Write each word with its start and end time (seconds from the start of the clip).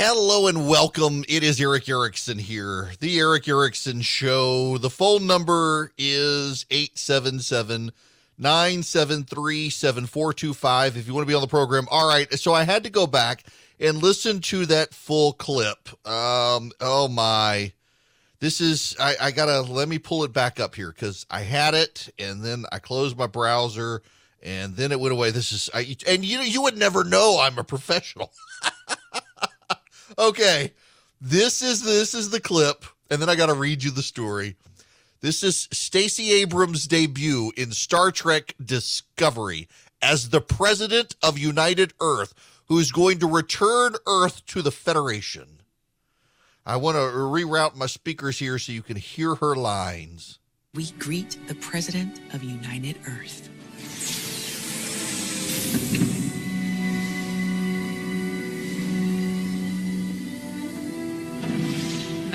Hello 0.00 0.46
and 0.46 0.68
welcome. 0.68 1.24
It 1.28 1.42
is 1.42 1.60
Erick 1.60 1.88
Erickson 1.88 2.38
here. 2.38 2.92
The 3.00 3.18
Erick 3.18 3.48
Erickson 3.48 4.00
Show. 4.00 4.78
The 4.78 4.90
phone 4.90 5.26
number 5.26 5.90
is 5.98 6.64
877 6.70 7.90
973 8.38 9.68
7425 9.68 10.96
if 10.96 11.08
you 11.08 11.14
want 11.14 11.26
to 11.26 11.28
be 11.28 11.34
on 11.34 11.40
the 11.40 11.48
program. 11.48 11.88
All 11.90 12.06
right. 12.06 12.32
So 12.34 12.54
I 12.54 12.62
had 12.62 12.84
to 12.84 12.90
go 12.90 13.08
back 13.08 13.42
and 13.80 14.00
listen 14.00 14.40
to 14.42 14.66
that 14.66 14.94
full 14.94 15.32
clip. 15.32 15.88
Um, 16.06 16.70
oh 16.80 17.08
my. 17.08 17.72
This 18.38 18.60
is, 18.60 18.94
I, 19.00 19.16
I 19.20 19.30
gotta, 19.32 19.62
let 19.62 19.88
me 19.88 19.98
pull 19.98 20.22
it 20.22 20.32
back 20.32 20.60
up 20.60 20.76
here 20.76 20.92
because 20.92 21.26
I 21.28 21.40
had 21.40 21.74
it 21.74 22.08
and 22.20 22.44
then 22.44 22.66
I 22.70 22.78
closed 22.78 23.18
my 23.18 23.26
browser 23.26 24.02
and 24.44 24.76
then 24.76 24.92
it 24.92 25.00
went 25.00 25.12
away. 25.12 25.32
This 25.32 25.50
is, 25.50 25.68
I, 25.74 25.96
and 26.06 26.24
you 26.24 26.38
you 26.38 26.62
would 26.62 26.78
never 26.78 27.02
know 27.02 27.40
I'm 27.42 27.58
a 27.58 27.64
professional. 27.64 28.30
okay, 30.16 30.72
this 31.20 31.62
is 31.62 31.82
this 31.82 32.14
is 32.14 32.30
the 32.30 32.40
clip, 32.40 32.84
and 33.10 33.20
then 33.20 33.28
I 33.28 33.34
got 33.34 33.46
to 33.46 33.54
read 33.54 33.82
you 33.82 33.90
the 33.90 34.02
story. 34.02 34.56
This 35.20 35.42
is 35.42 35.68
Stacey 35.72 36.32
Abrams' 36.32 36.86
debut 36.86 37.52
in 37.56 37.72
Star 37.72 38.12
Trek 38.12 38.54
Discovery 38.64 39.68
as 40.00 40.30
the 40.30 40.40
president 40.40 41.16
of 41.22 41.36
United 41.36 41.92
Earth, 42.00 42.34
who 42.66 42.78
is 42.78 42.92
going 42.92 43.18
to 43.18 43.26
return 43.26 43.96
Earth 44.06 44.46
to 44.46 44.62
the 44.62 44.70
Federation. 44.70 45.60
I 46.64 46.76
want 46.76 46.96
to 46.96 47.00
reroute 47.00 47.74
my 47.74 47.86
speakers 47.86 48.38
here 48.38 48.58
so 48.58 48.72
you 48.72 48.82
can 48.82 48.96
hear 48.96 49.34
her 49.36 49.56
lines. 49.56 50.38
We 50.74 50.90
greet 50.92 51.38
the 51.48 51.54
president 51.56 52.20
of 52.32 52.44
United 52.44 52.98
Earth. 53.06 53.48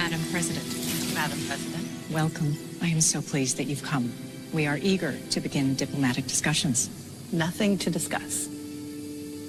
Madam 0.03 0.19
President. 0.31 1.13
Madam 1.15 1.39
President. 1.47 1.87
Welcome. 2.11 2.57
I 2.81 2.87
am 2.87 2.99
so 2.99 3.21
pleased 3.21 3.55
that 3.55 3.63
you've 3.67 3.83
come. 3.83 4.11
We 4.51 4.67
are 4.67 4.77
eager 4.77 5.17
to 5.29 5.39
begin 5.39 5.75
diplomatic 5.75 6.27
discussions. 6.27 6.89
Nothing 7.31 7.77
to 7.77 7.89
discuss. 7.89 8.49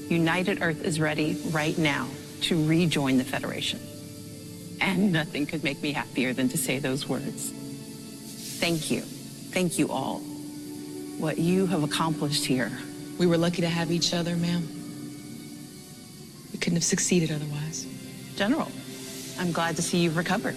United 0.08 0.62
Earth 0.62 0.84
is 0.84 1.00
ready 1.00 1.42
right 1.50 1.76
now 1.76 2.06
to 2.42 2.68
rejoin 2.68 3.18
the 3.18 3.24
Federation. 3.24 3.80
And 4.80 5.12
nothing 5.12 5.44
could 5.44 5.64
make 5.64 5.82
me 5.82 5.90
happier 5.90 6.32
than 6.32 6.48
to 6.50 6.56
say 6.56 6.78
those 6.78 7.08
words. 7.08 7.50
Thank 8.60 8.92
you. 8.92 9.00
Thank 9.00 9.76
you 9.76 9.90
all. 9.90 10.20
What 11.18 11.36
you 11.36 11.66
have 11.66 11.82
accomplished 11.82 12.44
here. 12.44 12.70
We 13.18 13.26
were 13.26 13.38
lucky 13.38 13.62
to 13.62 13.68
have 13.68 13.90
each 13.90 14.14
other, 14.14 14.36
ma'am. 14.36 14.68
We 16.52 16.60
couldn't 16.60 16.76
have 16.76 16.84
succeeded 16.84 17.32
otherwise. 17.32 17.88
General, 18.36 18.70
I'm 19.38 19.52
glad 19.52 19.76
to 19.76 19.82
see 19.82 19.98
you've 19.98 20.16
recovered. 20.16 20.56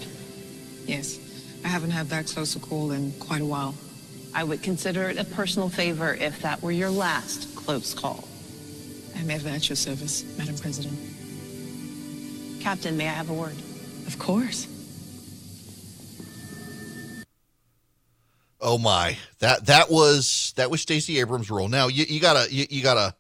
Yes, 0.86 1.20
I 1.66 1.68
haven't 1.68 1.92
had 1.92 2.08
that 2.10 2.28
close 2.28 2.56
a 2.56 2.60
call 2.60 2.92
in 2.92 3.12
quite 3.14 3.42
a 3.42 3.46
while. 3.46 3.76
I 4.34 4.44
would 4.44 4.62
consider 4.62 5.10
it 5.10 5.18
a 5.18 5.24
personal 5.24 5.70
favor 5.70 6.14
if 6.14 6.42
that 6.42 6.62
were 6.62 6.72
your 6.72 6.90
last 6.90 7.56
close 7.56 7.94
call. 7.94 8.28
I'm 9.18 9.30
ever 9.32 9.50
at 9.50 9.68
your 9.68 9.76
service, 9.76 10.24
Madam 10.38 10.56
President. 10.58 10.98
Captain, 12.62 12.96
may 12.98 13.08
I 13.08 13.12
have 13.12 13.30
a 13.30 13.34
word? 13.34 13.56
Of 14.06 14.20
course. 14.20 14.68
Oh 18.60 18.78
my, 18.78 19.18
that 19.40 19.66
that 19.68 19.90
was 19.90 20.54
that 20.56 20.70
was 20.70 20.82
Stacey 20.82 21.20
Abrams' 21.20 21.50
role. 21.50 21.68
Now 21.68 21.88
you, 21.88 22.06
you 22.08 22.20
gotta 22.20 22.54
you, 22.54 22.66
you 22.70 22.84
gotta 22.84 23.16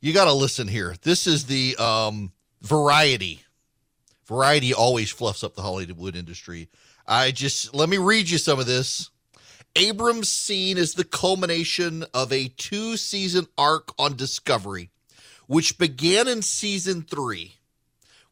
you 0.00 0.12
gotta 0.12 0.32
listen 0.32 0.68
here. 0.68 0.94
This 1.02 1.26
is 1.26 1.46
the 1.46 1.76
um 1.76 2.32
variety. 2.62 3.42
Variety 4.26 4.74
always 4.74 5.10
fluffs 5.10 5.44
up 5.44 5.54
the 5.54 5.62
Hollywood 5.62 6.16
industry. 6.16 6.68
I 7.06 7.30
just 7.30 7.74
let 7.74 7.88
me 7.88 7.98
read 7.98 8.28
you 8.28 8.38
some 8.38 8.58
of 8.58 8.66
this. 8.66 9.10
Abrams' 9.76 10.30
scene 10.30 10.78
is 10.78 10.94
the 10.94 11.04
culmination 11.04 12.04
of 12.14 12.32
a 12.32 12.48
two 12.48 12.96
season 12.96 13.46
arc 13.56 13.92
on 13.98 14.16
Discovery, 14.16 14.90
which 15.46 15.78
began 15.78 16.26
in 16.26 16.42
season 16.42 17.02
three 17.02 17.56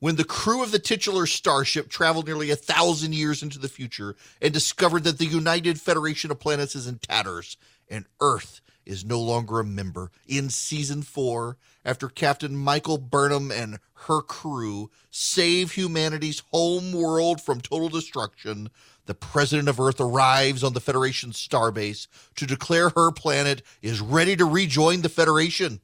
when 0.00 0.16
the 0.16 0.24
crew 0.24 0.62
of 0.62 0.72
the 0.72 0.78
titular 0.78 1.26
starship 1.26 1.88
traveled 1.88 2.26
nearly 2.26 2.50
a 2.50 2.56
thousand 2.56 3.14
years 3.14 3.42
into 3.42 3.58
the 3.58 3.68
future 3.68 4.16
and 4.42 4.52
discovered 4.52 5.04
that 5.04 5.18
the 5.18 5.26
United 5.26 5.80
Federation 5.80 6.30
of 6.30 6.40
Planets 6.40 6.74
is 6.74 6.86
in 6.86 6.98
tatters 6.98 7.56
and 7.88 8.04
Earth 8.20 8.60
is 8.84 9.04
no 9.04 9.20
longer 9.20 9.60
a 9.60 9.64
member. 9.64 10.10
In 10.26 10.50
season 10.50 11.02
four, 11.02 11.56
after 11.84 12.08
Captain 12.08 12.56
Michael 12.56 12.98
Burnham 12.98 13.50
and 13.50 13.78
her 14.06 14.22
crew 14.22 14.90
save 15.10 15.72
humanity's 15.72 16.42
home 16.52 16.92
world 16.92 17.40
from 17.40 17.60
total 17.60 17.88
destruction, 17.88 18.70
the 19.06 19.14
president 19.14 19.68
of 19.68 19.78
Earth 19.78 20.00
arrives 20.00 20.64
on 20.64 20.72
the 20.72 20.80
Federation 20.80 21.30
starbase 21.30 22.06
to 22.36 22.46
declare 22.46 22.90
her 22.90 23.12
planet 23.12 23.62
is 23.82 24.00
ready 24.00 24.34
to 24.36 24.44
rejoin 24.44 25.02
the 25.02 25.08
Federation. 25.08 25.80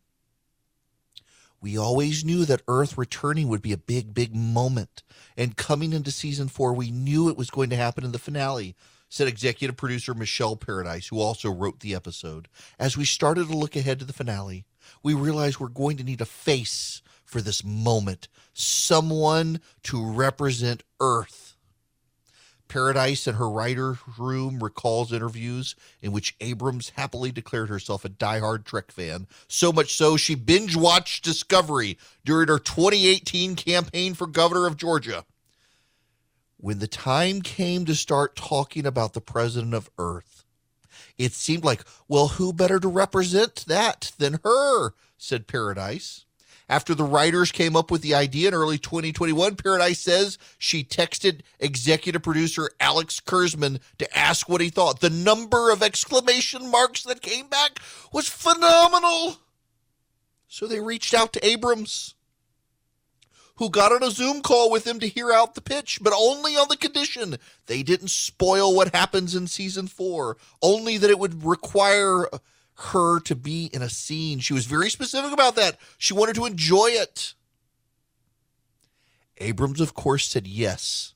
We 1.61 1.77
always 1.77 2.25
knew 2.25 2.47
that 2.47 2.63
Earth 2.67 2.97
returning 2.97 3.49
would 3.49 3.61
be 3.61 3.73
a 3.73 3.79
big, 3.79 4.15
big 4.15 4.35
moment. 4.35 5.03
And 5.37 5.57
coming 5.57 5.93
into 5.93 6.11
season 6.11 6.49
four, 6.49 6.73
we 6.73 6.91
knew 6.91 7.29
it 7.29 7.37
was 7.37 7.51
going 7.51 7.69
to 7.71 7.77
happen 7.77 8.03
in 8.03 8.13
the 8.13 8.19
finale, 8.19 8.75
said 9.11 9.29
executive 9.29 9.77
producer 9.77 10.15
Michelle 10.15 10.57
Paradise, 10.57 11.09
who 11.09 11.21
also 11.21 11.51
wrote 11.51 11.81
the 11.81 11.95
episode. 11.95 12.49
As 12.79 12.97
we 12.97 13.05
started 13.05 13.49
to 13.49 13.57
look 13.57 13.77
ahead 13.77 13.99
to 13.99 14.07
the 14.07 14.15
finale, 14.15 14.65
we 15.03 15.15
realize 15.15 15.59
we're 15.59 15.69
going 15.69 15.97
to 15.97 16.05
need 16.05 16.21
a 16.21 16.27
face 16.27 17.03
for 17.25 17.41
this 17.41 17.65
moment, 17.65 18.29
someone 18.53 19.61
to 19.85 20.05
represent 20.05 20.83
Earth. 21.01 21.57
Paradise 22.71 23.27
in 23.27 23.35
her 23.35 23.51
writer 23.51 23.99
room 24.17 24.63
recalls 24.63 25.13
interviews 25.13 25.75
in 26.01 26.13
which 26.13 26.37
Abrams 26.41 26.91
happily 26.91 27.33
declared 27.33 27.69
herself 27.69 28.05
a 28.05 28.09
diehard 28.09 28.65
Trek 28.65 28.93
fan, 28.93 29.27
so 29.49 29.73
much 29.73 29.97
so 29.97 30.17
she 30.17 30.37
binge 30.37 30.77
watched 30.77 31.25
Discovery 31.25 31.99
during 32.25 32.47
her 32.49 32.61
2018 32.61 33.57
campaign 33.57 34.15
for 34.15 34.29
governor 34.29 34.67
of 34.67 34.77
Georgia. 34.77 35.25
When 36.59 36.79
the 36.79 36.87
time 36.87 37.43
came 37.43 37.87
to 37.87 37.95
start 37.95 38.37
talking 38.37 38.87
about 38.87 39.15
the 39.15 39.21
president 39.21 39.75
of 39.75 39.91
Earth, 39.99 40.40
it 41.21 41.35
seemed 41.35 41.65
like, 41.65 41.85
well, 42.09 42.29
who 42.29 42.51
better 42.51 42.81
to 42.81 42.89
represent 42.89 43.67
that 43.67 44.13
than 44.17 44.41
her, 44.43 44.95
said 45.19 45.47
Paradise. 45.47 46.25
After 46.67 46.95
the 46.95 47.05
writers 47.05 47.53
came 47.53 47.77
up 47.77 47.91
with 47.91 48.01
the 48.01 48.15
idea 48.15 48.49
in 48.49 48.55
early 48.55 48.79
2021, 48.79 49.57
Paradise 49.57 49.99
says 49.99 50.39
she 50.57 50.83
texted 50.83 51.41
executive 51.59 52.23
producer 52.23 52.71
Alex 52.81 53.21
Kurtzman 53.21 53.81
to 53.99 54.19
ask 54.19 54.49
what 54.49 54.63
he 54.63 54.71
thought. 54.71 55.01
The 55.01 55.11
number 55.11 55.71
of 55.71 55.83
exclamation 55.83 56.71
marks 56.71 57.03
that 57.03 57.21
came 57.21 57.49
back 57.49 57.81
was 58.13 58.29
phenomenal. 58.29 59.37
So 60.49 60.67
they 60.67 60.81
reached 60.81 61.13
out 61.13 61.35
to 61.35 61.47
Abrams, 61.47 62.15
who 63.61 63.69
got 63.69 63.93
on 63.93 64.03
a 64.03 64.11
Zoom 64.11 64.41
call 64.41 64.71
with 64.71 64.87
him 64.87 64.99
to 64.99 65.07
hear 65.07 65.31
out 65.31 65.55
the 65.55 65.61
pitch, 65.61 65.99
but 66.01 66.15
only 66.17 66.57
on 66.57 66.67
the 66.71 66.79
condition 66.79 67.37
they 67.67 67.83
didn't 67.83 68.09
spoil 68.09 68.75
what 68.75 68.95
happens 68.95 69.35
in 69.35 69.47
season 69.47 69.87
four, 69.87 70.39
only 70.63 70.97
that 70.97 71.11
it 71.11 71.19
would 71.19 71.45
require 71.45 72.27
her 72.77 73.21
to 73.21 73.37
be 73.37 73.67
in 73.67 73.83
a 73.83 73.91
scene. 73.91 74.39
She 74.39 74.55
was 74.55 74.65
very 74.65 74.89
specific 74.89 75.31
about 75.31 75.57
that. 75.57 75.77
She 75.99 76.15
wanted 76.15 76.37
to 76.37 76.47
enjoy 76.47 76.87
it. 76.87 77.35
Abrams, 79.37 79.83
of 79.83 79.93
course, 79.93 80.27
said 80.27 80.47
yes 80.47 81.13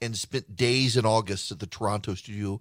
and 0.00 0.16
spent 0.16 0.54
days 0.54 0.96
in 0.96 1.04
August 1.04 1.50
at 1.50 1.58
the 1.58 1.66
Toronto 1.66 2.14
studio. 2.14 2.60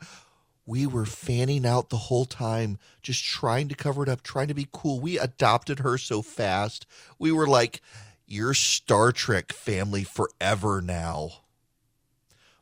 We 0.65 0.87
were 0.87 1.05
fanning 1.05 1.63
out 1.63 1.91
the 1.91 1.97
whole 1.97 2.25
time, 2.25 2.79
just 3.03 3.23
trying 3.23 3.67
to 3.67 3.75
cover 3.75 4.01
it 4.01 4.09
up, 4.09 4.23
trying 4.23 4.47
to 4.47 4.55
be 4.55 4.67
cool. 4.71 4.99
We 4.99 5.19
adopted 5.19 5.77
her 5.79 5.99
so 5.99 6.23
fast. 6.23 6.87
We 7.19 7.31
were 7.31 7.45
like, 7.45 7.81
You're 8.27 8.53
Star 8.53 9.11
Trek 9.11 9.53
family 9.53 10.03
forever 10.03 10.81
now. 10.81 11.41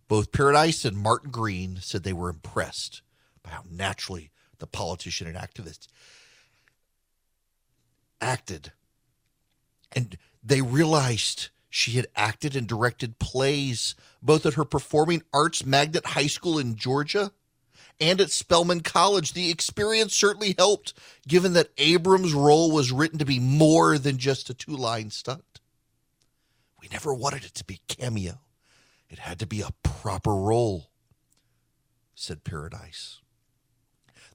Both 0.08 0.32
Paradise 0.32 0.84
and 0.84 0.98
Martin 0.98 1.32
Green 1.32 1.80
said 1.82 2.04
they 2.04 2.14
were 2.14 2.30
impressed 2.30 3.02
by 3.42 3.52
how 3.52 3.64
naturally 3.70 4.32
the 4.60 4.68
politician 4.68 5.28
and 5.28 5.38
activist 5.38 5.88
acted. 8.20 8.74
And 9.94 10.18
they 10.44 10.62
realized 10.62 11.50
she 11.70 11.92
had 11.92 12.08
acted 12.16 12.56
and 12.56 12.68
directed 12.68 13.20
plays 13.20 13.96
both 14.22 14.46
at 14.46 14.54
her 14.56 14.66
performing 14.66 15.24
arts 15.34 15.66
magnet 15.66 16.06
high 16.08 16.28
school 16.28 16.60
in 16.60 16.76
Georgia 16.76 17.32
and 18.00 18.20
at 18.20 18.32
Spelman 18.32 18.82
College. 18.82 19.34
The 19.34 19.50
experience 19.50 20.14
certainly 20.14 20.56
helped, 20.58 20.94
given 21.28 21.54
that 21.54 21.72
Abrams' 21.78 22.34
role 22.34 22.72
was 22.72 22.92
written 22.92 23.20
to 23.20 23.26
be 23.26 23.40
more 23.40 23.98
than 23.98 24.18
just 24.18 24.50
a 24.50 24.54
two 24.54 24.76
line 24.76 25.10
stunt. 25.10 25.53
We 26.84 26.90
never 26.92 27.14
wanted 27.14 27.46
it 27.46 27.54
to 27.56 27.64
be 27.64 27.80
cameo, 27.88 28.42
it 29.10 29.20
had 29.20 29.40
to 29.40 29.48
be 29.48 29.62
a 29.62 29.72
proper 29.84 30.36
role, 30.36 30.90
said 32.14 32.44
Paradise. 32.44 33.22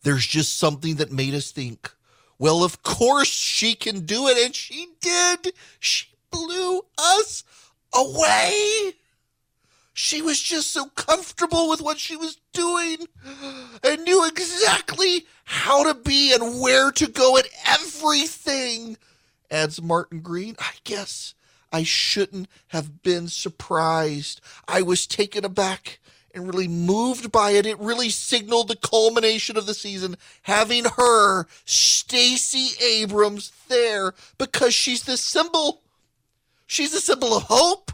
There's 0.03 0.27
just 0.27 0.59
something 0.59 0.95
that 0.95 1.13
made 1.13 1.35
us 1.35 1.51
think, 1.51 1.93
well, 2.39 2.65
of 2.65 2.83
course 2.83 3.29
she 3.29 3.75
can 3.75 4.07
do 4.07 4.29
it. 4.29 4.39
And 4.39 4.55
she 4.55 4.87
did. 5.01 5.53
She 5.79 6.07
blew 6.31 6.83
us 6.97 7.45
away. 7.95 8.93
She 9.93 10.23
was 10.23 10.41
just 10.41 10.71
so 10.71 10.87
comfortable 10.87 11.69
with 11.69 11.83
what 11.83 11.99
she 11.99 12.17
was 12.17 12.39
doing 12.55 12.99
and 13.83 14.05
knew 14.05 14.27
exactly 14.27 15.27
how 15.45 15.83
to 15.83 15.95
be 15.95 16.33
and 16.33 16.61
where 16.61 16.93
to 16.93 17.09
go 17.09 17.37
at 17.37 17.49
everything. 17.67 18.97
Adds 19.51 19.83
Martin 19.83 20.21
Green. 20.21 20.55
I 20.61 20.73
guess 20.85 21.35
I 21.73 21.83
shouldn't 21.83 22.49
have 22.69 23.03
been 23.03 23.29
surprised. 23.29 24.41
I 24.67 24.83
was 24.83 25.07
taken 25.07 25.45
aback 25.45 26.01
and 26.35 26.47
really 26.47 26.69
moved 26.69 27.33
by 27.33 27.53
it. 27.53 27.67
It 27.67 27.79
really 27.79 28.11
signaled 28.11 28.69
the 28.69 28.77
culmination 28.77 29.57
of 29.57 29.67
the 29.67 29.75
season, 29.75 30.17
having 30.43 30.85
her, 30.97 31.47
Stacey 31.65 32.83
Abrams, 32.85 33.53
there 33.69 34.15
because 34.39 34.75
she's 34.75 35.03
the 35.03 35.17
symbol. 35.17 35.83
She's 36.67 36.95
a 36.95 37.01
symbol 37.01 37.37
of 37.37 37.45
hope. 37.45 37.93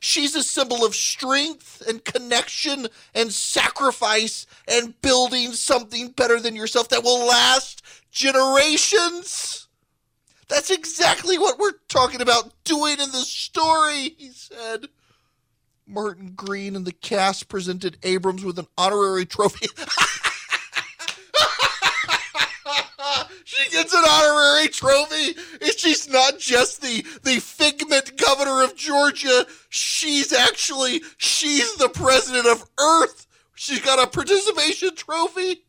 She's 0.00 0.34
a 0.36 0.44
symbol 0.44 0.84
of 0.84 0.94
strength 0.94 1.82
and 1.88 2.04
connection 2.04 2.86
and 3.14 3.32
sacrifice 3.32 4.46
and 4.68 5.00
building 5.02 5.52
something 5.52 6.10
better 6.10 6.38
than 6.38 6.54
yourself 6.54 6.88
that 6.90 7.02
will 7.02 7.26
last 7.26 7.82
generations. 8.12 9.67
That's 10.48 10.70
exactly 10.70 11.38
what 11.38 11.58
we're 11.58 11.72
talking 11.88 12.22
about 12.22 12.52
doing 12.64 12.94
in 12.94 13.10
the 13.10 13.18
story, 13.18 14.14
he 14.16 14.30
said. 14.30 14.88
Martin 15.86 16.32
Green 16.36 16.76
and 16.76 16.86
the 16.86 16.92
cast 16.92 17.48
presented 17.48 17.98
Abrams 18.02 18.44
with 18.44 18.58
an 18.58 18.66
honorary 18.76 19.24
trophy. 19.26 19.66
she 23.44 23.70
gets 23.70 23.94
an 23.94 24.04
honorary 24.06 24.68
trophy. 24.68 25.34
She's 25.76 26.08
not 26.08 26.38
just 26.38 26.82
the, 26.82 27.02
the 27.22 27.40
figment 27.40 28.16
governor 28.18 28.62
of 28.62 28.76
Georgia. 28.76 29.46
She's 29.70 30.32
actually, 30.32 31.02
she's 31.16 31.74
the 31.76 31.88
president 31.88 32.46
of 32.46 32.64
Earth. 32.78 33.26
She's 33.54 33.80
got 33.80 34.02
a 34.02 34.06
participation 34.06 34.94
trophy. 34.94 35.62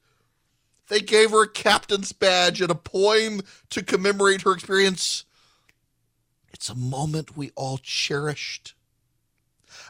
They 0.90 1.00
gave 1.00 1.32
her 1.32 1.44
a 1.44 1.48
captain's 1.48 2.12
badge 2.12 2.62
and 2.62 2.72
a 2.72 2.76
poem 2.76 3.42
to 3.70 3.84
commemorate 3.84 4.42
her 4.42 4.52
experience. 4.52 5.24
It's 6.52 6.70
a 6.70 6.76
moment 6.76 7.38
we 7.38 7.52
all 7.56 7.78
cherished. 7.78 8.74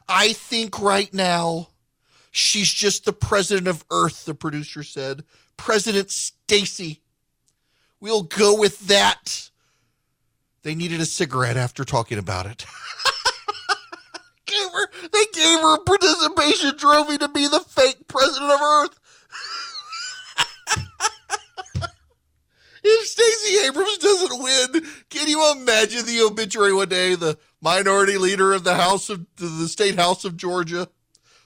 I 0.07 0.33
think 0.33 0.79
right 0.79 1.11
now 1.13 1.69
she's 2.31 2.71
just 2.71 3.05
the 3.05 3.13
president 3.13 3.67
of 3.67 3.85
Earth, 3.89 4.25
the 4.25 4.35
producer 4.35 4.83
said. 4.83 5.23
President 5.55 6.11
Stacey. 6.11 7.01
We'll 8.01 8.23
go 8.23 8.57
with 8.57 8.87
that. 8.87 9.49
They 10.63 10.75
needed 10.75 10.99
a 10.99 11.05
cigarette 11.05 11.57
after 11.57 11.85
talking 11.85 12.17
about 12.17 12.45
it. 12.45 12.65
gave 14.45 14.71
her, 14.71 14.89
they 15.13 15.25
gave 15.33 15.59
her 15.59 15.75
a 15.75 15.79
participation 15.79 16.77
trophy 16.77 17.17
to 17.17 17.29
be 17.29 17.47
the 17.47 17.61
fake 17.61 18.07
president 18.07 18.51
of 18.51 18.61
Earth. 18.61 18.99
If 22.83 23.07
Stacey 23.07 23.67
Abrams 23.67 23.97
doesn't 23.97 24.41
win, 24.41 24.85
can 25.09 25.27
you 25.27 25.51
imagine 25.51 26.05
the 26.05 26.21
obituary 26.21 26.73
one 26.73 26.89
day? 26.89 27.15
The 27.15 27.37
minority 27.61 28.17
leader 28.17 28.53
of 28.53 28.63
the 28.63 28.75
House 28.75 29.09
of 29.09 29.25
the 29.37 29.67
state 29.67 29.95
House 29.95 30.25
of 30.25 30.37
Georgia, 30.37 30.89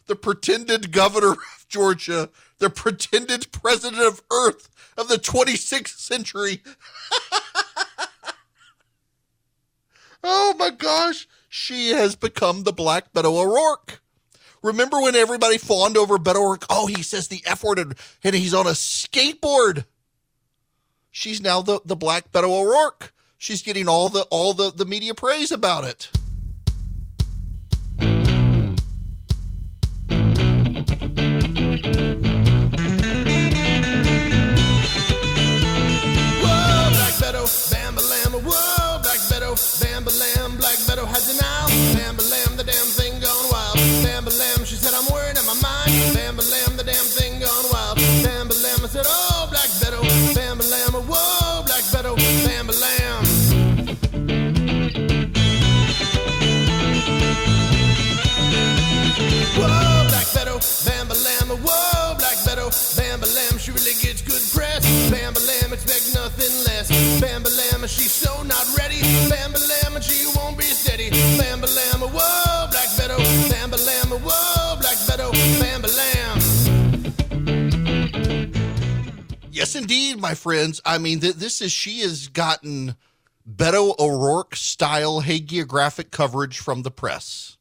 the 0.08 0.16
pretended 0.16 0.92
governor 0.92 1.32
of 1.32 1.66
Georgia, 1.68 2.30
the 2.60 2.70
pretended 2.70 3.52
president 3.52 4.02
of 4.02 4.22
Earth 4.32 4.70
of 4.98 5.08
the 5.08 5.16
26th 5.16 5.98
century. 5.98 6.62
oh 10.24 10.56
my 10.58 10.70
gosh, 10.70 11.28
she 11.50 11.90
has 11.90 12.16
become 12.16 12.64
the 12.64 12.74
Black 12.74 13.14
Beto 13.14 13.44
O'Rourke. 13.44 14.02
Remember 14.62 15.02
when 15.02 15.16
everybody 15.16 15.58
fawned 15.58 15.98
over 15.98 16.18
Beto 16.18 16.38
O'Rourke? 16.38 16.66
Oh, 16.70 16.88
he 16.88 17.04
says 17.04 17.28
the 17.28 17.42
F 17.46 17.64
word 17.64 17.80
and, 17.80 17.96
and 18.24 18.36
he's 18.36 18.54
on 18.54 18.66
a 18.66 18.72
skateboard. 18.72 19.86
She's 21.16 21.40
now 21.40 21.62
the, 21.62 21.80
the 21.86 21.96
Black 21.96 22.32
Beto 22.32 22.50
O'Rourke. 22.50 23.14
She's 23.38 23.62
getting 23.62 23.88
all 23.88 24.10
the 24.10 24.24
all 24.32 24.56
the, 24.56 24.72
the 24.72 24.84
media 24.84 25.14
praise 25.14 25.52
about 25.52 25.84
it. 25.84 26.10
Indeed, 79.76 80.20
my 80.20 80.34
friends. 80.34 80.82
I 80.86 80.98
mean, 80.98 81.20
th- 81.20 81.36
this 81.36 81.62
is 81.62 81.72
she 81.72 82.00
has 82.00 82.28
gotten 82.28 82.96
Beto 83.50 83.98
O'Rourke 84.00 84.56
style 84.56 85.22
hagiographic 85.22 86.12
coverage 86.12 86.60
from 86.60 86.84
the 86.84 86.92
press. 86.92 87.58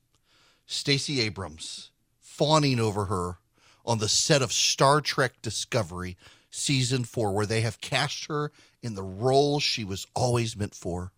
Stacey 0.67 1.21
Abrams 1.21 1.91
fawning 2.21 2.81
over 2.81 3.07
her 3.07 3.39
on 3.85 3.99
the 3.99 4.09
set 4.09 4.43
of 4.43 4.53
Star 4.53 5.01
Trek 5.01 5.43
Discovery 5.43 6.17
season 6.51 7.05
4 7.05 7.33
where 7.33 7.47
they 7.47 7.63
have 7.63 7.81
cast 7.81 8.27
her 8.27 8.53
in 8.83 8.95
the 8.95 9.03
role 9.03 9.59
she 9.59 9.85
was 9.85 10.07
always 10.15 10.57
meant 10.57 10.75
for. 10.75 11.13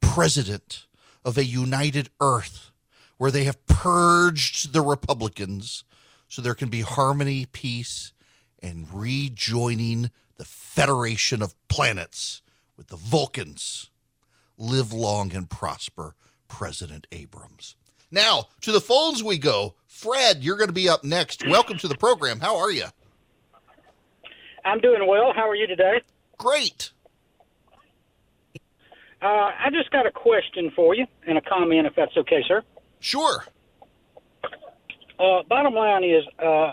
President 0.00 0.86
of 1.24 1.38
a 1.38 1.44
united 1.44 2.10
earth 2.20 2.70
where 3.16 3.30
they 3.30 3.44
have 3.44 3.66
purged 3.66 4.72
the 4.72 4.82
Republicans 4.82 5.84
so 6.28 6.42
there 6.42 6.54
can 6.54 6.68
be 6.68 6.82
harmony, 6.82 7.46
peace, 7.46 8.12
and 8.62 8.86
rejoining 8.92 10.10
the 10.36 10.44
Federation 10.44 11.42
of 11.42 11.54
Planets 11.68 12.42
with 12.76 12.88
the 12.88 12.96
Vulcans. 12.96 13.90
Live 14.56 14.92
long 14.92 15.34
and 15.34 15.48
prosper, 15.48 16.14
President 16.48 17.06
Abrams. 17.12 17.76
Now, 18.10 18.48
to 18.62 18.72
the 18.72 18.80
phones 18.80 19.22
we 19.22 19.38
go. 19.38 19.74
Fred, 19.86 20.42
you're 20.42 20.56
going 20.56 20.68
to 20.68 20.74
be 20.74 20.88
up 20.88 21.04
next. 21.04 21.46
Welcome 21.46 21.78
to 21.78 21.88
the 21.88 21.96
program. 21.96 22.40
How 22.40 22.56
are 22.56 22.70
you? 22.70 22.86
I'm 24.64 24.80
doing 24.80 25.06
well. 25.06 25.32
How 25.34 25.48
are 25.48 25.54
you 25.54 25.66
today? 25.66 26.00
Great. 26.38 26.92
Uh, 29.20 29.26
I 29.26 29.68
just 29.72 29.90
got 29.90 30.06
a 30.06 30.10
question 30.10 30.70
for 30.76 30.94
you 30.94 31.06
and 31.26 31.36
a 31.36 31.40
comment, 31.40 31.86
if 31.86 31.94
that's 31.96 32.16
okay, 32.16 32.44
sir. 32.46 32.62
Sure. 33.00 33.44
Uh, 35.18 35.42
bottom 35.48 35.74
line 35.74 36.04
is, 36.04 36.24
uh, 36.38 36.72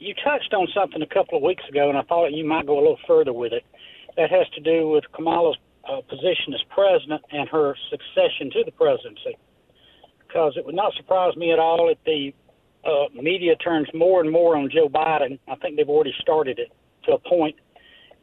you 0.00 0.14
touched 0.24 0.52
on 0.54 0.66
something 0.74 1.02
a 1.02 1.06
couple 1.06 1.36
of 1.36 1.44
weeks 1.44 1.62
ago, 1.68 1.90
and 1.90 1.98
I 1.98 2.02
thought 2.02 2.32
you 2.32 2.44
might 2.44 2.66
go 2.66 2.78
a 2.78 2.80
little 2.80 2.98
further 3.06 3.34
with 3.34 3.52
it. 3.52 3.64
That 4.16 4.30
has 4.30 4.48
to 4.54 4.60
do 4.60 4.88
with 4.88 5.04
Kamala's 5.12 5.56
uh, 5.88 6.00
position 6.08 6.54
as 6.54 6.60
president 6.70 7.22
and 7.30 7.48
her 7.50 7.76
succession 7.90 8.50
to 8.52 8.64
the 8.64 8.72
presidency. 8.72 9.36
Because 10.26 10.54
it 10.56 10.64
would 10.64 10.74
not 10.74 10.94
surprise 10.94 11.36
me 11.36 11.52
at 11.52 11.58
all 11.58 11.90
if 11.90 11.98
the 12.04 12.32
uh, 12.84 13.08
media 13.14 13.56
turns 13.56 13.88
more 13.92 14.20
and 14.20 14.30
more 14.30 14.56
on 14.56 14.70
Joe 14.70 14.88
Biden. 14.88 15.38
I 15.46 15.54
think 15.56 15.76
they've 15.76 15.88
already 15.88 16.14
started 16.20 16.58
it 16.58 16.72
to 17.04 17.12
a 17.12 17.18
point, 17.18 17.56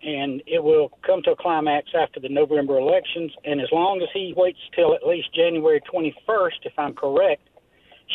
and 0.02 0.42
it 0.48 0.64
will 0.64 0.92
come 1.06 1.22
to 1.24 1.32
a 1.32 1.36
climax 1.36 1.90
after 1.98 2.20
the 2.20 2.30
November 2.30 2.78
elections. 2.78 3.32
And 3.46 3.62
as 3.62 3.68
long 3.72 4.02
as 4.02 4.10
he 4.14 4.34
waits 4.36 4.60
till 4.76 4.96
at 4.96 5.06
least 5.06 5.34
January 5.34 5.82
21st, 5.94 6.66
if 6.66 6.74
I'm 6.78 6.94
correct, 6.96 7.47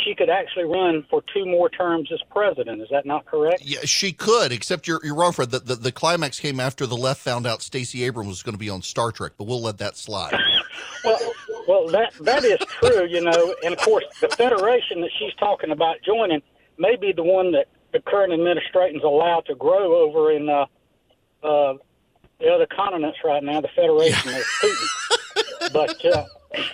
she 0.04 0.14
could 0.14 0.30
actually 0.30 0.64
run 0.64 1.04
for 1.10 1.22
two 1.34 1.44
more 1.44 1.68
terms 1.68 2.10
as 2.12 2.20
president. 2.30 2.80
Is 2.80 2.88
that 2.90 3.04
not 3.04 3.26
correct? 3.26 3.62
Yeah, 3.64 3.80
she 3.84 4.12
could, 4.12 4.52
except 4.52 4.86
you're, 4.86 5.00
you're 5.04 5.14
wrong, 5.14 5.32
Fred. 5.32 5.50
The, 5.50 5.60
the, 5.60 5.74
the 5.76 5.92
climax 5.92 6.40
came 6.40 6.60
after 6.60 6.86
the 6.86 6.96
left 6.96 7.20
found 7.20 7.46
out 7.46 7.62
Stacey 7.62 8.04
Abrams 8.04 8.28
was 8.28 8.42
going 8.42 8.54
to 8.54 8.58
be 8.58 8.70
on 8.70 8.82
Star 8.82 9.12
Trek, 9.12 9.32
but 9.36 9.46
we'll 9.46 9.62
let 9.62 9.78
that 9.78 9.96
slide. 9.96 10.34
Well, 11.04 11.18
well, 11.66 11.88
that 11.88 12.12
that 12.20 12.44
is 12.44 12.58
true, 12.80 13.06
you 13.06 13.20
know. 13.20 13.54
And 13.64 13.74
of 13.74 13.80
course, 13.80 14.04
the 14.20 14.28
federation 14.28 15.00
that 15.00 15.10
she's 15.18 15.34
talking 15.34 15.70
about 15.70 15.96
joining 16.04 16.42
may 16.78 16.96
be 16.96 17.12
the 17.12 17.24
one 17.24 17.50
that 17.52 17.66
the 17.92 18.00
current 18.00 18.32
administration's 18.32 19.02
allowed 19.02 19.46
to 19.46 19.54
grow 19.56 20.00
over 20.00 20.30
in 20.30 20.48
uh, 20.48 20.66
uh, 21.42 21.74
the 22.38 22.48
other 22.48 22.66
continents 22.66 23.18
right 23.24 23.42
now. 23.42 23.60
The 23.60 23.68
federation 23.68 24.34
of 24.34 24.42
Putin. 24.62 25.72
but 25.72 26.04
uh, 26.04 26.24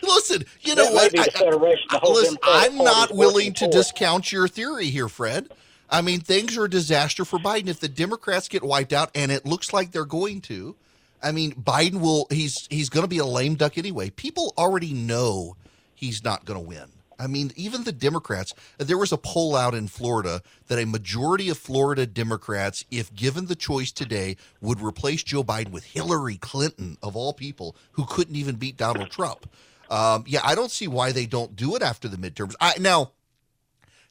Listen, 0.03 0.45
you 0.61 0.75
know 0.75 0.91
what? 0.93 1.13
be 1.13 1.19
the 1.19 1.31
Federation, 1.31 1.89
listen, 2.03 2.39
I'm 2.43 2.77
not 2.77 3.15
willing 3.15 3.53
to 3.55 3.69
discount 3.69 4.33
your 4.33 4.49
theory 4.49 4.87
here, 4.87 5.09
Fred. 5.09 5.49
I 5.91 6.03
mean, 6.03 6.21
things 6.21 6.57
are 6.57 6.65
a 6.65 6.71
disaster 6.71 7.25
for 7.25 7.39
Biden. 7.39 7.69
If 7.69 7.81
the 7.81 7.89
Democrats 7.89 8.49
get 8.49 8.63
wiped 8.63 8.93
out, 8.93 9.11
and 9.15 9.33
it 9.33 9.47
looks 9.47 9.73
like 9.73 9.91
they're 9.91 10.05
going 10.05 10.43
to, 10.43 10.77
I 11.23 11.33
mean, 11.33 11.53
Biden 11.53 12.01
will. 12.01 12.27
He's 12.31 12.67
he's 12.71 12.89
going 12.89 13.05
to 13.05 13.09
be 13.09 13.19
a 13.19 13.25
lame 13.25 13.55
duck 13.55 13.79
anyway. 13.79 14.11
People 14.11 14.53
already 14.59 14.93
know 14.93 15.57
he's 15.95 16.23
not 16.23 16.45
going 16.45 16.61
to 16.61 16.67
win. 16.67 16.91
I 17.19 17.27
mean, 17.27 17.53
even 17.57 17.85
the 17.85 17.93
Democrats. 17.93 18.55
There 18.79 18.99
was 18.99 19.13
a 19.13 19.17
poll 19.17 19.57
out 19.57 19.75
in 19.75 19.89
Florida 19.89 20.43
that 20.69 20.79
a 20.79 20.87
majority 20.87 21.49
of 21.49 21.59
Florida 21.59 22.07
Democrats, 22.07 22.85
if 22.91 23.15
given 23.15 23.47
the 23.47 23.57
choice 23.57 23.91
today, 23.91 24.37
would 24.61 24.81
replace 24.81 25.23
Joe 25.23 25.43
Biden 25.43 25.71
with 25.71 25.85
Hillary 25.85 26.37
Clinton, 26.37 26.97
of 27.03 27.17
all 27.17 27.33
people, 27.33 27.77
who 27.93 28.05
couldn't 28.05 28.37
even 28.37 28.57
beat 28.57 28.77
Donald 28.77 29.11
Trump. 29.11 29.51
Um, 29.91 30.25
yeah, 30.27 30.41
I 30.45 30.55
don't 30.55 30.71
see 30.71 30.87
why 30.87 31.13
they 31.13 31.27
don't 31.27 31.57
do 31.57 31.75
it 31.75 31.83
after 31.83 32.09
the 32.09 32.17
midterms. 32.17 32.55
I, 32.61 32.75
now, 32.79 33.13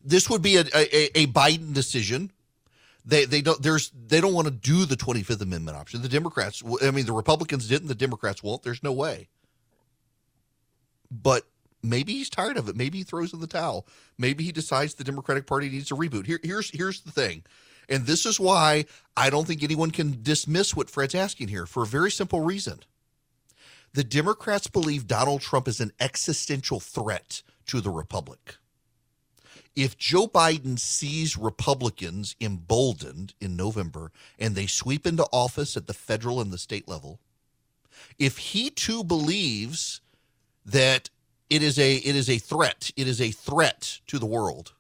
this 0.03 0.29
would 0.29 0.41
be 0.41 0.57
a, 0.57 0.61
a, 0.73 1.19
a 1.19 1.27
Biden 1.27 1.73
decision. 1.73 2.31
They 3.05 3.23
they 3.23 3.41
don't 3.41 3.61
there's 3.61 3.91
they 3.91 4.19
don't 4.19 4.33
want 4.33 4.47
to 4.47 4.51
do 4.51 4.83
the 4.83 4.97
25th 4.97 5.41
Amendment 5.41 5.77
option. 5.77 6.01
The 6.01 6.09
Democrats, 6.09 6.61
I 6.81 6.91
mean, 6.91 7.05
the 7.05 7.13
Republicans 7.13 7.67
didn't. 7.67 7.87
The 7.87 7.95
Democrats 7.95 8.43
won't. 8.43 8.63
There's 8.63 8.83
no 8.83 8.91
way. 8.91 9.29
But 11.09 11.43
maybe 11.89 12.13
he's 12.13 12.29
tired 12.29 12.57
of 12.57 12.69
it. 12.69 12.75
Maybe 12.75 12.99
he 12.99 13.03
throws 13.03 13.33
in 13.33 13.39
the 13.39 13.47
towel. 13.47 13.87
Maybe 14.17 14.43
he 14.43 14.51
decides 14.51 14.93
the 14.93 15.03
Democratic 15.03 15.45
Party 15.45 15.69
needs 15.69 15.87
to 15.89 15.95
reboot. 15.95 16.25
Here, 16.25 16.39
here's 16.43 16.69
here's 16.71 17.01
the 17.01 17.11
thing, 17.11 17.43
and 17.89 18.05
this 18.05 18.25
is 18.25 18.39
why 18.39 18.85
I 19.15 19.29
don't 19.29 19.45
think 19.47 19.63
anyone 19.63 19.91
can 19.91 20.19
dismiss 20.21 20.75
what 20.75 20.89
Fred's 20.89 21.15
asking 21.15 21.49
here 21.49 21.65
for 21.65 21.83
a 21.83 21.87
very 21.87 22.11
simple 22.11 22.41
reason. 22.41 22.79
The 23.93 24.03
Democrats 24.03 24.67
believe 24.67 25.07
Donald 25.07 25.41
Trump 25.41 25.67
is 25.67 25.79
an 25.79 25.91
existential 25.99 26.79
threat 26.79 27.41
to 27.67 27.81
the 27.81 27.89
Republic. 27.89 28.57
If 29.75 29.97
Joe 29.97 30.27
Biden 30.27 30.79
sees 30.79 31.37
Republicans 31.37 32.35
emboldened 32.41 33.35
in 33.39 33.55
November 33.55 34.11
and 34.39 34.55
they 34.55 34.65
sweep 34.65 35.05
into 35.05 35.27
office 35.31 35.77
at 35.77 35.85
the 35.85 35.93
federal 35.93 36.41
and 36.41 36.51
the 36.51 36.57
state 36.57 36.87
level, 36.87 37.19
if 38.17 38.37
he 38.37 38.69
too 38.69 39.03
believes 39.03 40.01
that 40.65 41.09
it 41.49 41.63
is 41.63 41.79
a 41.79 41.95
it 41.95 42.15
is 42.15 42.29
a 42.29 42.37
threat, 42.37 42.91
it 42.95 43.07
is 43.07 43.21
a 43.21 43.31
threat 43.31 43.99
to 44.07 44.19
the 44.19 44.25
world. 44.25 44.73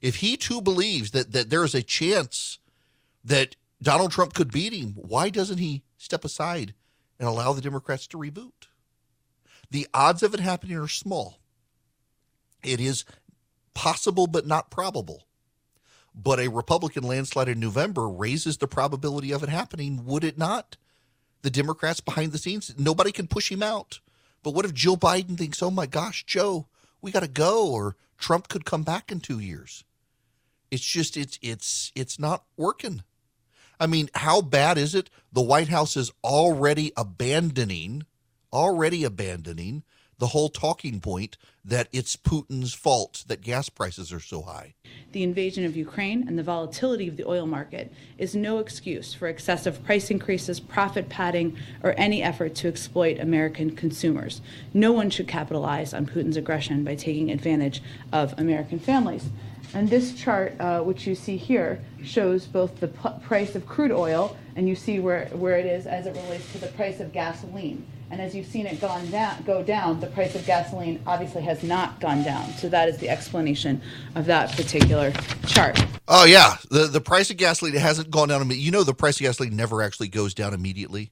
If 0.00 0.16
he 0.16 0.36
too 0.36 0.60
believes 0.60 1.12
that 1.12 1.32
that 1.32 1.50
there 1.50 1.64
is 1.64 1.74
a 1.74 1.82
chance 1.82 2.58
that 3.24 3.56
Donald 3.82 4.12
Trump 4.12 4.34
could 4.34 4.52
beat 4.52 4.72
him, 4.72 4.94
why 4.96 5.28
doesn't 5.30 5.58
he 5.58 5.82
step 5.98 6.24
aside 6.24 6.74
and 7.18 7.28
allow 7.28 7.52
the 7.52 7.60
Democrats 7.60 8.06
to 8.08 8.18
reboot? 8.18 8.68
The 9.70 9.86
odds 9.92 10.22
of 10.22 10.34
it 10.34 10.40
happening 10.40 10.76
are 10.76 10.88
small. 10.88 11.38
It 12.62 12.80
is 12.80 13.04
possible 13.74 14.26
but 14.26 14.46
not 14.46 14.70
probable. 14.70 15.26
But 16.14 16.38
a 16.38 16.48
Republican 16.48 17.02
landslide 17.02 17.48
in 17.48 17.58
November 17.58 18.08
raises 18.08 18.58
the 18.58 18.68
probability 18.68 19.32
of 19.32 19.42
it 19.42 19.48
happening, 19.48 20.04
would 20.04 20.22
it 20.22 20.38
not? 20.38 20.76
The 21.42 21.50
Democrats 21.50 22.00
behind 22.00 22.32
the 22.32 22.38
scenes, 22.38 22.74
nobody 22.78 23.10
can 23.10 23.26
push 23.26 23.50
him 23.50 23.62
out. 23.62 23.98
But 24.44 24.52
what 24.52 24.66
if 24.66 24.74
Joe 24.74 24.94
Biden 24.94 25.36
thinks, 25.38 25.62
oh 25.62 25.70
my 25.70 25.86
gosh, 25.86 26.24
Joe, 26.24 26.68
we 27.00 27.10
got 27.10 27.22
to 27.24 27.28
go, 27.28 27.72
or 27.72 27.96
Trump 28.18 28.46
could 28.48 28.66
come 28.66 28.82
back 28.82 29.10
in 29.10 29.18
two 29.18 29.40
years? 29.40 29.84
It's 30.70 30.84
just, 30.84 31.16
it's, 31.16 31.38
it's, 31.40 31.90
it's 31.96 32.18
not 32.18 32.44
working. 32.56 33.02
I 33.80 33.86
mean, 33.86 34.10
how 34.14 34.42
bad 34.42 34.76
is 34.76 34.94
it? 34.94 35.08
The 35.32 35.40
White 35.40 35.68
House 35.68 35.96
is 35.96 36.12
already 36.22 36.92
abandoning, 36.96 38.04
already 38.52 39.02
abandoning 39.02 39.82
the 40.18 40.28
whole 40.28 40.48
talking 40.48 41.00
point 41.00 41.36
that 41.64 41.88
it's 41.92 42.16
Putin's 42.16 42.74
fault 42.74 43.24
that 43.28 43.40
gas 43.40 43.68
prices 43.68 44.12
are 44.12 44.20
so 44.20 44.42
high. 44.42 44.74
The 45.12 45.22
invasion 45.22 45.64
of 45.64 45.76
Ukraine 45.76 46.28
and 46.28 46.38
the 46.38 46.42
volatility 46.42 47.08
of 47.08 47.16
the 47.16 47.26
oil 47.26 47.46
market 47.46 47.92
is 48.18 48.34
no 48.34 48.58
excuse 48.58 49.14
for 49.14 49.28
excessive 49.28 49.82
price 49.84 50.10
increases, 50.10 50.60
profit 50.60 51.08
padding, 51.08 51.56
or 51.82 51.94
any 51.96 52.22
effort 52.22 52.54
to 52.56 52.68
exploit 52.68 53.18
American 53.18 53.74
consumers. 53.74 54.42
No 54.74 54.92
one 54.92 55.08
should 55.10 55.28
capitalize 55.28 55.94
on 55.94 56.06
Putin's 56.06 56.36
aggression 56.36 56.84
by 56.84 56.96
taking 56.96 57.30
advantage 57.30 57.82
of 58.12 58.38
American 58.38 58.78
families. 58.78 59.30
And 59.72 59.88
this 59.88 60.14
chart, 60.14 60.54
uh, 60.60 60.82
which 60.82 61.06
you 61.06 61.14
see 61.14 61.36
here, 61.36 61.82
shows 62.02 62.46
both 62.46 62.78
the 62.78 62.88
price 62.88 63.56
of 63.56 63.66
crude 63.66 63.90
oil 63.90 64.36
and 64.54 64.68
you 64.68 64.76
see 64.76 65.00
where, 65.00 65.26
where 65.28 65.56
it 65.56 65.66
is 65.66 65.86
as 65.86 66.06
it 66.06 66.14
relates 66.14 66.52
to 66.52 66.58
the 66.58 66.68
price 66.68 67.00
of 67.00 67.12
gasoline. 67.12 67.84
And 68.10 68.20
as 68.20 68.34
you've 68.34 68.46
seen 68.46 68.66
it 68.66 68.80
gone 68.80 69.10
down, 69.10 69.42
go 69.44 69.62
down, 69.62 70.00
the 70.00 70.06
price 70.08 70.34
of 70.34 70.44
gasoline 70.46 71.00
obviously 71.06 71.42
has 71.42 71.62
not 71.62 72.00
gone 72.00 72.22
down. 72.22 72.48
So 72.52 72.68
that 72.68 72.88
is 72.88 72.98
the 72.98 73.08
explanation 73.08 73.80
of 74.14 74.26
that 74.26 74.54
particular 74.56 75.12
chart. 75.46 75.82
Oh 76.06 76.24
yeah, 76.24 76.56
the 76.70 76.86
the 76.86 77.00
price 77.00 77.30
of 77.30 77.36
gasoline 77.36 77.74
hasn't 77.74 78.10
gone 78.10 78.28
down. 78.28 78.50
You 78.50 78.70
know, 78.70 78.84
the 78.84 78.94
price 78.94 79.16
of 79.16 79.22
gasoline 79.22 79.56
never 79.56 79.82
actually 79.82 80.08
goes 80.08 80.34
down 80.34 80.54
immediately. 80.54 81.10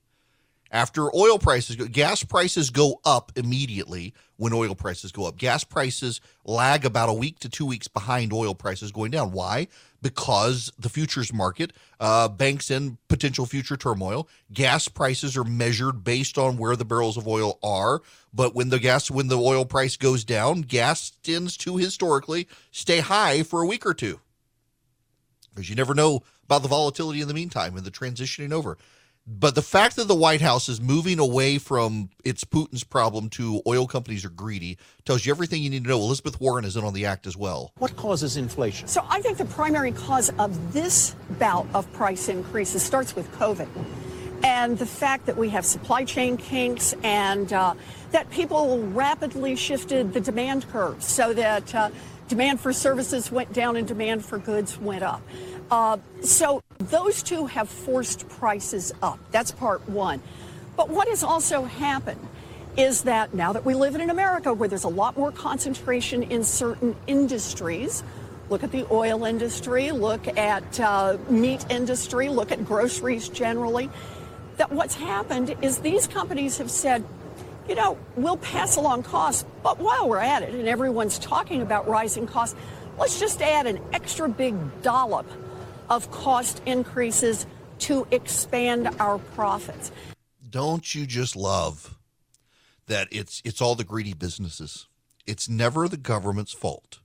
After 0.72 1.14
oil 1.14 1.38
prices 1.38 1.76
go, 1.76 1.84
gas 1.84 2.24
prices 2.24 2.70
go 2.70 2.98
up 3.04 3.30
immediately 3.36 4.14
when 4.38 4.54
oil 4.54 4.74
prices 4.74 5.12
go 5.12 5.26
up. 5.26 5.36
Gas 5.36 5.64
prices 5.64 6.22
lag 6.46 6.86
about 6.86 7.10
a 7.10 7.12
week 7.12 7.38
to 7.40 7.50
two 7.50 7.66
weeks 7.66 7.88
behind 7.88 8.32
oil 8.32 8.54
prices 8.54 8.90
going 8.90 9.10
down. 9.10 9.32
Why? 9.32 9.68
Because 10.00 10.72
the 10.78 10.88
futures 10.88 11.30
market 11.30 11.74
uh, 12.00 12.28
banks 12.28 12.70
in 12.70 12.96
potential 13.08 13.44
future 13.44 13.76
turmoil. 13.76 14.30
Gas 14.50 14.88
prices 14.88 15.36
are 15.36 15.44
measured 15.44 16.04
based 16.04 16.38
on 16.38 16.56
where 16.56 16.74
the 16.74 16.86
barrels 16.86 17.18
of 17.18 17.28
oil 17.28 17.58
are. 17.62 18.00
But 18.32 18.54
when 18.54 18.70
the 18.70 18.78
gas, 18.78 19.10
when 19.10 19.28
the 19.28 19.38
oil 19.38 19.66
price 19.66 19.98
goes 19.98 20.24
down, 20.24 20.62
gas 20.62 21.10
tends 21.22 21.58
to 21.58 21.76
historically 21.76 22.48
stay 22.70 23.00
high 23.00 23.42
for 23.42 23.60
a 23.60 23.66
week 23.66 23.84
or 23.84 23.92
two 23.92 24.20
because 25.54 25.68
you 25.68 25.76
never 25.76 25.94
know 25.94 26.22
about 26.44 26.62
the 26.62 26.68
volatility 26.68 27.20
in 27.20 27.28
the 27.28 27.34
meantime 27.34 27.76
and 27.76 27.84
the 27.84 27.90
transitioning 27.90 28.52
over. 28.52 28.78
But 29.26 29.54
the 29.54 29.62
fact 29.62 29.96
that 29.96 30.08
the 30.08 30.16
White 30.16 30.40
House 30.40 30.68
is 30.68 30.80
moving 30.80 31.20
away 31.20 31.58
from 31.58 32.10
it's 32.24 32.42
Putin's 32.42 32.82
problem 32.82 33.28
to 33.30 33.62
oil 33.66 33.86
companies 33.86 34.24
are 34.24 34.30
greedy 34.30 34.78
tells 35.04 35.24
you 35.24 35.32
everything 35.32 35.62
you 35.62 35.70
need 35.70 35.84
to 35.84 35.90
know. 35.90 35.98
Elizabeth 35.98 36.40
Warren 36.40 36.64
is 36.64 36.76
in 36.76 36.82
on 36.82 36.92
the 36.92 37.06
act 37.06 37.26
as 37.28 37.36
well. 37.36 37.72
What 37.78 37.96
causes 37.96 38.36
inflation? 38.36 38.88
So 38.88 39.04
I 39.08 39.20
think 39.20 39.38
the 39.38 39.44
primary 39.44 39.92
cause 39.92 40.30
of 40.38 40.72
this 40.72 41.14
bout 41.38 41.68
of 41.72 41.90
price 41.92 42.28
increases 42.28 42.82
starts 42.82 43.14
with 43.14 43.30
COVID. 43.32 43.68
And 44.42 44.76
the 44.76 44.86
fact 44.86 45.26
that 45.26 45.36
we 45.36 45.50
have 45.50 45.64
supply 45.64 46.04
chain 46.04 46.36
kinks 46.36 46.92
and 47.04 47.52
uh, 47.52 47.74
that 48.10 48.28
people 48.30 48.82
rapidly 48.88 49.54
shifted 49.54 50.12
the 50.14 50.20
demand 50.20 50.68
curve 50.68 51.00
so 51.00 51.32
that 51.32 51.72
uh, 51.76 51.90
demand 52.26 52.58
for 52.58 52.72
services 52.72 53.30
went 53.30 53.52
down 53.52 53.76
and 53.76 53.86
demand 53.86 54.24
for 54.24 54.38
goods 54.38 54.78
went 54.78 55.04
up. 55.04 55.22
Uh, 55.70 55.98
so 56.22 56.62
those 56.78 57.22
two 57.22 57.46
have 57.46 57.68
forced 57.68 58.28
prices 58.28 58.92
up. 59.02 59.18
That's 59.30 59.52
part 59.52 59.88
one. 59.88 60.20
But 60.76 60.88
what 60.88 61.08
has 61.08 61.22
also 61.22 61.64
happened 61.64 62.20
is 62.76 63.02
that 63.02 63.34
now 63.34 63.52
that 63.52 63.64
we 63.64 63.74
live 63.74 63.94
in 63.94 64.00
an 64.00 64.10
America 64.10 64.52
where 64.52 64.68
there's 64.68 64.84
a 64.84 64.88
lot 64.88 65.16
more 65.16 65.30
concentration 65.30 66.22
in 66.24 66.42
certain 66.42 66.96
industries, 67.06 68.02
look 68.48 68.62
at 68.62 68.72
the 68.72 68.86
oil 68.90 69.24
industry, 69.24 69.90
look 69.90 70.26
at 70.38 70.80
uh, 70.80 71.18
meat 71.28 71.64
industry, 71.70 72.28
look 72.28 72.50
at 72.50 72.64
groceries 72.64 73.28
generally, 73.28 73.90
that 74.56 74.70
what's 74.70 74.94
happened 74.94 75.54
is 75.60 75.78
these 75.78 76.06
companies 76.06 76.58
have 76.58 76.70
said, 76.70 77.04
you 77.68 77.74
know, 77.74 77.98
we'll 78.16 78.38
pass 78.38 78.76
along 78.76 79.02
costs, 79.02 79.44
but 79.62 79.78
while 79.78 80.08
we're 80.08 80.18
at 80.18 80.42
it 80.42 80.54
and 80.54 80.66
everyone's 80.66 81.18
talking 81.18 81.62
about 81.62 81.86
rising 81.88 82.26
costs, 82.26 82.56
let's 82.98 83.20
just 83.20 83.40
add 83.42 83.66
an 83.66 83.80
extra 83.92 84.28
big 84.28 84.54
dollop 84.82 85.26
of 85.92 86.10
cost 86.10 86.62
increases 86.64 87.46
to 87.78 88.06
expand 88.10 88.88
our 88.98 89.18
profits. 89.18 89.92
Don't 90.48 90.94
you 90.94 91.04
just 91.04 91.36
love 91.36 91.98
that 92.86 93.08
it's 93.10 93.42
it's 93.44 93.60
all 93.60 93.74
the 93.74 93.84
greedy 93.84 94.14
businesses. 94.14 94.86
It's 95.26 95.50
never 95.50 95.88
the 95.88 95.98
government's 95.98 96.52
fault. 96.52 97.00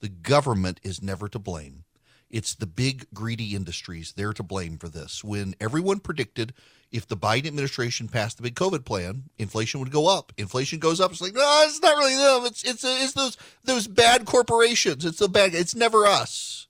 The 0.00 0.08
government 0.08 0.78
is 0.84 1.02
never 1.02 1.28
to 1.28 1.38
blame. 1.40 1.84
It's 2.30 2.54
the 2.54 2.66
big 2.66 3.06
greedy 3.12 3.54
industries 3.54 4.12
they're 4.12 4.32
to 4.32 4.42
blame 4.44 4.78
for 4.78 4.88
this. 4.88 5.24
When 5.24 5.54
everyone 5.60 5.98
predicted 5.98 6.54
if 6.92 7.08
the 7.08 7.16
Biden 7.16 7.48
administration 7.48 8.06
passed 8.06 8.36
the 8.36 8.44
big 8.44 8.54
COVID 8.54 8.84
plan, 8.84 9.24
inflation 9.38 9.80
would 9.80 9.90
go 9.90 10.06
up. 10.06 10.32
Inflation 10.36 10.78
goes 10.78 11.00
up. 11.00 11.10
It's 11.10 11.20
like, 11.20 11.34
no, 11.34 11.64
it's 11.66 11.80
not 11.80 11.96
really 11.96 12.14
them. 12.14 12.46
It's 12.46 12.62
it's 12.62 12.84
it's 12.84 13.14
those 13.14 13.36
those 13.64 13.88
bad 13.88 14.24
corporations. 14.24 15.04
It's 15.04 15.18
the 15.18 15.28
bad. 15.28 15.52
It's 15.54 15.74
never 15.74 16.06
us. 16.06 16.68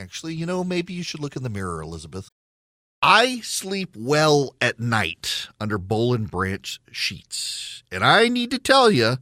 Actually, 0.00 0.34
you 0.34 0.46
know, 0.46 0.64
maybe 0.64 0.94
you 0.94 1.02
should 1.02 1.20
look 1.20 1.36
in 1.36 1.42
the 1.42 1.50
mirror, 1.50 1.82
Elizabeth. 1.82 2.30
I 3.02 3.40
sleep 3.40 3.94
well 3.96 4.54
at 4.60 4.80
night 4.80 5.48
under 5.60 5.76
Boll 5.78 6.14
and 6.14 6.30
Branch 6.30 6.80
sheets. 6.90 7.82
And 7.92 8.02
I 8.02 8.28
need 8.28 8.50
to 8.52 8.58
tell 8.58 8.90
you, 8.90 9.18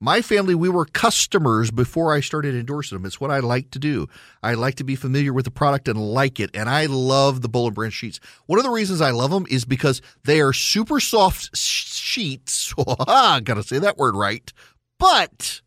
My 0.00 0.20
family, 0.20 0.54
we 0.54 0.68
were 0.68 0.84
customers 0.84 1.70
before 1.70 2.12
I 2.12 2.20
started 2.20 2.54
endorsing 2.54 2.96
them. 2.98 3.06
It's 3.06 3.20
what 3.20 3.30
I 3.30 3.38
like 3.38 3.70
to 3.70 3.78
do. 3.78 4.06
I 4.42 4.52
like 4.52 4.74
to 4.74 4.84
be 4.84 4.96
familiar 4.96 5.32
with 5.32 5.46
the 5.46 5.50
product 5.50 5.88
and 5.88 5.98
like 5.98 6.40
it. 6.40 6.50
And 6.52 6.68
I 6.68 6.86
love 6.86 7.40
the 7.40 7.48
Boll 7.48 7.68
and 7.68 7.74
Branch 7.74 7.94
sheets. 7.94 8.20
One 8.46 8.58
of 8.58 8.64
the 8.64 8.70
reasons 8.70 9.00
I 9.00 9.12
love 9.12 9.30
them 9.30 9.46
is 9.48 9.64
because 9.64 10.02
they 10.24 10.40
are 10.42 10.52
super 10.52 11.00
soft 11.00 11.56
sheets. 11.56 12.74
Gotta 13.06 13.62
say 13.62 13.78
that 13.78 13.96
word 13.96 14.14
right. 14.14 14.52
But 14.98 15.62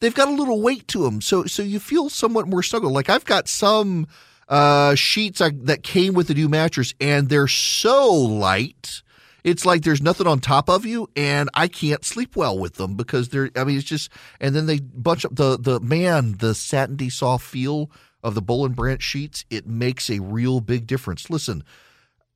they've 0.00 0.14
got 0.14 0.28
a 0.28 0.32
little 0.32 0.60
weight 0.60 0.88
to 0.88 1.02
them. 1.04 1.20
So, 1.20 1.44
so 1.44 1.62
you 1.62 1.80
feel 1.80 2.10
somewhat 2.10 2.48
more 2.48 2.62
snuggled. 2.62 2.92
Like 2.92 3.08
I've 3.08 3.24
got 3.24 3.48
some 3.48 4.06
uh, 4.48 4.94
sheets 4.94 5.40
I, 5.40 5.50
that 5.62 5.82
came 5.82 6.14
with 6.14 6.28
the 6.28 6.34
new 6.34 6.48
mattress 6.48 6.94
and 7.00 7.28
they're 7.28 7.48
so 7.48 8.12
light 8.12 9.02
it's 9.44 9.66
like 9.66 9.82
there's 9.82 10.00
nothing 10.00 10.26
on 10.26 10.40
top 10.40 10.70
of 10.70 10.86
you, 10.86 11.10
and 11.14 11.50
I 11.52 11.68
can't 11.68 12.02
sleep 12.02 12.34
well 12.34 12.58
with 12.58 12.76
them 12.76 12.96
because 12.96 13.28
they're. 13.28 13.50
I 13.54 13.64
mean, 13.64 13.76
it's 13.76 13.84
just. 13.84 14.10
And 14.40 14.56
then 14.56 14.64
they 14.64 14.80
bunch 14.80 15.26
up 15.26 15.36
the 15.36 15.58
the 15.58 15.80
man 15.80 16.36
the 16.38 16.54
satiny 16.54 17.10
soft 17.10 17.44
feel 17.44 17.90
of 18.22 18.34
the 18.34 18.40
Boll 18.40 18.64
and 18.64 18.74
Branch 18.74 19.02
sheets. 19.02 19.44
It 19.50 19.66
makes 19.66 20.08
a 20.08 20.20
real 20.20 20.60
big 20.60 20.86
difference. 20.86 21.28
Listen. 21.28 21.62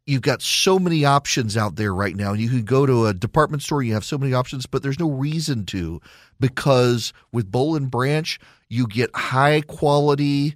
You've 0.09 0.23
got 0.23 0.41
so 0.41 0.79
many 0.79 1.05
options 1.05 1.55
out 1.55 1.77
there 1.77 1.93
right 1.93 2.17
now. 2.17 2.33
You 2.33 2.49
can 2.49 2.65
go 2.65 2.87
to 2.87 3.05
a 3.05 3.13
department 3.13 3.63
store, 3.63 3.83
you 3.83 3.93
have 3.93 4.07
so 4.07 4.17
many 4.17 4.33
options, 4.33 4.65
but 4.65 4.83
there's 4.83 4.99
no 4.99 5.11
reason 5.11 5.67
to 5.67 6.01
because 6.41 7.13
with 7.31 7.53
Boll 7.53 7.77
and 7.77 7.91
Branch, 7.91 8.41
you 8.71 8.87
get 8.87 9.15
high 9.15 9.61
quality 9.61 10.55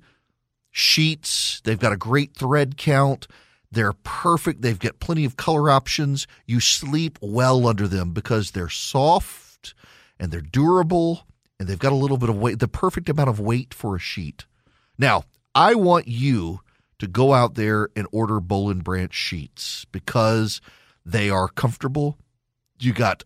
sheets. 0.70 1.60
They've 1.64 1.78
got 1.78 1.92
a 1.92 1.98
great 1.98 2.34
thread 2.34 2.78
count. 2.78 3.26
They're 3.70 3.92
perfect. 3.92 4.62
They've 4.62 4.78
got 4.78 5.00
plenty 5.00 5.26
of 5.26 5.36
color 5.36 5.68
options. 5.68 6.26
You 6.46 6.58
sleep 6.58 7.18
well 7.20 7.66
under 7.66 7.86
them 7.86 8.12
because 8.12 8.52
they're 8.52 8.70
soft 8.70 9.74
and 10.18 10.32
they're 10.32 10.40
durable 10.40 11.26
and 11.60 11.68
they've 11.68 11.78
got 11.78 11.92
a 11.92 11.94
little 11.94 12.16
bit 12.16 12.30
of 12.30 12.38
weight, 12.38 12.58
the 12.58 12.68
perfect 12.68 13.10
amount 13.10 13.28
of 13.28 13.38
weight 13.38 13.74
for 13.74 13.96
a 13.96 14.00
sheet. 14.00 14.46
Now, 14.96 15.24
I 15.54 15.74
want 15.74 16.08
you 16.08 16.60
to 17.02 17.08
go 17.08 17.34
out 17.34 17.56
there 17.56 17.88
and 17.96 18.06
order 18.12 18.38
Boll 18.38 18.70
and 18.70 18.84
Branch 18.84 19.12
sheets 19.12 19.84
because 19.90 20.60
they 21.04 21.28
are 21.28 21.48
comfortable. 21.48 22.16
You 22.78 22.92
got, 22.92 23.24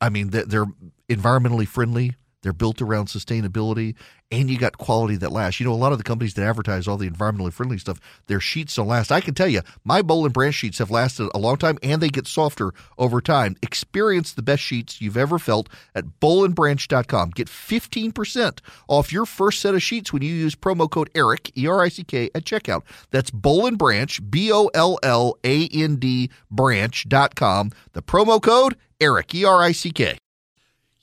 I 0.00 0.10
mean, 0.10 0.30
they're 0.30 0.66
environmentally 1.08 1.66
friendly. 1.66 2.14
They're 2.42 2.52
built 2.52 2.80
around 2.80 3.06
sustainability, 3.06 3.96
and 4.30 4.50
you 4.50 4.58
got 4.58 4.78
quality 4.78 5.16
that 5.16 5.32
lasts. 5.32 5.60
You 5.60 5.66
know, 5.66 5.72
a 5.72 5.74
lot 5.74 5.92
of 5.92 5.98
the 5.98 6.04
companies 6.04 6.34
that 6.34 6.46
advertise 6.46 6.88
all 6.88 6.96
the 6.96 7.08
environmentally 7.08 7.52
friendly 7.52 7.78
stuff, 7.78 8.00
their 8.26 8.40
sheets 8.40 8.74
don't 8.74 8.88
last. 8.88 9.12
I 9.12 9.20
can 9.20 9.34
tell 9.34 9.48
you, 9.48 9.60
my 9.84 10.02
Boll 10.02 10.24
and 10.24 10.34
Branch 10.34 10.54
sheets 10.54 10.78
have 10.78 10.90
lasted 10.90 11.30
a 11.34 11.38
long 11.38 11.56
time, 11.56 11.78
and 11.82 12.00
they 12.02 12.08
get 12.08 12.26
softer 12.26 12.72
over 12.98 13.20
time. 13.20 13.56
Experience 13.62 14.32
the 14.32 14.42
best 14.42 14.62
sheets 14.62 15.00
you've 15.00 15.16
ever 15.16 15.38
felt 15.38 15.68
at 15.94 16.04
bollandbranch.com. 16.20 17.30
Get 17.30 17.48
15% 17.48 18.58
off 18.88 19.12
your 19.12 19.26
first 19.26 19.60
set 19.60 19.74
of 19.74 19.82
sheets 19.82 20.12
when 20.12 20.22
you 20.22 20.34
use 20.34 20.54
promo 20.54 20.90
code 20.90 21.10
ERIC, 21.14 21.56
E 21.56 21.66
R 21.66 21.82
I 21.82 21.88
C 21.88 22.04
K, 22.04 22.30
at 22.34 22.44
checkout. 22.44 22.82
That's 23.10 23.30
Boll 23.30 23.66
and 23.66 23.78
Branch, 23.78 24.20
B 24.30 24.52
O 24.52 24.68
L 24.74 24.98
L 25.02 25.38
A 25.44 25.68
N 25.68 25.96
D, 25.96 26.30
branch.com. 26.50 27.70
The 27.92 28.02
promo 28.02 28.42
code 28.42 28.76
ERIC, 29.00 29.34
E 29.34 29.44
R 29.44 29.62
I 29.62 29.72
C 29.72 29.90
K. 29.90 30.18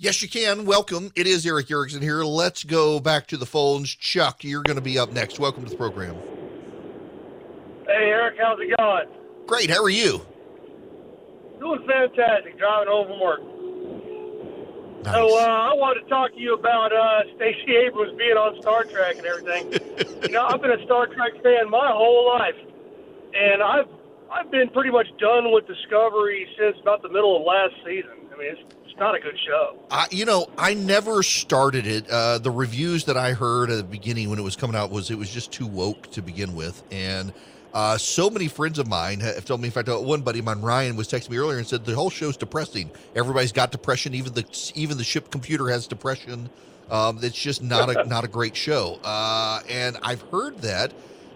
Yes, 0.03 0.21
you 0.21 0.27
can. 0.27 0.65
Welcome. 0.65 1.13
It 1.15 1.27
is 1.27 1.45
Erick 1.45 1.71
Erickson 1.71 2.01
here. 2.01 2.25
Let's 2.25 2.65
go 2.65 2.99
back 2.99 3.25
to 3.27 3.37
the 3.37 3.45
phones. 3.45 3.95
Chuck, 3.95 4.43
you're 4.43 4.61
going 4.61 4.75
to 4.75 4.81
be 4.81 4.99
up 4.99 5.13
next. 5.13 5.39
Welcome 5.39 5.63
to 5.63 5.69
the 5.69 5.77
program. 5.77 6.17
Hey, 7.87 8.11
Eric, 8.11 8.35
how's 8.37 8.59
it 8.59 8.75
going? 8.77 9.05
Great. 9.47 9.69
How 9.69 9.81
are 9.81 9.89
you? 9.89 10.19
Doing 11.57 11.87
fantastic. 11.87 12.59
Driving 12.59 12.91
home 12.91 13.07
from 13.07 13.21
work. 13.21 15.05
Nice. 15.05 15.13
So 15.15 15.39
uh, 15.39 15.71
I 15.71 15.73
wanted 15.73 16.01
to 16.01 16.09
talk 16.09 16.33
to 16.33 16.37
you 16.37 16.53
about 16.55 16.91
uh, 16.91 17.21
Stacey 17.37 17.73
Abrams 17.87 18.17
being 18.17 18.35
on 18.35 18.59
Star 18.61 18.83
Trek 18.83 19.19
and 19.19 19.25
everything. 19.25 19.71
you 20.23 20.35
know, 20.35 20.43
I've 20.43 20.61
been 20.61 20.71
a 20.71 20.83
Star 20.83 21.07
Trek 21.07 21.31
fan 21.41 21.69
my 21.69 21.91
whole 21.93 22.27
life, 22.27 22.59
and 23.33 23.63
I've 23.63 23.87
I've 24.29 24.51
been 24.51 24.67
pretty 24.67 24.91
much 24.91 25.07
done 25.17 25.53
with 25.53 25.65
Discovery 25.65 26.45
since 26.59 26.75
about 26.81 27.03
the 27.03 27.09
middle 27.09 27.39
of 27.39 27.47
last 27.47 27.75
season. 27.85 28.19
I 28.33 28.37
mean, 28.37 28.51
it's 28.51 28.75
it's 28.82 28.82
not 29.03 29.15
a 29.15 29.19
good 29.19 29.37
show. 29.45 29.75
I, 29.91 30.07
you 30.11 30.23
know, 30.23 30.47
I 30.57 30.73
never 30.73 31.23
started 31.23 31.85
it. 31.85 32.09
Uh, 32.09 32.37
the 32.37 32.51
reviews 32.51 33.03
that 33.05 33.17
I 33.17 33.33
heard 33.33 33.69
at 33.69 33.75
the 33.75 33.83
beginning 33.83 34.29
when 34.29 34.39
it 34.39 34.43
was 34.43 34.55
coming 34.55 34.77
out 34.77 34.91
was 34.91 35.11
it 35.11 35.17
was 35.17 35.29
just 35.29 35.51
too 35.51 35.67
woke 35.67 36.09
to 36.11 36.21
begin 36.21 36.55
with, 36.55 36.81
and 36.89 37.33
uh, 37.73 37.97
so 37.97 38.29
many 38.29 38.47
friends 38.47 38.79
of 38.79 38.87
mine 38.87 39.19
have 39.19 39.43
told 39.43 39.59
me. 39.59 39.67
In 39.67 39.71
fact, 39.71 39.89
uh, 39.89 39.97
one 39.97 40.21
buddy 40.21 40.39
of 40.39 40.45
mine, 40.45 40.61
Ryan, 40.61 40.95
was 40.95 41.09
texting 41.09 41.31
me 41.31 41.37
earlier 41.37 41.57
and 41.57 41.67
said 41.67 41.83
the 41.83 41.93
whole 41.93 42.09
show's 42.09 42.37
depressing. 42.37 42.91
Everybody's 43.13 43.51
got 43.51 43.71
depression. 43.71 44.13
Even 44.13 44.33
the 44.33 44.71
even 44.73 44.97
the 44.97 45.03
ship 45.03 45.29
computer 45.31 45.67
has 45.69 45.85
depression. 45.85 46.49
Um, 46.89 47.19
it's 47.21 47.35
just 47.35 47.61
not 47.61 47.93
a 47.93 48.03
not 48.07 48.23
a 48.23 48.29
great 48.29 48.55
show. 48.55 48.99
Uh, 49.03 49.59
and 49.69 49.97
I've 50.01 50.21
heard 50.31 50.59
that 50.59 50.93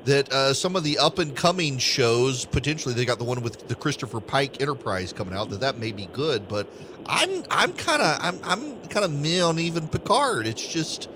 that 0.08 0.32
uh, 0.34 0.54
some 0.54 0.76
of 0.76 0.84
the 0.84 0.98
up 1.00 1.20
and 1.20 1.36
coming 1.36 1.78
shows 1.78 2.46
potentially 2.46 2.96
they 2.96 3.06
got 3.06 3.20
the 3.20 3.26
one 3.26 3.42
with 3.42 3.68
the 3.68 3.76
Christopher 3.76 4.22
Pike 4.22 4.62
Enterprise 4.62 5.14
coming 5.14 5.36
out 5.36 5.50
that 5.52 5.62
that 5.62 5.78
may 5.78 5.92
be 5.94 6.08
good, 6.08 6.48
but 6.48 6.68
I'm 7.06 7.44
I'm 7.52 7.74
kind 7.74 8.02
of 8.02 8.18
I'm 8.22 8.40
I'm 8.44 8.82
kind 8.88 9.06
of 9.06 9.12
meh 9.14 9.42
on 9.42 9.60
even 9.60 9.88
Picard. 9.90 10.48
It's 10.48 10.66
just 10.68 11.10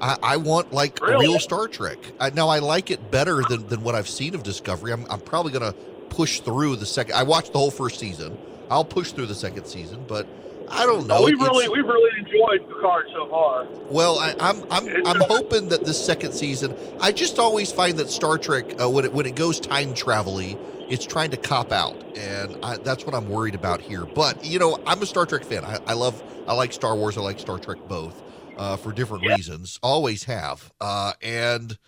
I, 0.00 0.18
I 0.22 0.36
want 0.38 0.72
like 0.72 1.00
Really? 1.00 1.26
real 1.26 1.40
Star 1.40 1.68
Trek. 1.68 1.98
I, 2.20 2.30
now 2.30 2.48
I 2.48 2.60
like 2.60 2.90
it 2.90 3.10
better 3.10 3.42
than 3.48 3.66
than 3.68 3.82
what 3.82 3.94
I've 3.94 4.08
seen 4.08 4.34
of 4.34 4.42
Discovery. 4.42 4.92
I'm 4.92 5.06
I'm 5.10 5.20
probably 5.20 5.52
gonna 5.52 5.74
push 6.10 6.40
through 6.40 6.76
the 6.76 6.86
second. 6.86 7.14
I 7.16 7.24
watched 7.24 7.52
the 7.52 7.58
whole 7.58 7.72
first 7.72 7.98
season. 7.98 8.38
I'll 8.70 8.84
push 8.84 9.12
through 9.12 9.26
the 9.26 9.34
second 9.34 9.66
season, 9.66 10.04
but 10.06 10.28
I 10.70 10.86
don't 10.86 11.06
know. 11.06 11.22
we 11.22 11.32
It- 11.32 11.34
it's- 11.34 11.48
really 11.48 11.68
we 11.68 11.80
really 11.80 12.18
enjoyed 12.18 12.68
Picard 12.68 13.06
so 13.12 13.28
far. 13.28 13.66
well, 13.90 14.18
I, 14.18 14.34
I'm 14.40 14.62
I'm 14.70 15.06
I'm 15.06 15.20
hoping 15.22 15.68
that 15.68 15.84
this 15.84 16.02
second 16.04 16.32
season. 16.32 16.74
I 17.00 17.12
just 17.12 17.38
always 17.38 17.70
find 17.72 17.96
that 17.98 18.10
Star 18.10 18.38
Trek, 18.38 18.80
uh, 18.82 18.88
when 18.90 19.04
it 19.04 19.12
when 19.12 19.26
it 19.26 19.34
goes 19.36 19.60
time 19.60 19.94
travel-y, 19.94 20.56
it's 20.88 21.04
trying 21.06 21.30
to 21.30 21.36
cop 21.36 21.72
out, 21.72 21.96
and 22.16 22.56
I, 22.64 22.76
that's 22.78 23.04
what 23.06 23.14
I'm 23.14 23.28
worried 23.28 23.54
about 23.54 23.80
here. 23.80 24.04
But 24.04 24.44
you 24.44 24.58
know, 24.58 24.78
I'm 24.86 25.00
a 25.02 25.06
Star 25.06 25.26
Trek 25.26 25.44
fan. 25.44 25.64
I, 25.64 25.78
I 25.86 25.92
love 25.94 26.22
I 26.46 26.54
like 26.54 26.72
Star 26.72 26.94
Wars. 26.96 27.16
I 27.16 27.20
like 27.20 27.38
Star 27.38 27.58
Trek 27.58 27.78
both 27.88 28.22
uh, 28.56 28.76
for 28.76 28.92
different 28.92 29.26
reasons. 29.26 29.78
Always 29.82 30.24
have, 30.24 30.72
uh, 30.80 31.12
and 31.22 31.78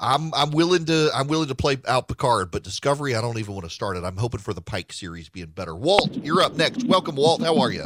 I'm 0.00 0.34
I'm 0.34 0.50
willing 0.50 0.84
to 0.86 1.10
I'm 1.14 1.28
willing 1.28 1.48
to 1.48 1.54
play 1.54 1.78
out 1.86 2.08
Picard, 2.08 2.50
but 2.50 2.62
Discovery 2.64 3.14
I 3.14 3.20
don't 3.20 3.38
even 3.38 3.54
want 3.54 3.64
to 3.64 3.70
start 3.70 3.96
it. 3.96 4.02
I'm 4.04 4.16
hoping 4.16 4.40
for 4.40 4.52
the 4.52 4.60
Pike 4.60 4.92
series 4.92 5.28
being 5.28 5.46
better. 5.46 5.74
Walt, 5.74 6.12
you're 6.14 6.42
up 6.42 6.54
next. 6.56 6.84
Welcome, 6.86 7.14
Walt. 7.16 7.42
How 7.42 7.58
are 7.60 7.70
you? 7.70 7.84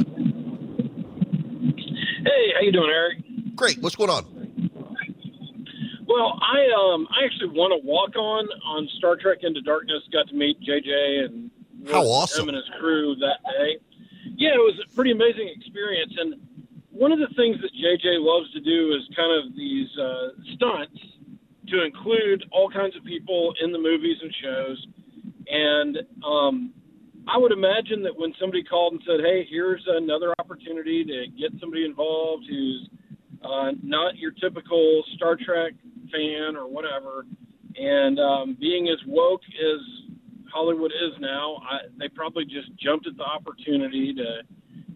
Hey, 2.49 2.55
how 2.55 2.61
you 2.61 2.71
doing, 2.71 2.89
Eric? 2.89 3.19
Great. 3.55 3.77
What's 3.79 3.95
going 3.95 4.09
on? 4.09 4.25
Well, 6.07 6.39
I 6.41 6.65
um 6.73 7.07
I 7.11 7.23
actually 7.23 7.49
won 7.49 7.71
a 7.71 7.77
walk 7.77 8.15
on 8.15 8.47
on 8.65 8.89
Star 8.97 9.15
Trek 9.15 9.39
Into 9.43 9.61
Darkness. 9.61 10.01
Got 10.11 10.27
to 10.29 10.33
meet 10.33 10.59
JJ 10.61 11.25
and 11.25 11.51
How 11.91 12.01
awesome. 12.01 12.49
him 12.49 12.49
and 12.49 12.57
his 12.57 12.65
crew 12.79 13.15
that 13.17 13.37
day. 13.45 13.77
Yeah, 14.35 14.55
it 14.55 14.65
was 14.65 14.81
a 14.83 14.95
pretty 14.95 15.11
amazing 15.11 15.53
experience. 15.55 16.11
And 16.17 16.41
one 16.89 17.11
of 17.11 17.19
the 17.19 17.27
things 17.35 17.61
that 17.61 17.69
JJ 17.71 18.17
loves 18.17 18.51
to 18.53 18.59
do 18.61 18.95
is 18.95 19.03
kind 19.15 19.31
of 19.31 19.55
these 19.55 19.89
uh, 19.99 20.29
stunts 20.55 20.99
to 21.67 21.85
include 21.85 22.45
all 22.51 22.67
kinds 22.71 22.95
of 22.95 23.03
people 23.03 23.53
in 23.61 23.71
the 23.71 23.77
movies 23.77 24.17
and 24.23 24.33
shows. 24.41 24.87
And 25.51 25.99
um, 26.25 26.73
I 27.31 27.37
would 27.37 27.51
imagine 27.51 28.01
that 28.03 28.17
when 28.17 28.33
somebody 28.39 28.63
called 28.63 28.93
and 28.93 29.01
said, 29.05 29.19
"Hey, 29.21 29.45
here's 29.49 29.83
another 29.87 30.33
opportunity 30.39 31.03
to 31.05 31.27
get 31.39 31.51
somebody 31.59 31.85
involved 31.85 32.45
who's 32.49 32.89
uh, 33.43 33.71
not 33.83 34.17
your 34.17 34.31
typical 34.31 35.03
Star 35.15 35.35
Trek 35.35 35.73
fan 36.11 36.55
or 36.55 36.67
whatever," 36.67 37.25
and 37.77 38.19
um, 38.19 38.57
being 38.59 38.89
as 38.89 38.97
woke 39.05 39.41
as 39.45 40.09
Hollywood 40.51 40.91
is 40.91 41.19
now, 41.19 41.61
I, 41.69 41.87
they 41.97 42.07
probably 42.09 42.45
just 42.45 42.75
jumped 42.77 43.07
at 43.07 43.17
the 43.17 43.23
opportunity 43.23 44.13
to 44.15 44.41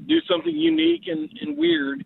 do 0.07 0.19
something 0.29 0.55
unique 0.55 1.03
and, 1.07 1.29
and 1.41 1.57
weird. 1.57 2.05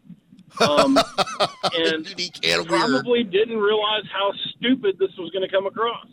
Um, 0.61 0.97
and 1.75 2.07
and 2.43 2.67
weird. 2.67 2.67
probably 2.67 3.23
didn't 3.23 3.57
realize 3.57 4.03
how 4.11 4.31
stupid 4.55 4.97
this 4.99 5.09
was 5.17 5.31
going 5.31 5.47
to 5.47 5.53
come 5.53 5.65
across. 5.65 6.07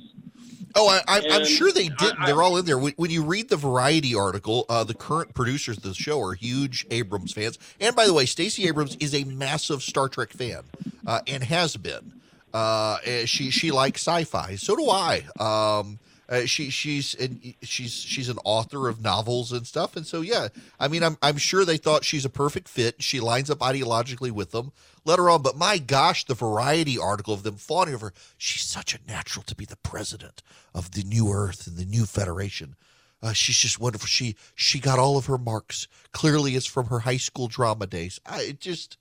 Oh, 0.76 0.88
I, 0.88 1.02
I, 1.06 1.22
I'm 1.30 1.44
sure 1.44 1.70
they 1.72 1.88
did. 1.88 2.14
I- 2.18 2.26
They're 2.26 2.42
all 2.42 2.56
in 2.56 2.64
there. 2.64 2.78
When, 2.78 2.92
when 2.96 3.10
you 3.10 3.22
read 3.22 3.48
the 3.48 3.56
Variety 3.56 4.14
article, 4.14 4.66
uh, 4.68 4.84
the 4.84 4.94
current 4.94 5.34
producers 5.34 5.76
of 5.76 5.82
the 5.84 5.94
show 5.94 6.20
are 6.20 6.34
huge 6.34 6.86
Abrams 6.90 7.32
fans. 7.32 7.58
And 7.80 7.94
by 7.94 8.06
the 8.06 8.12
way, 8.14 8.26
Stacey 8.26 8.66
Abrams 8.66 8.96
is 8.96 9.14
a 9.14 9.24
massive 9.24 9.82
Star 9.82 10.08
Trek 10.08 10.30
fan 10.32 10.62
uh, 11.06 11.20
and 11.26 11.42
has 11.44 11.76
been. 11.76 12.12
Uh, 12.52 12.98
she 13.24 13.50
she 13.50 13.70
likes 13.72 14.00
sci-fi. 14.06 14.54
So 14.56 14.76
do 14.76 14.88
I. 14.88 15.24
Um, 15.40 15.98
uh, 16.28 16.46
she 16.46 16.70
she's 16.70 17.14
and 17.16 17.54
she's 17.62 17.92
she's 17.92 18.28
an 18.28 18.38
author 18.44 18.88
of 18.88 19.02
novels 19.02 19.52
and 19.52 19.66
stuff. 19.66 19.96
And 19.96 20.06
so 20.06 20.20
yeah, 20.22 20.48
I 20.80 20.88
mean, 20.88 21.02
I'm 21.02 21.18
I'm 21.20 21.36
sure 21.36 21.64
they 21.64 21.76
thought 21.76 22.04
she's 22.04 22.24
a 22.24 22.30
perfect 22.30 22.68
fit. 22.68 23.02
She 23.02 23.20
lines 23.20 23.50
up 23.50 23.58
ideologically 23.58 24.30
with 24.30 24.52
them. 24.52 24.72
Let 25.04 25.18
her 25.18 25.28
on. 25.30 25.42
But 25.42 25.56
my 25.56 25.78
gosh, 25.78 26.24
the 26.24 26.34
Variety 26.34 26.98
article 26.98 27.34
of 27.34 27.42
them 27.42 27.56
fawning 27.56 27.94
over. 27.94 28.06
her. 28.08 28.14
She's 28.38 28.62
such 28.62 28.94
a 28.94 28.98
natural 29.06 29.42
to 29.44 29.54
be 29.54 29.64
the 29.64 29.76
president 29.76 30.42
of 30.74 30.92
the 30.92 31.02
new 31.02 31.30
Earth 31.32 31.66
and 31.66 31.76
the 31.76 31.84
new 31.84 32.06
Federation. 32.06 32.74
Uh, 33.22 33.32
she's 33.32 33.56
just 33.56 33.80
wonderful. 33.80 34.06
She 34.06 34.36
she 34.54 34.78
got 34.80 34.98
all 34.98 35.16
of 35.16 35.26
her 35.26 35.38
marks. 35.38 35.88
Clearly, 36.12 36.56
it's 36.56 36.66
from 36.66 36.86
her 36.86 37.00
high 37.00 37.16
school 37.16 37.48
drama 37.48 37.86
days. 37.86 38.20
I 38.26 38.56
just. 38.58 38.96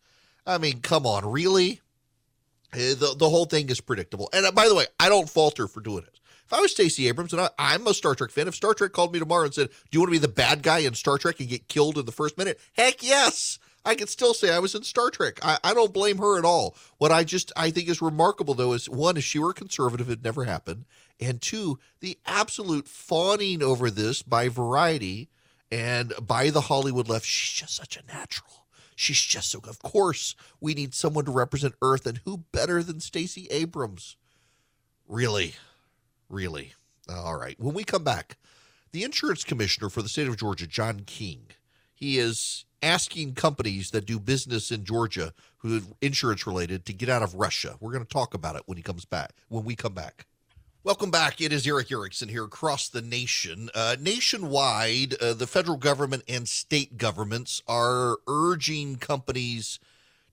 I 0.45 0.57
mean, 0.57 0.81
come 0.81 1.05
on, 1.05 1.25
really? 1.25 1.81
Eh, 2.73 2.95
The, 2.95 3.15
the 3.17 3.29
whole 3.29 3.45
thing 3.45 3.69
is 3.69 3.79
predictable. 3.81 4.29
And 4.33 4.45
uh, 4.45 4.51
by 4.51 4.67
the 4.67 4.75
way, 4.75 4.85
I 4.99 5.07
don't 5.09 5.29
falter 5.29 5.67
for 5.67 5.79
doing 5.81 6.03
it. 6.03 6.19
If 6.45 6.51
I 6.51 6.59
was 6.59 6.71
Stacey 6.71 7.07
Abrams 7.07 7.31
and 7.31 7.41
I, 7.41 7.49
I'm 7.57 7.87
a 7.87 7.93
Star 7.93 8.13
Trek 8.15 8.29
fan, 8.31 8.47
if 8.49 8.55
Star 8.55 8.73
Trek 8.73 8.91
called 8.91 9.13
me 9.13 9.19
tomorrow 9.19 9.45
and 9.45 9.53
said, 9.53 9.69
Do 9.69 9.75
you 9.91 9.99
want 10.01 10.09
to 10.09 10.19
be 10.19 10.25
the 10.25 10.27
bad 10.27 10.61
guy 10.63 10.79
in 10.79 10.93
Star 10.93 11.17
Trek 11.17 11.39
and 11.39 11.47
get 11.47 11.69
killed 11.69 11.97
in 11.97 12.05
the 12.05 12.11
first 12.11 12.37
minute? 12.37 12.59
Heck 12.73 13.01
yes. 13.01 13.57
I 13.85 13.95
could 13.95 14.09
still 14.09 14.33
say 14.33 14.49
I 14.49 14.59
was 14.59 14.75
in 14.75 14.83
Star 14.83 15.09
Trek. 15.09 15.39
I, 15.43 15.57
I 15.63 15.73
don't 15.73 15.93
blame 15.93 16.17
her 16.17 16.37
at 16.37 16.45
all. 16.45 16.75
What 16.97 17.11
I 17.11 17.23
just 17.23 17.51
I 17.55 17.69
think 17.69 17.89
is 17.89 18.01
remarkable 18.01 18.53
though 18.53 18.73
is 18.73 18.89
one, 18.89 19.17
if 19.17 19.23
she 19.23 19.39
were 19.39 19.49
a 19.49 19.55
conservative, 19.55 20.09
it 20.09 20.23
never 20.23 20.45
happened. 20.45 20.85
And 21.19 21.41
two, 21.41 21.79
the 21.99 22.17
absolute 22.25 22.87
fawning 22.87 23.61
over 23.61 23.89
this 23.89 24.21
by 24.21 24.47
variety 24.49 25.29
and 25.71 26.13
by 26.21 26.49
the 26.49 26.61
Hollywood 26.61 27.09
left. 27.09 27.25
She's 27.25 27.59
just 27.61 27.75
such 27.75 27.97
a 27.97 28.05
natural. 28.13 28.67
She's 28.95 29.19
just 29.19 29.51
so 29.51 29.59
of 29.67 29.81
course 29.81 30.35
we 30.61 30.73
need 30.73 30.93
someone 30.93 31.25
to 31.25 31.31
represent 31.31 31.75
Earth, 31.81 32.05
and 32.05 32.21
who 32.25 32.45
better 32.51 32.83
than 32.83 32.99
Stacey 32.99 33.47
Abrams? 33.49 34.17
Really? 35.07 35.55
Really? 36.29 36.73
All 37.09 37.37
right. 37.37 37.59
When 37.59 37.73
we 37.73 37.83
come 37.83 38.03
back, 38.03 38.37
the 38.91 39.03
insurance 39.03 39.43
commissioner 39.43 39.89
for 39.89 40.01
the 40.01 40.09
state 40.09 40.27
of 40.27 40.37
Georgia, 40.37 40.67
John 40.67 41.01
King, 41.05 41.47
he 42.03 42.19
is 42.19 42.65
asking 42.81 43.33
companies 43.33 43.91
that 43.91 44.05
do 44.05 44.19
business 44.19 44.71
in 44.71 44.83
Georgia 44.83 45.33
who 45.59 45.77
are 45.77 45.81
insurance 46.01 46.45
related 46.45 46.85
to 46.85 46.91
get 46.91 47.07
out 47.07 47.23
of 47.23 47.33
Russia. 47.33 47.77
We're 47.79 47.93
going 47.93 48.03
to 48.03 48.09
talk 48.09 48.33
about 48.33 48.57
it 48.57 48.63
when 48.65 48.75
he 48.75 48.83
comes 48.83 49.05
back. 49.05 49.31
When 49.47 49.63
we 49.63 49.77
come 49.77 49.93
back. 49.93 50.25
Welcome 50.83 51.11
back. 51.11 51.39
It 51.39 51.53
is 51.53 51.65
Erick 51.65 51.93
Erickson 51.93 52.27
here 52.27 52.43
across 52.43 52.89
the 52.89 53.01
nation. 53.01 53.69
Uh, 53.73 53.95
nationwide, 54.01 55.13
uh, 55.21 55.33
the 55.33 55.47
federal 55.47 55.77
government 55.77 56.23
and 56.27 56.45
state 56.45 56.97
governments 56.97 57.63
are 57.69 58.17
urging 58.27 58.97
companies 58.97 59.79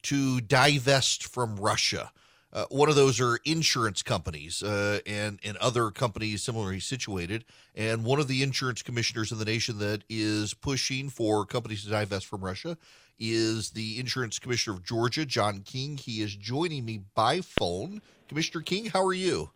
to 0.03 0.41
divest 0.41 1.25
from 1.25 1.55
Russia. 1.55 2.11
Uh, 2.53 2.65
one 2.71 2.89
of 2.89 2.97
those 2.97 3.21
are 3.21 3.39
insurance 3.45 4.03
companies 4.03 4.63
uh, 4.63 4.99
and 5.07 5.39
and 5.45 5.57
other 5.59 5.91
companies 5.91 6.43
similarly 6.43 6.81
situated. 6.81 7.45
And 7.77 8.05
one 8.05 8.19
of 8.19 8.29
the 8.29 8.43
insurance 8.43 8.83
commissioners 8.83 9.31
in 9.31 9.39
the 9.39 9.45
nation 9.45 9.79
that 9.79 10.03
is 10.09 10.55
pushing 10.55 11.11
for 11.11 11.47
companies 11.47 11.85
to 11.85 11.91
divest 11.91 12.27
from 12.27 12.43
Russia 12.43 12.77
is 13.19 13.71
the 13.71 14.01
insurance 14.01 14.39
commissioner 14.39 14.77
of 14.77 14.83
Georgia, 14.83 15.25
John 15.25 15.61
King. 15.61 15.97
He 15.97 16.23
is 16.23 16.35
joining 16.35 16.85
me 16.85 17.03
by 17.15 17.41
phone. 17.41 18.03
Commissioner 18.29 18.63
King, 18.63 18.87
how 18.87 19.05
are 19.05 19.13
you? 19.13 19.51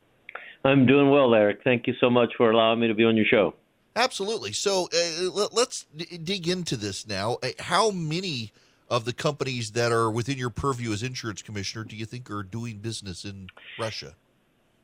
I'm 0.64 0.86
doing 0.86 1.10
well, 1.10 1.34
Eric. 1.34 1.60
Thank 1.64 1.86
you 1.86 1.94
so 2.00 2.08
much 2.08 2.32
for 2.36 2.50
allowing 2.50 2.80
me 2.80 2.88
to 2.88 2.94
be 2.94 3.04
on 3.04 3.16
your 3.16 3.26
show. 3.26 3.54
Absolutely. 3.96 4.52
So 4.52 4.88
uh, 4.92 5.30
let, 5.30 5.52
us 5.56 5.86
d- 5.96 6.18
dig 6.18 6.48
into 6.48 6.76
this 6.76 7.06
now. 7.06 7.38
Uh, 7.42 7.50
How 7.58 7.90
many 7.90 8.52
of 8.90 9.04
the 9.04 9.12
companies 9.12 9.72
that 9.72 9.92
are 9.92 10.10
within 10.10 10.38
your 10.38 10.50
purview 10.50 10.92
as 10.92 11.02
insurance 11.02 11.42
commissioner 11.42 11.84
do 11.84 11.96
you 11.96 12.04
think 12.04 12.30
are 12.30 12.42
doing 12.42 12.78
business 12.78 13.24
in 13.24 13.48
Russia? 13.78 14.14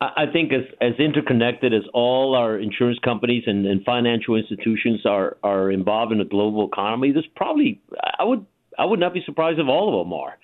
I 0.01 0.25
think 0.33 0.51
as, 0.53 0.63
as 0.81 0.99
interconnected 0.99 1.75
as 1.75 1.83
all 1.93 2.35
our 2.35 2.59
insurance 2.59 2.99
companies 3.05 3.45
and, 3.47 3.67
and 3.67 3.85
financial 3.85 4.35
institutions 4.35 5.05
are, 5.05 5.37
are 5.43 5.71
involved 5.71 6.11
in 6.11 6.19
the 6.19 6.25
global 6.25 6.67
economy, 6.67 7.13
there's 7.13 7.29
probably 7.37 7.83
I 8.19 8.25
would 8.25 8.47
I 8.79 8.87
would 8.87 8.99
not 8.99 9.13
be 9.13 9.23
surprised 9.27 9.59
if 9.59 9.67
all 9.69 10.01
of 10.01 10.07
them 10.07 10.15
are. 10.15 10.39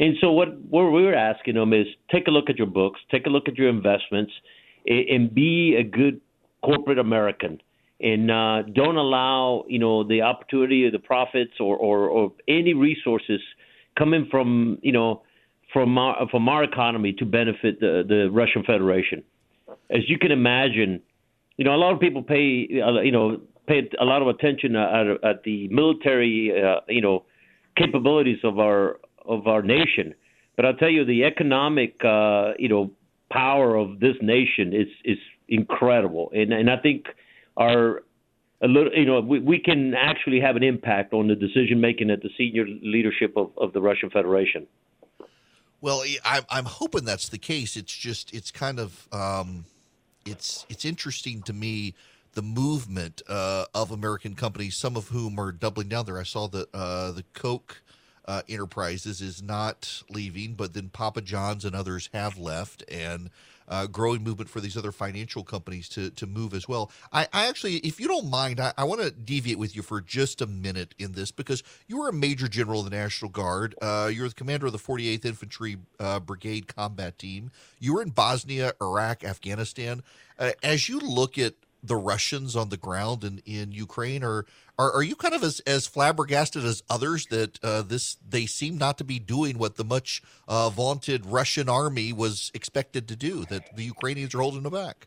And 0.00 0.16
so 0.22 0.32
what 0.32 0.58
what 0.70 0.90
we're 0.90 1.14
asking 1.14 1.54
them 1.54 1.74
is 1.74 1.86
take 2.10 2.28
a 2.28 2.30
look 2.30 2.48
at 2.48 2.56
your 2.56 2.66
books, 2.66 2.98
take 3.10 3.26
a 3.26 3.28
look 3.28 3.46
at 3.46 3.58
your 3.58 3.68
investments, 3.68 4.32
and, 4.86 5.08
and 5.08 5.34
be 5.34 5.76
a 5.78 5.82
good 5.82 6.22
corporate 6.62 6.98
American. 6.98 7.60
And 8.00 8.30
uh, 8.30 8.62
don't 8.74 8.96
allow 8.96 9.64
you 9.68 9.78
know 9.78 10.02
the 10.04 10.22
opportunity 10.22 10.84
or 10.84 10.90
the 10.90 10.98
profits 10.98 11.52
or, 11.60 11.76
or, 11.76 12.08
or 12.08 12.32
any 12.48 12.74
resources 12.74 13.40
coming 13.96 14.26
from 14.30 14.78
you 14.82 14.92
know 14.92 15.22
from 15.72 15.96
our, 15.98 16.28
from 16.30 16.48
our 16.48 16.64
economy 16.64 17.12
to 17.14 17.24
benefit 17.24 17.80
the, 17.80 18.04
the 18.06 18.30
Russian 18.30 18.62
Federation. 18.64 19.22
As 19.90 20.08
you 20.08 20.18
can 20.18 20.32
imagine, 20.32 21.02
you 21.56 21.64
know 21.64 21.74
a 21.74 21.78
lot 21.78 21.92
of 21.92 22.00
people 22.00 22.22
pay 22.22 22.68
uh, 22.84 23.00
you 23.00 23.12
know 23.12 23.40
pay 23.66 23.88
a 24.00 24.04
lot 24.04 24.22
of 24.22 24.28
attention 24.28 24.76
at, 24.76 25.06
at 25.24 25.42
the 25.44 25.68
military 25.68 26.52
uh, 26.52 26.80
you 26.88 27.00
know 27.00 27.24
capabilities 27.76 28.38
of 28.44 28.58
our 28.58 28.98
of 29.24 29.46
our 29.46 29.62
nation. 29.62 30.14
But 30.56 30.64
I'll 30.66 30.76
tell 30.76 30.90
you, 30.90 31.04
the 31.04 31.24
economic 31.24 32.04
uh, 32.04 32.52
you 32.58 32.68
know 32.68 32.90
power 33.30 33.76
of 33.76 34.00
this 34.00 34.16
nation 34.20 34.72
is 34.72 34.88
is 35.04 35.18
incredible, 35.48 36.30
and 36.34 36.52
and 36.52 36.70
I 36.70 36.76
think 36.76 37.06
our 37.56 38.02
a 38.62 38.68
little 38.68 38.92
you 38.92 39.04
know 39.04 39.20
we, 39.20 39.40
we 39.40 39.58
can 39.58 39.94
actually 39.94 40.40
have 40.40 40.56
an 40.56 40.62
impact 40.62 41.12
on 41.12 41.28
the 41.28 41.34
decision 41.34 41.80
making 41.80 42.10
at 42.10 42.22
the 42.22 42.30
senior 42.36 42.66
leadership 42.66 43.34
of, 43.36 43.50
of 43.56 43.72
the 43.72 43.80
Russian 43.80 44.10
Federation. 44.10 44.66
Well, 45.80 46.02
I'm 46.24 46.44
I'm 46.48 46.64
hoping 46.64 47.04
that's 47.04 47.28
the 47.28 47.38
case. 47.38 47.76
It's 47.76 47.94
just 47.94 48.32
it's 48.32 48.50
kind 48.50 48.80
of 48.80 49.06
um, 49.12 49.66
it's 50.24 50.64
it's 50.68 50.84
interesting 50.84 51.42
to 51.42 51.52
me 51.52 51.94
the 52.32 52.42
movement 52.42 53.22
uh, 53.28 53.66
of 53.74 53.90
American 53.90 54.34
companies, 54.34 54.76
some 54.76 54.96
of 54.96 55.08
whom 55.08 55.38
are 55.38 55.52
doubling 55.52 55.88
down 55.88 56.06
there. 56.06 56.18
I 56.18 56.24
saw 56.24 56.48
that 56.48 56.68
uh, 56.74 57.12
the 57.12 57.24
Coke 57.32 57.82
uh, 58.24 58.42
Enterprises 58.48 59.20
is 59.20 59.42
not 59.42 60.02
leaving, 60.10 60.54
but 60.54 60.74
then 60.74 60.88
Papa 60.88 61.20
John's 61.20 61.64
and 61.64 61.76
others 61.76 62.08
have 62.12 62.38
left, 62.38 62.82
and 62.90 63.30
uh, 63.68 63.86
growing 63.86 64.22
movement 64.22 64.50
for 64.50 64.60
these 64.60 64.76
other 64.76 64.92
financial 64.92 65.44
companies 65.44 65.88
to 65.90 66.10
to 66.10 66.26
move 66.26 66.54
as 66.54 66.68
well. 66.68 66.90
I, 67.12 67.26
I 67.32 67.46
actually, 67.48 67.76
if 67.78 68.00
you 68.00 68.08
don't 68.08 68.28
mind, 68.28 68.60
I, 68.60 68.72
I 68.76 68.84
want 68.84 69.00
to 69.02 69.10
deviate 69.10 69.58
with 69.58 69.74
you 69.74 69.82
for 69.82 70.00
just 70.00 70.40
a 70.40 70.46
minute 70.46 70.94
in 70.98 71.12
this 71.12 71.30
because 71.30 71.62
you 71.86 71.98
were 71.98 72.08
a 72.08 72.12
major 72.12 72.48
general 72.48 72.80
of 72.80 72.90
the 72.90 72.96
National 72.96 73.30
Guard. 73.30 73.74
Uh, 73.80 74.10
you're 74.12 74.28
the 74.28 74.34
commander 74.34 74.66
of 74.66 74.72
the 74.72 74.78
48th 74.78 75.24
Infantry 75.24 75.76
uh, 75.98 76.20
Brigade 76.20 76.68
Combat 76.68 77.18
Team. 77.18 77.50
You 77.78 77.94
were 77.94 78.02
in 78.02 78.10
Bosnia, 78.10 78.72
Iraq, 78.80 79.24
Afghanistan. 79.24 80.02
Uh, 80.38 80.50
as 80.62 80.88
you 80.88 80.98
look 80.98 81.38
at 81.38 81.54
the 81.86 81.96
Russians 81.96 82.56
on 82.56 82.68
the 82.70 82.76
ground 82.76 83.24
in, 83.24 83.42
in 83.44 83.72
Ukraine, 83.72 84.24
or 84.24 84.46
are, 84.78 84.92
are 84.92 85.02
you 85.02 85.16
kind 85.16 85.34
of 85.34 85.42
as, 85.42 85.60
as 85.60 85.86
flabbergasted 85.86 86.64
as 86.64 86.82
others 86.88 87.26
that 87.26 87.58
uh, 87.62 87.82
this 87.82 88.16
they 88.28 88.46
seem 88.46 88.78
not 88.78 88.98
to 88.98 89.04
be 89.04 89.18
doing 89.18 89.58
what 89.58 89.76
the 89.76 89.84
much 89.84 90.22
uh, 90.48 90.70
vaunted 90.70 91.26
Russian 91.26 91.68
army 91.68 92.12
was 92.12 92.50
expected 92.54 93.06
to 93.08 93.16
do? 93.16 93.44
That 93.44 93.76
the 93.76 93.84
Ukrainians 93.84 94.34
are 94.34 94.40
holding 94.40 94.62
them 94.62 94.72
back. 94.72 95.06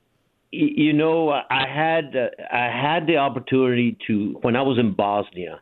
You 0.52 0.94
know, 0.94 1.30
I 1.30 1.68
had 1.68 2.16
I 2.52 2.70
had 2.72 3.06
the 3.06 3.18
opportunity 3.18 3.98
to 4.08 4.38
when 4.42 4.56
I 4.56 4.62
was 4.62 4.80
in 4.80 4.94
Bosnia 4.94 5.60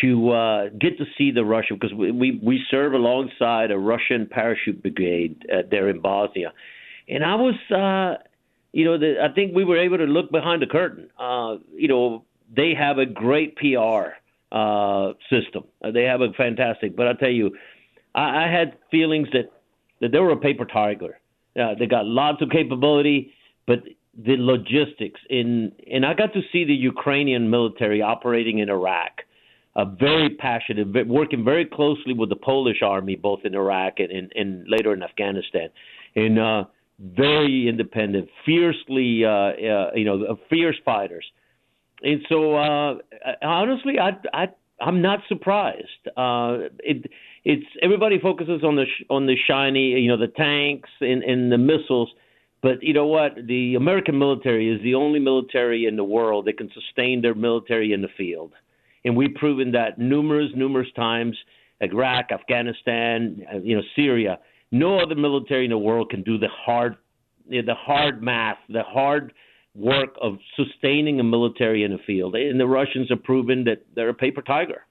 to 0.00 0.30
uh, 0.30 0.68
get 0.78 0.98
to 0.98 1.04
see 1.16 1.30
the 1.30 1.44
Russian 1.44 1.76
because 1.76 1.94
we, 1.94 2.10
we 2.10 2.40
we 2.42 2.60
serve 2.70 2.92
alongside 2.92 3.70
a 3.70 3.78
Russian 3.78 4.26
parachute 4.26 4.82
brigade 4.82 5.46
uh, 5.50 5.62
there 5.70 5.88
in 5.88 6.00
Bosnia, 6.00 6.52
and 7.08 7.24
I 7.24 7.34
was 7.36 7.54
uh, 7.70 8.22
you 8.72 8.84
know 8.84 8.98
the, 8.98 9.16
I 9.22 9.32
think 9.34 9.54
we 9.54 9.64
were 9.64 9.78
able 9.78 9.98
to 9.98 10.04
look 10.04 10.30
behind 10.30 10.62
the 10.62 10.66
curtain. 10.66 11.10
Uh, 11.18 11.56
you 11.74 11.88
know 11.88 12.24
they 12.54 12.74
have 12.74 12.98
a 12.98 13.06
great 13.06 13.56
PR 13.56 14.14
uh, 14.50 15.12
system. 15.30 15.64
Uh, 15.82 15.90
They 15.90 16.04
have 16.04 16.20
a 16.20 16.32
fantastic, 16.36 16.96
but 16.96 17.08
I 17.08 17.14
tell 17.14 17.30
you, 17.30 17.56
I, 18.14 18.44
I 18.44 18.50
had 18.50 18.76
feelings 18.90 19.28
that 19.32 19.50
that 20.00 20.12
they 20.12 20.18
were 20.18 20.32
a 20.32 20.36
paper 20.36 20.64
tiger. 20.64 21.18
Uh, 21.58 21.74
they 21.78 21.86
got 21.86 22.06
lots 22.06 22.42
of 22.42 22.50
capability, 22.50 23.32
but 23.66 23.82
the 24.16 24.36
logistics 24.38 25.20
in 25.30 25.72
and 25.90 26.04
I 26.04 26.14
got 26.14 26.32
to 26.34 26.40
see 26.52 26.64
the 26.64 26.74
Ukrainian 26.74 27.50
military 27.50 28.02
operating 28.02 28.58
in 28.58 28.68
Iraq. 28.68 29.22
Very 29.98 30.28
passionate, 30.36 31.08
working 31.08 31.46
very 31.46 31.64
closely 31.64 32.12
with 32.12 32.28
the 32.28 32.36
Polish 32.36 32.82
army, 32.82 33.16
both 33.16 33.40
in 33.44 33.54
Iraq 33.54 34.00
and, 34.00 34.10
and, 34.10 34.32
and 34.36 34.68
later 34.68 34.92
in 34.92 35.02
Afghanistan, 35.02 35.70
and 36.14 36.38
uh, 36.38 36.64
very 37.00 37.68
independent, 37.68 38.28
fiercely, 38.44 39.24
uh, 39.24 39.28
uh, 39.28 39.90
you 39.94 40.04
know, 40.04 40.38
fierce 40.48 40.76
fighters. 40.84 41.24
And 42.02 42.20
so, 42.28 42.56
uh, 42.56 42.94
honestly, 43.42 43.98
I, 43.98 44.10
I, 44.32 44.48
I'm 44.80 45.02
not 45.02 45.20
surprised. 45.28 46.08
Uh, 46.16 46.68
it, 46.80 47.10
it's 47.44 47.66
everybody 47.80 48.18
focuses 48.18 48.62
on 48.64 48.76
the 48.76 48.84
sh- 48.84 49.04
on 49.08 49.26
the 49.26 49.36
shiny, 49.48 49.90
you 49.90 50.08
know, 50.08 50.16
the 50.16 50.28
tanks 50.28 50.90
and, 51.00 51.22
and 51.22 51.50
the 51.50 51.58
missiles. 51.58 52.10
But 52.62 52.82
you 52.82 52.92
know 52.92 53.06
what? 53.06 53.32
The 53.46 53.74
American 53.74 54.18
military 54.18 54.68
is 54.68 54.80
the 54.82 54.94
only 54.94 55.18
military 55.18 55.86
in 55.86 55.96
the 55.96 56.04
world 56.04 56.46
that 56.46 56.58
can 56.58 56.70
sustain 56.72 57.22
their 57.22 57.34
military 57.34 57.92
in 57.92 58.02
the 58.02 58.08
field, 58.16 58.52
and 59.04 59.16
we've 59.16 59.34
proven 59.34 59.72
that 59.72 59.98
numerous, 59.98 60.50
numerous 60.54 60.88
times. 60.94 61.36
Iraq, 61.80 62.30
Afghanistan, 62.30 63.44
uh, 63.52 63.58
you 63.58 63.74
know, 63.74 63.82
Syria. 63.96 64.38
No 64.72 64.98
other 64.98 65.14
military 65.14 65.64
in 65.64 65.70
the 65.70 65.78
world 65.78 66.10
can 66.10 66.22
do 66.22 66.38
the 66.38 66.48
hard, 66.48 66.96
the 67.48 67.74
hard 67.78 68.22
math, 68.22 68.58
the 68.68 68.82
hard 68.82 69.32
work 69.74 70.16
of 70.20 70.38
sustaining 70.56 71.20
a 71.20 71.24
military 71.24 71.84
in 71.84 71.92
the 71.92 71.98
field. 72.06 72.34
And 72.34 72.58
the 72.58 72.66
Russians 72.66 73.08
have 73.10 73.22
proven 73.22 73.64
that 73.64 73.84
they're 73.94 74.08
a 74.08 74.14
paper 74.14 74.42
tiger. 74.42 74.82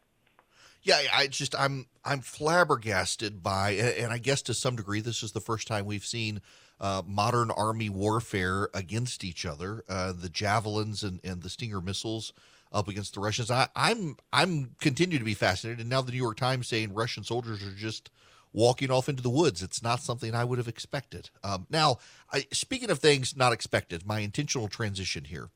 Yeah, 0.83 0.99
I 1.13 1.27
just 1.27 1.53
I'm 1.55 1.87
I'm 2.03 2.21
flabbergasted 2.21 3.43
by, 3.43 3.71
and 3.71 4.11
I 4.11 4.17
guess 4.17 4.41
to 4.43 4.53
some 4.53 4.75
degree, 4.75 4.99
this 4.99 5.21
is 5.21 5.31
the 5.31 5.41
first 5.41 5.67
time 5.67 5.85
we've 5.85 6.05
seen 6.05 6.41
uh, 6.79 7.03
modern 7.05 7.51
army 7.51 7.89
warfare 7.89 8.69
against 8.73 9.23
each 9.23 9.45
other. 9.45 9.83
Uh, 9.87 10.11
the 10.11 10.29
javelins 10.29 11.03
and, 11.03 11.19
and 11.23 11.43
the 11.43 11.49
Stinger 11.49 11.81
missiles 11.81 12.33
up 12.71 12.87
against 12.87 13.13
the 13.13 13.19
Russians. 13.19 13.51
I, 13.51 13.67
I'm 13.75 14.17
I'm 14.33 14.71
continue 14.79 15.19
to 15.19 15.25
be 15.25 15.35
fascinated, 15.35 15.81
and 15.81 15.89
now 15.89 16.01
the 16.01 16.11
New 16.11 16.17
York 16.17 16.37
Times 16.37 16.67
saying 16.67 16.93
Russian 16.93 17.23
soldiers 17.23 17.61
are 17.61 17.75
just 17.75 18.09
walking 18.53 18.91
off 18.91 19.09
into 19.09 19.23
the 19.23 19.29
woods. 19.29 19.63
It's 19.63 19.81
not 19.81 20.01
something 20.01 20.35
I 20.35 20.43
would 20.43 20.57
have 20.57 20.67
expected. 20.67 21.29
Um, 21.43 21.67
now, 21.69 21.97
I, 22.31 22.45
speaking 22.51 22.89
of 22.89 22.99
things 22.99 23.35
not 23.35 23.53
expected, 23.53 24.05
my 24.05 24.19
intentional 24.19 24.67
transition 24.67 25.25
here. 25.25 25.49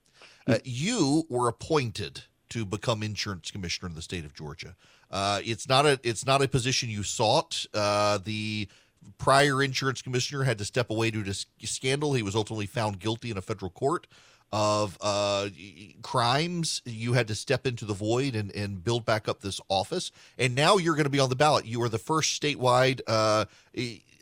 Uh, 0.47 0.59
you 0.63 1.23
were 1.29 1.47
appointed 1.47 2.23
to 2.49 2.65
become 2.65 3.01
insurance 3.03 3.51
commissioner 3.51 3.89
in 3.89 3.95
the 3.95 4.01
state 4.01 4.25
of 4.25 4.33
Georgia. 4.33 4.75
Uh, 5.11 5.41
it's 5.43 5.67
not 5.67 5.85
a 5.85 5.99
it's 6.03 6.25
not 6.25 6.41
a 6.41 6.47
position 6.47 6.89
you 6.89 7.03
sought. 7.03 7.65
Uh, 7.73 8.19
the 8.23 8.67
prior 9.17 9.61
insurance 9.61 10.01
commissioner 10.01 10.43
had 10.43 10.57
to 10.57 10.65
step 10.65 10.89
away 10.89 11.11
due 11.11 11.23
to 11.23 11.33
scandal. 11.63 12.13
He 12.13 12.23
was 12.23 12.35
ultimately 12.35 12.65
found 12.65 12.99
guilty 12.99 13.31
in 13.31 13.37
a 13.37 13.41
federal 13.41 13.71
court 13.71 14.07
of 14.55 14.97
uh, 15.01 15.49
crimes. 16.01 16.81
You 16.85 17.11
had 17.11 17.27
to 17.27 17.35
step 17.35 17.67
into 17.67 17.83
the 17.83 17.93
void 17.93 18.35
and, 18.35 18.55
and 18.55 18.81
build 18.81 19.03
back 19.03 19.27
up 19.27 19.41
this 19.41 19.59
office. 19.67 20.13
And 20.37 20.55
now 20.55 20.77
you're 20.77 20.95
going 20.95 21.03
to 21.03 21.09
be 21.09 21.19
on 21.19 21.27
the 21.27 21.35
ballot. 21.35 21.65
You 21.65 21.83
are 21.83 21.89
the 21.89 21.97
first 21.97 22.41
statewide 22.41 23.01
uh, 23.05 23.45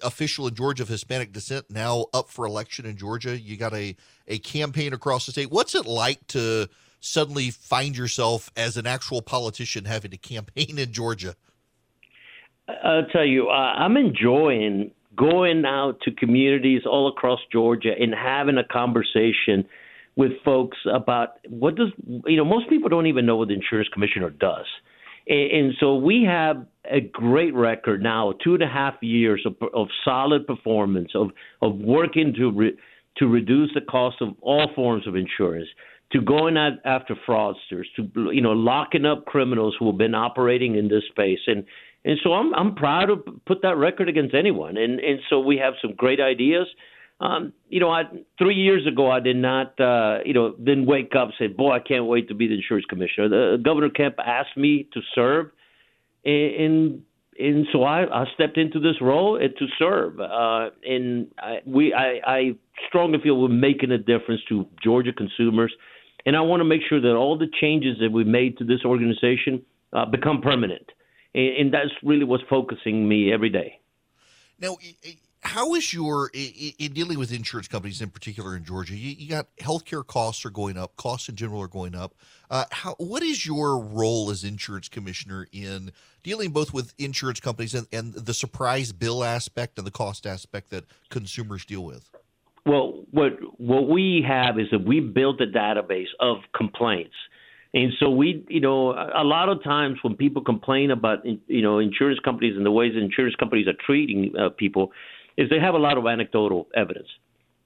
official 0.04 0.48
in 0.48 0.56
Georgia 0.56 0.82
of 0.82 0.90
Hispanic 0.90 1.34
descent 1.34 1.70
now 1.70 2.08
up 2.16 2.30
for 2.30 2.48
election 2.48 2.88
in 2.88 2.98
Georgia. 2.98 3.40
You 3.40 3.58
got 3.58 3.76
a, 3.76 3.96
a 4.28 4.40
campaign 4.40 4.92
across 4.92 5.28
the 5.28 5.34
state. 5.34 5.52
What's 5.52 5.76
it 5.76 5.86
like 5.86 6.26
to 6.30 6.68
suddenly 7.00 7.52
find 7.52 7.96
yourself 7.96 8.50
as 8.58 8.76
an 8.76 8.88
actual 8.88 9.22
politician 9.22 9.86
having 9.86 10.10
to 10.10 10.18
campaign 10.18 10.80
in 10.80 10.92
Georgia? 10.92 11.36
I'll 12.84 13.06
tell 13.06 13.26
you, 13.26 13.50
uh, 13.50 13.52
I'm 13.52 13.98
enjoying 13.98 14.90
going 15.16 15.64
out 15.64 16.00
to 16.06 16.12
communities 16.12 16.82
all 16.88 17.08
across 17.08 17.42
Georgia 17.52 17.94
and 18.00 18.16
having 18.16 18.58
a 18.58 18.64
conversation 18.64 19.68
with 20.16 20.32
folks 20.46 20.78
about 20.92 21.40
what 21.50 21.76
does 21.76 21.90
you 22.26 22.38
know 22.38 22.46
most 22.46 22.70
people 22.70 22.90
don't 22.90 23.08
even 23.08 23.26
know 23.26 23.38
what 23.38 23.48
the 23.48 23.54
insurance 23.54 23.90
commissioner 23.94 24.30
does. 24.30 24.66
And, 25.28 25.52
and 25.52 25.74
so 25.80 25.96
we 25.96 26.24
have 26.24 26.66
a 26.90 27.02
great 27.02 27.54
record 27.54 28.02
now 28.02 28.34
two 28.44 28.54
and 28.54 28.64
a 28.64 28.68
half 28.68 28.96
years 29.02 29.46
of, 29.46 29.56
of 29.74 29.88
solid 30.04 30.46
performance 30.46 31.12
of 31.16 31.32
of 31.62 31.76
working 31.78 32.34
to 32.38 32.52
re, 32.52 32.78
to 33.18 33.28
reduce 33.28 33.72
the 33.74 33.82
cost 33.82 34.18
of 34.22 34.30
all 34.42 34.70
forms 34.76 35.08
of 35.08 35.16
insurance 35.16 35.68
to 36.12 36.22
going 36.22 36.58
at, 36.58 36.74
after 36.86 37.16
fraudsters 37.28 37.86
to 37.96 38.08
you 38.32 38.42
know 38.42 38.52
locking 38.52 39.06
up 39.06 39.26
criminals 39.26 39.76
who 39.80 39.88
have 39.88 39.98
been 39.98 40.16
operating 40.16 40.76
in 40.76 40.88
this 40.88 41.04
space. 41.10 41.40
And 41.48 41.66
and 42.06 42.20
so 42.24 42.34
I'm 42.34 42.54
I'm 42.54 42.76
proud 42.76 43.08
to 43.08 43.18
put 43.48 43.62
that 43.64 43.78
record 43.78 44.10
against 44.10 44.36
anyone. 44.36 44.78
And 44.78 45.00
and 45.00 45.20
so 45.30 45.40
we 45.40 45.58
have 45.58 45.74
some 45.82 45.94
great 45.96 46.20
ideas 46.20 46.68
um, 47.24 47.54
you 47.70 47.80
know, 47.80 47.90
I, 47.90 48.04
three 48.38 48.56
years 48.56 48.86
ago, 48.86 49.10
I 49.10 49.22
did 49.22 49.38
not, 49.38 49.80
uh, 49.80 50.18
you 50.26 50.34
know, 50.34 50.54
didn't 50.58 50.86
wake 50.88 51.16
up 51.16 51.30
and 51.30 51.34
say, 51.40 51.48
"Boy, 51.48 51.72
I 51.72 51.80
can't 51.80 52.06
wait 52.06 52.28
to 52.28 52.36
be 52.36 52.48
the 52.48 52.56
insurance 52.56 52.86
commissioner." 52.90 53.30
The, 53.30 53.62
Governor 53.64 53.90
Kemp 53.90 54.16
asked 54.20 54.58
me 54.58 54.90
to 54.94 55.00
serve, 55.16 55.52
and 56.26 57.02
and 57.40 57.66
so 57.72 57.84
I, 57.84 58.24
I 58.24 58.26
stepped 58.34 58.58
into 58.58 58.80
this 58.82 58.96
role 59.00 59.40
to 59.40 59.66
serve. 59.80 60.20
Uh, 60.20 60.72
and 60.86 61.28
I, 61.40 61.62
we, 61.66 61.94
I, 61.94 62.20
I 62.28 62.56
strongly 62.90 63.20
feel 63.24 63.40
we're 63.40 63.48
making 63.48 63.92
a 63.92 63.98
difference 63.98 64.42
to 64.50 64.68
Georgia 64.84 65.14
consumers, 65.14 65.74
and 66.26 66.36
I 66.36 66.42
want 66.42 66.60
to 66.60 66.66
make 66.66 66.82
sure 66.90 67.00
that 67.00 67.16
all 67.16 67.38
the 67.38 67.50
changes 67.62 67.98
that 68.02 68.12
we 68.12 68.26
made 68.26 68.58
to 68.58 68.66
this 68.66 68.84
organization 68.84 69.64
uh, 69.94 70.06
become 70.06 70.42
permanent, 70.42 70.92
and, 71.34 71.56
and 71.58 71.74
that's 71.74 71.92
really 72.04 72.26
what's 72.26 72.44
focusing 72.50 73.08
me 73.08 73.32
every 73.32 73.50
day. 73.50 73.80
Now, 74.60 74.76
how 75.44 75.76
is 75.76 75.94
your 75.94 76.32
in 76.34 76.94
dealing 76.94 77.20
with 77.20 77.32
insurance 77.32 77.68
companies 77.68 78.02
in 78.02 78.10
particular 78.10 78.56
in 78.56 78.64
Georgia? 78.64 78.96
You, 78.96 79.16
you 79.18 79.30
got 79.30 79.48
healthcare 79.58 80.06
costs 80.06 80.46
are 80.46 80.50
going 80.50 80.78
up, 80.78 80.96
costs 80.96 81.30
in 81.30 81.36
general 81.36 81.62
are 81.62 81.68
going 81.68 81.96
up. 81.96 82.16
Uh, 82.50 82.66
how 82.72 82.96
what 82.98 83.24
is 83.24 83.46
your 83.46 83.78
role 83.78 84.30
as 84.30 84.44
insurance 84.44 84.88
commissioner 84.88 85.48
in 85.52 85.92
dealing 86.24 86.52
both 86.52 86.74
with 86.74 86.94
insurance 86.98 87.40
companies 87.40 87.74
and, 87.74 87.88
and 87.92 88.14
the 88.14 88.34
surprise 88.34 88.92
bill 88.94 89.24
aspect 89.24 89.78
and 89.78 89.86
the 89.86 89.92
cost 89.92 90.26
aspect 90.26 90.70
that 90.70 90.86
consumers 91.10 91.66
deal 91.66 91.84
with? 91.84 92.10
Well, 92.66 93.04
what 93.12 93.34
what 93.60 93.90
we 93.90 94.26
have 94.28 94.58
is 94.58 94.68
that 94.72 94.86
we 94.86 95.02
built 95.02 95.42
a 95.42 95.46
database 95.46 96.08
of 96.20 96.38
complaints. 96.56 97.16
And 97.76 97.92
so 98.00 98.10
we, 98.10 98.46
you 98.50 98.60
know, 98.60 98.92
a 98.92 99.24
lot 99.24 99.50
of 99.50 99.64
times 99.64 99.98
when 100.04 100.16
people 100.16 100.44
complain 100.44 100.92
about, 100.92 101.26
you 101.26 101.62
know, 101.64 101.80
insurance 101.80 102.20
companies 102.24 102.56
and 102.56 102.64
the 102.64 102.72
ways 102.72 102.94
insurance 102.96 103.36
companies 103.36 103.68
are 103.68 103.74
treating 103.84 104.32
uh, 104.40 104.50
people, 104.50 104.92
is 105.38 105.50
they 105.50 105.60
have 105.60 105.74
a 105.74 105.80
lot 105.80 105.98
of 105.98 106.06
anecdotal 106.06 106.68
evidence. 106.76 107.08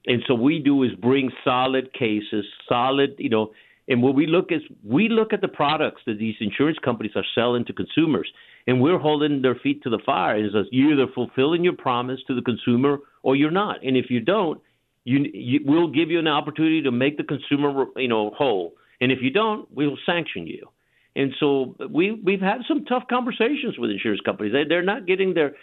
And 0.06 0.22
so 0.26 0.34
we 0.34 0.58
do 0.58 0.82
is 0.84 0.92
bring 0.94 1.30
solid 1.44 1.92
cases, 1.92 2.44
solid, 2.68 3.16
you 3.18 3.28
know, 3.28 3.52
and 3.88 4.02
what 4.02 4.14
we 4.14 4.26
look 4.26 4.52
is 4.52 4.60
we 4.84 5.08
look 5.08 5.32
at 5.32 5.40
the 5.40 5.48
products 5.48 6.02
that 6.06 6.18
these 6.18 6.34
insurance 6.40 6.78
companies 6.84 7.12
are 7.16 7.24
selling 7.34 7.64
to 7.64 7.72
consumers, 7.72 8.30
and 8.66 8.82
we're 8.82 8.98
holding 8.98 9.40
their 9.40 9.54
feet 9.54 9.82
to 9.84 9.90
the 9.90 9.98
fire. 10.04 10.38
Says 10.52 10.66
you're 10.70 10.92
either 10.92 11.10
fulfilling 11.14 11.64
your 11.64 11.72
promise 11.72 12.20
to 12.26 12.34
the 12.34 12.42
consumer 12.42 12.98
or 13.22 13.34
you're 13.34 13.50
not. 13.50 13.82
And 13.82 13.96
if 13.96 14.10
you 14.10 14.20
don't, 14.20 14.60
you, 15.04 15.24
you 15.32 15.60
we'll 15.64 15.88
give 15.88 16.10
you 16.10 16.18
an 16.18 16.28
opportunity 16.28 16.82
to 16.82 16.90
make 16.90 17.16
the 17.16 17.24
consumer, 17.24 17.86
you 17.96 18.08
know, 18.08 18.30
whole. 18.36 18.74
And 19.00 19.10
if 19.10 19.20
you 19.22 19.30
don't, 19.30 19.66
we'll 19.74 19.96
sanction 20.04 20.46
you. 20.46 20.68
And 21.16 21.32
so 21.40 21.74
we 21.90 22.12
we've 22.12 22.42
had 22.42 22.58
some 22.68 22.84
tough 22.84 23.04
conversations 23.08 23.78
with 23.78 23.90
insurance 23.90 24.20
companies. 24.20 24.52
They, 24.52 24.64
they're 24.68 24.82
not 24.82 25.06
getting 25.06 25.32
their 25.32 25.54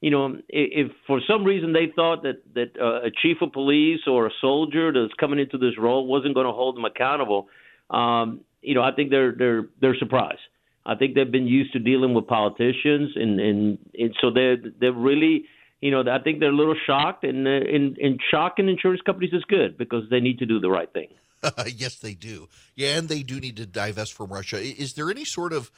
you 0.00 0.10
know, 0.10 0.38
if 0.48 0.92
for 1.06 1.20
some 1.28 1.44
reason 1.44 1.72
they 1.72 1.92
thought 1.94 2.22
that 2.22 2.42
that 2.54 2.80
uh, 2.80 3.06
a 3.06 3.10
chief 3.10 3.38
of 3.42 3.52
police 3.52 4.00
or 4.06 4.26
a 4.26 4.30
soldier 4.40 4.92
that's 4.92 5.12
coming 5.18 5.38
into 5.38 5.58
this 5.58 5.78
role 5.78 6.06
wasn't 6.06 6.34
going 6.34 6.46
to 6.46 6.52
hold 6.52 6.76
them 6.76 6.84
accountable, 6.84 7.48
um, 7.90 8.40
you 8.62 8.74
know, 8.74 8.82
I 8.82 8.92
think 8.92 9.10
they're 9.10 9.32
they're 9.32 9.68
they're 9.80 9.96
surprised. 9.98 10.40
I 10.86 10.94
think 10.94 11.14
they've 11.14 11.30
been 11.30 11.46
used 11.46 11.74
to 11.74 11.78
dealing 11.78 12.14
with 12.14 12.26
politicians, 12.26 13.12
and 13.14 13.38
and, 13.40 13.78
and 13.94 14.14
so 14.20 14.30
they're 14.30 14.56
they're 14.80 14.92
really, 14.92 15.44
you 15.80 15.90
know, 15.90 16.02
I 16.10 16.22
think 16.22 16.40
they're 16.40 16.50
a 16.50 16.56
little 16.56 16.76
shocked, 16.86 17.24
and 17.24 17.46
uh, 17.46 17.50
and 17.50 17.98
and 17.98 18.20
shocking 18.30 18.68
insurance 18.68 19.02
companies 19.04 19.34
is 19.34 19.44
good 19.44 19.76
because 19.76 20.04
they 20.10 20.20
need 20.20 20.38
to 20.38 20.46
do 20.46 20.60
the 20.60 20.70
right 20.70 20.90
thing. 20.90 21.08
yes, 21.76 21.96
they 21.96 22.14
do. 22.14 22.48
Yeah, 22.74 22.96
and 22.96 23.08
they 23.08 23.22
do 23.22 23.38
need 23.38 23.56
to 23.58 23.66
divest 23.66 24.14
from 24.14 24.32
Russia. 24.32 24.58
Is 24.58 24.94
there 24.94 25.10
any 25.10 25.24
sort 25.24 25.52
of 25.52 25.70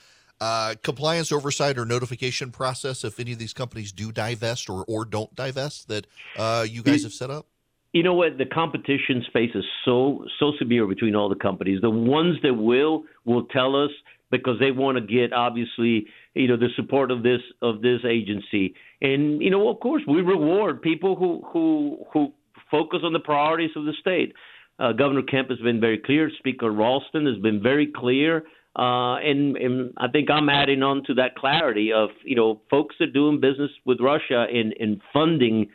uh, 0.43 0.75
compliance 0.83 1.31
oversight 1.31 1.79
or 1.79 1.85
notification 1.85 2.51
process 2.51 3.05
if 3.05 3.21
any 3.21 3.33
of 3.33 3.39
these 3.39 3.53
companies 3.53 3.93
do 3.93 4.11
divest 4.11 4.69
or, 4.69 4.85
or 4.89 5.05
don't 5.05 5.33
divest 5.37 5.87
that 5.87 6.05
uh, 6.37 6.67
you 6.69 6.83
guys 6.83 7.05
have 7.05 7.13
set 7.13 7.31
up? 7.31 7.47
You 7.93 8.03
know 8.03 8.15
what? 8.15 8.39
The 8.39 8.47
competition 8.47 9.23
space 9.29 9.53
is 9.55 9.65
so 9.85 10.25
so 10.41 10.51
severe 10.59 10.89
between 10.89 11.15
all 11.15 11.29
the 11.29 11.37
companies. 11.37 11.81
The 11.81 11.91
ones 11.91 12.39
that 12.43 12.55
will 12.55 13.05
will 13.25 13.45
tell 13.45 13.77
us 13.77 13.91
because 14.33 14.59
they 14.59 14.73
want 14.73 14.99
to 14.99 15.01
get 15.01 15.33
obviously 15.33 16.09
you 16.35 16.49
know 16.49 16.57
the 16.57 16.71
support 16.75 17.13
of 17.13 17.23
this 17.23 17.43
of 17.61 17.81
this 17.81 18.01
agency. 18.05 18.75
And 19.01 19.41
you 19.41 19.51
know, 19.51 19.69
of 19.69 19.79
course, 19.79 20.03
we 20.09 20.23
reward 20.23 20.83
people 20.83 21.15
who 21.15 21.47
who 21.53 22.05
who 22.13 22.33
focus 22.69 23.01
on 23.05 23.13
the 23.13 23.21
priorities 23.21 23.71
of 23.77 23.85
the 23.85 23.93
state. 24.01 24.33
Uh, 24.81 24.91
Governor 24.91 25.23
Kemp 25.23 25.51
has 25.51 25.61
been 25.61 25.81
very 25.81 25.99
clear. 25.99 26.33
Speaker 26.39 26.73
Ralston 26.73 27.27
has 27.27 27.37
been 27.37 27.63
very 27.63 27.87
clear 27.95 28.43
uh, 28.77 29.17
and, 29.17 29.57
and 29.57 29.93
I 29.99 30.09
think 30.09 30.31
I'm 30.31 30.49
adding 30.49 30.83
on 30.83 31.05
to 31.05 31.15
that 31.15 31.37
clarity 31.37 31.93
of 31.93 32.11
you 32.25 32.37
know 32.37 32.61
folks 32.71 32.97
that 32.99 33.11
are 33.11 33.13
doing 33.13 33.41
business 33.41 33.71
with 33.85 34.01
Russia 34.01 34.47
in 34.51 34.73
in 34.73 35.01
funding 35.13 35.69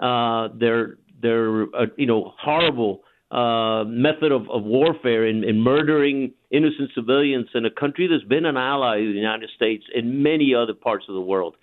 uh, 0.00 0.48
their 0.58 0.96
their 1.20 1.62
uh, 1.74 1.86
you 1.96 2.06
know 2.06 2.32
horrible 2.38 3.02
uh, 3.30 3.82
method 3.84 4.30
of, 4.30 4.48
of 4.50 4.62
warfare 4.62 5.24
and, 5.26 5.42
and 5.42 5.62
murdering 5.62 6.32
innocent 6.52 6.90
civilians 6.94 7.48
in 7.54 7.64
a 7.64 7.70
country 7.70 8.06
that's 8.06 8.28
been 8.28 8.44
an 8.44 8.56
ally 8.56 8.98
of 8.98 9.06
the 9.06 9.18
United 9.18 9.50
States 9.56 9.84
in 9.92 10.22
many 10.22 10.54
other 10.54 10.74
parts 10.74 11.06
of 11.08 11.14
the 11.14 11.20
world 11.20 11.56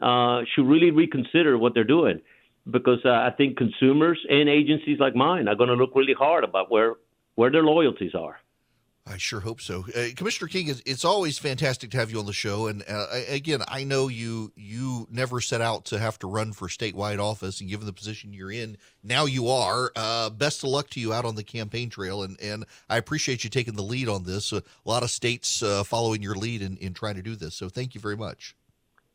uh, 0.00 0.40
should 0.52 0.66
really 0.66 0.90
reconsider 0.90 1.56
what 1.56 1.74
they're 1.74 1.84
doing 1.84 2.20
because 2.68 2.98
uh, 3.04 3.10
I 3.10 3.30
think 3.36 3.56
consumers 3.56 4.18
and 4.28 4.48
agencies 4.48 4.98
like 4.98 5.14
mine 5.14 5.46
are 5.46 5.54
going 5.54 5.68
to 5.68 5.76
look 5.76 5.94
really 5.94 6.14
hard 6.14 6.42
about 6.42 6.70
where 6.70 6.94
where 7.34 7.50
their 7.50 7.62
loyalties 7.62 8.14
are. 8.14 8.36
I 9.04 9.16
sure 9.16 9.40
hope 9.40 9.60
so, 9.60 9.84
uh, 9.96 10.08
Commissioner 10.14 10.48
King. 10.48 10.72
It's 10.86 11.04
always 11.04 11.36
fantastic 11.36 11.90
to 11.90 11.96
have 11.96 12.12
you 12.12 12.20
on 12.20 12.26
the 12.26 12.32
show. 12.32 12.68
And 12.68 12.84
uh, 12.88 13.06
again, 13.28 13.60
I 13.66 13.82
know 13.82 14.06
you 14.06 14.52
you 14.54 15.08
never 15.10 15.40
set 15.40 15.60
out 15.60 15.86
to 15.86 15.98
have 15.98 16.20
to 16.20 16.28
run 16.28 16.52
for 16.52 16.68
statewide 16.68 17.18
office, 17.18 17.60
and 17.60 17.68
given 17.68 17.86
the 17.86 17.92
position 17.92 18.32
you're 18.32 18.52
in, 18.52 18.76
now 19.02 19.24
you 19.24 19.48
are. 19.48 19.90
Uh, 19.96 20.30
best 20.30 20.62
of 20.62 20.70
luck 20.70 20.88
to 20.90 21.00
you 21.00 21.12
out 21.12 21.24
on 21.24 21.34
the 21.34 21.42
campaign 21.42 21.90
trail, 21.90 22.22
and 22.22 22.40
and 22.40 22.64
I 22.88 22.96
appreciate 22.96 23.42
you 23.42 23.50
taking 23.50 23.74
the 23.74 23.82
lead 23.82 24.08
on 24.08 24.22
this. 24.22 24.52
a 24.52 24.62
lot 24.84 25.02
of 25.02 25.10
states 25.10 25.64
uh, 25.64 25.82
following 25.82 26.22
your 26.22 26.36
lead 26.36 26.62
in, 26.62 26.76
in 26.76 26.94
trying 26.94 27.16
to 27.16 27.22
do 27.22 27.34
this. 27.34 27.56
So 27.56 27.68
thank 27.68 27.96
you 27.96 28.00
very 28.00 28.16
much. 28.16 28.54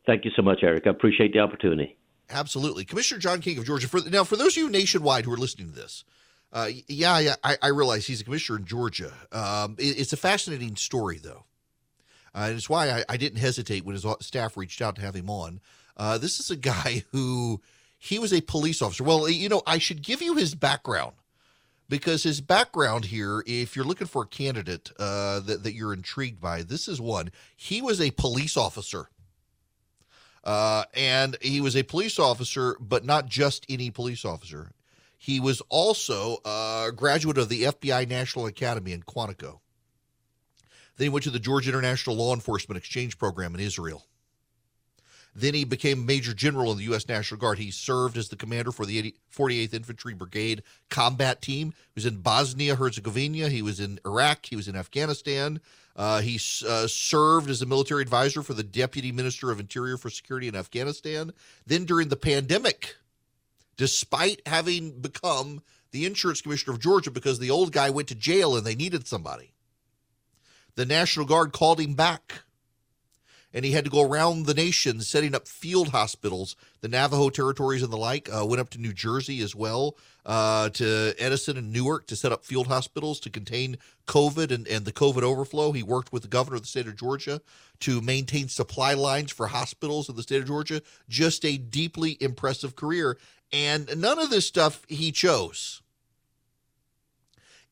Thank 0.05 0.25
you 0.25 0.31
so 0.35 0.41
much, 0.41 0.59
Eric. 0.63 0.85
I 0.85 0.89
appreciate 0.89 1.31
the 1.31 1.39
opportunity. 1.39 1.95
Absolutely, 2.29 2.83
Commissioner 2.83 3.21
John 3.21 3.39
King 3.39 3.57
of 3.57 3.65
Georgia. 3.65 3.87
For 3.87 4.01
now, 4.09 4.25
for 4.25 4.35
those 4.35 4.57
of 4.57 4.63
you 4.63 4.69
nationwide 4.69 5.23
who 5.23 5.31
are 5.31 5.37
listening 5.37 5.69
to 5.69 5.75
this. 5.75 6.03
Uh, 6.51 6.69
yeah, 6.87 7.19
yeah, 7.19 7.35
I, 7.43 7.57
I, 7.61 7.67
realize 7.67 8.07
he's 8.07 8.21
a 8.21 8.23
commissioner 8.23 8.59
in 8.59 8.65
Georgia. 8.65 9.11
Um, 9.33 9.75
it, 9.77 9.99
it's 9.99 10.13
a 10.13 10.17
fascinating 10.17 10.77
story, 10.77 11.19
though. 11.21 11.43
Uh, 12.33 12.45
and 12.47 12.55
it's 12.55 12.69
why 12.69 12.89
I, 12.89 13.03
I, 13.09 13.17
didn't 13.17 13.39
hesitate 13.39 13.83
when 13.83 13.95
his 13.95 14.05
staff 14.21 14.55
reached 14.55 14.81
out 14.81 14.95
to 14.95 15.01
have 15.01 15.15
him 15.15 15.29
on. 15.29 15.59
Uh, 15.97 16.17
this 16.17 16.39
is 16.39 16.49
a 16.49 16.55
guy 16.55 17.03
who 17.11 17.61
he 17.97 18.17
was 18.17 18.31
a 18.31 18.41
police 18.41 18.81
officer. 18.81 19.03
Well, 19.03 19.27
you 19.27 19.49
know, 19.49 19.61
I 19.67 19.77
should 19.77 20.01
give 20.01 20.21
you 20.21 20.35
his 20.35 20.55
background 20.55 21.13
because 21.89 22.23
his 22.23 22.41
background 22.41 23.05
here, 23.05 23.43
if 23.45 23.75
you're 23.75 23.85
looking 23.85 24.07
for 24.07 24.23
a 24.23 24.27
candidate 24.27 24.91
uh, 24.99 25.41
that, 25.41 25.63
that 25.63 25.73
you're 25.73 25.93
intrigued 25.93 26.39
by, 26.39 26.61
this 26.61 26.87
is 26.87 27.01
one. 27.01 27.31
He 27.55 27.81
was 27.81 27.99
a 27.99 28.11
police 28.11 28.55
officer. 28.55 29.09
Uh, 30.43 30.85
and 30.93 31.35
he 31.41 31.59
was 31.59 31.75
a 31.75 31.83
police 31.83 32.19
officer, 32.19 32.77
but 32.79 33.03
not 33.03 33.25
just 33.25 33.65
any 33.67 33.89
police 33.89 34.23
officer. 34.23 34.71
He 35.27 35.41
was 35.41 35.61
also 35.67 36.37
a 36.45 36.89
graduate 36.95 37.37
of 37.37 37.49
the 37.49 37.63
FBI 37.63 38.07
National 38.07 38.45
Academy 38.45 38.93
in 38.93 39.03
Quantico. 39.03 39.59
Then 40.95 41.03
he 41.03 41.09
went 41.09 41.25
to 41.25 41.29
the 41.29 41.37
Georgia 41.37 41.69
International 41.69 42.15
Law 42.15 42.33
Enforcement 42.33 42.77
Exchange 42.77 43.17
Program 43.17 43.53
in 43.53 43.59
Israel. 43.59 44.05
Then 45.35 45.53
he 45.53 45.65
became 45.65 46.05
Major 46.05 46.33
General 46.33 46.71
in 46.71 46.77
the 46.77 46.85
U.S. 46.85 47.09
National 47.09 47.41
Guard. 47.41 47.57
He 47.59 47.71
served 47.71 48.15
as 48.15 48.29
the 48.29 48.37
commander 48.37 48.71
for 48.71 48.85
the 48.85 49.13
48th 49.35 49.73
Infantry 49.73 50.13
Brigade 50.13 50.63
combat 50.89 51.41
team. 51.41 51.73
He 51.73 51.91
was 51.95 52.05
in 52.05 52.21
Bosnia 52.21 52.75
Herzegovina. 52.77 53.49
He 53.49 53.61
was 53.61 53.81
in 53.81 53.99
Iraq. 54.05 54.45
He 54.45 54.55
was 54.55 54.69
in 54.69 54.77
Afghanistan. 54.77 55.59
Uh, 55.93 56.21
he 56.21 56.39
uh, 56.65 56.87
served 56.87 57.49
as 57.49 57.61
a 57.61 57.65
military 57.65 58.01
advisor 58.01 58.43
for 58.43 58.53
the 58.53 58.63
Deputy 58.63 59.11
Minister 59.11 59.51
of 59.51 59.59
Interior 59.59 59.97
for 59.97 60.09
Security 60.09 60.47
in 60.47 60.55
Afghanistan. 60.55 61.33
Then 61.65 61.83
during 61.83 62.07
the 62.07 62.15
pandemic, 62.15 62.95
despite 63.77 64.41
having 64.45 64.99
become 64.99 65.61
the 65.91 66.05
insurance 66.05 66.41
commissioner 66.41 66.73
of 66.73 66.81
Georgia 66.81 67.11
because 67.11 67.39
the 67.39 67.51
old 67.51 67.71
guy 67.71 67.89
went 67.89 68.07
to 68.09 68.15
jail 68.15 68.55
and 68.55 68.65
they 68.65 68.75
needed 68.75 69.07
somebody, 69.07 69.53
the 70.75 70.85
National 70.85 71.25
Guard 71.25 71.53
called 71.53 71.79
him 71.79 71.93
back 71.93 72.43
and 73.53 73.63
he 73.63 73.71
had 73.71 73.85
to 73.85 73.89
go 73.89 74.03
around 74.03 74.45
the 74.45 74.53
nation 74.53 75.01
setting 75.01 75.33
up 75.33 75.47
field 75.47 75.89
hospitals. 75.89 76.55
The 76.81 76.89
Navajo 76.89 77.29
territories 77.29 77.81
and 77.81 77.91
the 77.91 77.97
like 77.97 78.29
uh, 78.31 78.45
went 78.45 78.59
up 78.59 78.69
to 78.71 78.77
New 78.77 78.93
Jersey 78.93 79.41
as 79.41 79.55
well, 79.55 79.97
uh, 80.25 80.69
to 80.69 81.15
Edison 81.17 81.57
and 81.57 81.71
Newark 81.71 82.07
to 82.07 82.15
set 82.15 82.31
up 82.31 82.45
field 82.45 82.67
hospitals 82.67 83.19
to 83.21 83.29
contain 83.29 83.77
COVID 84.05 84.51
and, 84.51 84.67
and 84.67 84.85
the 84.85 84.91
COVID 84.91 85.23
overflow. 85.23 85.71
He 85.71 85.81
worked 85.81 86.11
with 86.11 86.23
the 86.23 86.27
governor 86.27 86.57
of 86.57 86.63
the 86.63 86.67
state 86.67 86.87
of 86.87 86.97
Georgia 86.97 87.41
to 87.79 88.01
maintain 88.01 88.47
supply 88.49 88.93
lines 88.93 89.31
for 89.31 89.47
hospitals 89.47 90.09
in 90.09 90.15
the 90.15 90.23
state 90.23 90.41
of 90.41 90.47
Georgia. 90.47 90.81
Just 91.07 91.45
a 91.45 91.57
deeply 91.57 92.17
impressive 92.19 92.75
career. 92.75 93.17
And 93.51 93.99
none 94.01 94.19
of 94.19 94.29
this 94.29 94.45
stuff 94.45 94.83
he 94.87 95.11
chose 95.11 95.81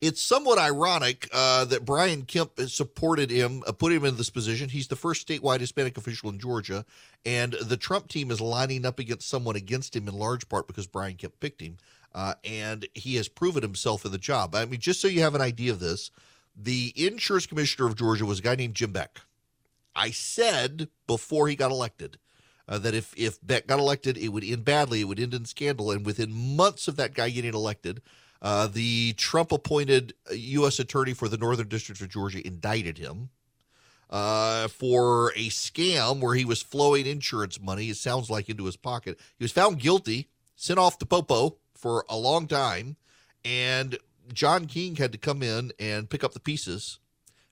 it's 0.00 0.20
somewhat 0.20 0.58
ironic 0.58 1.28
uh, 1.32 1.64
that 1.66 1.84
Brian 1.84 2.22
Kemp 2.22 2.60
supported 2.66 3.30
him, 3.30 3.62
uh, 3.66 3.72
put 3.72 3.92
him 3.92 4.04
in 4.04 4.16
this 4.16 4.30
position. 4.30 4.68
He's 4.68 4.88
the 4.88 4.96
first 4.96 5.26
statewide 5.26 5.60
Hispanic 5.60 5.96
official 5.96 6.28
in 6.28 6.38
Georgia, 6.38 6.84
and 7.24 7.54
the 7.54 7.76
Trump 7.76 8.08
team 8.08 8.30
is 8.30 8.40
lining 8.40 8.84
up 8.84 8.98
against 8.98 9.28
someone 9.28 9.56
against 9.56 9.96
him 9.96 10.06
in 10.06 10.14
large 10.14 10.48
part 10.48 10.66
because 10.66 10.86
Brian 10.86 11.14
Kemp 11.14 11.40
picked 11.40 11.62
him, 11.62 11.78
uh, 12.14 12.34
and 12.44 12.86
he 12.94 13.16
has 13.16 13.28
proven 13.28 13.62
himself 13.62 14.04
in 14.04 14.12
the 14.12 14.18
job. 14.18 14.54
I 14.54 14.66
mean, 14.66 14.80
just 14.80 15.00
so 15.00 15.08
you 15.08 15.22
have 15.22 15.34
an 15.34 15.40
idea 15.40 15.72
of 15.72 15.80
this, 15.80 16.10
the 16.54 16.92
insurance 16.94 17.46
commissioner 17.46 17.88
of 17.88 17.96
Georgia 17.96 18.26
was 18.26 18.40
a 18.40 18.42
guy 18.42 18.54
named 18.54 18.74
Jim 18.74 18.92
Beck. 18.92 19.20
I 19.94 20.10
said 20.10 20.88
before 21.06 21.48
he 21.48 21.56
got 21.56 21.70
elected 21.70 22.18
uh, 22.68 22.78
that 22.78 22.94
if 22.94 23.14
if 23.16 23.38
Beck 23.44 23.66
got 23.66 23.78
elected, 23.78 24.16
it 24.16 24.28
would 24.28 24.44
end 24.44 24.64
badly. 24.64 25.00
It 25.00 25.04
would 25.04 25.20
end 25.20 25.34
in 25.34 25.44
scandal, 25.44 25.90
and 25.90 26.04
within 26.04 26.32
months 26.32 26.88
of 26.88 26.96
that 26.96 27.14
guy 27.14 27.30
getting 27.30 27.54
elected. 27.54 28.02
Uh, 28.42 28.66
the 28.66 29.14
Trump 29.14 29.50
appointed 29.50 30.12
U.S. 30.30 30.78
Attorney 30.78 31.14
for 31.14 31.26
the 31.26 31.38
Northern 31.38 31.68
District 31.68 32.00
of 32.02 32.10
Georgia 32.10 32.46
indicted 32.46 32.98
him 32.98 33.30
uh, 34.10 34.68
for 34.68 35.30
a 35.30 35.48
scam 35.48 36.20
where 36.20 36.34
he 36.34 36.44
was 36.44 36.62
flowing 36.62 37.06
insurance 37.06 37.60
money, 37.60 37.90
it 37.90 37.96
sounds 37.96 38.30
like, 38.30 38.48
into 38.48 38.64
his 38.64 38.76
pocket. 38.76 39.18
He 39.38 39.44
was 39.44 39.52
found 39.52 39.80
guilty, 39.80 40.28
sent 40.54 40.78
off 40.78 40.98
to 40.98 41.06
Popo 41.06 41.56
for 41.74 42.04
a 42.08 42.16
long 42.16 42.46
time, 42.46 42.96
and 43.44 43.98
John 44.32 44.66
King 44.66 44.96
had 44.96 45.12
to 45.12 45.18
come 45.18 45.42
in 45.42 45.72
and 45.78 46.10
pick 46.10 46.24
up 46.24 46.32
the 46.32 46.40
pieces, 46.40 46.98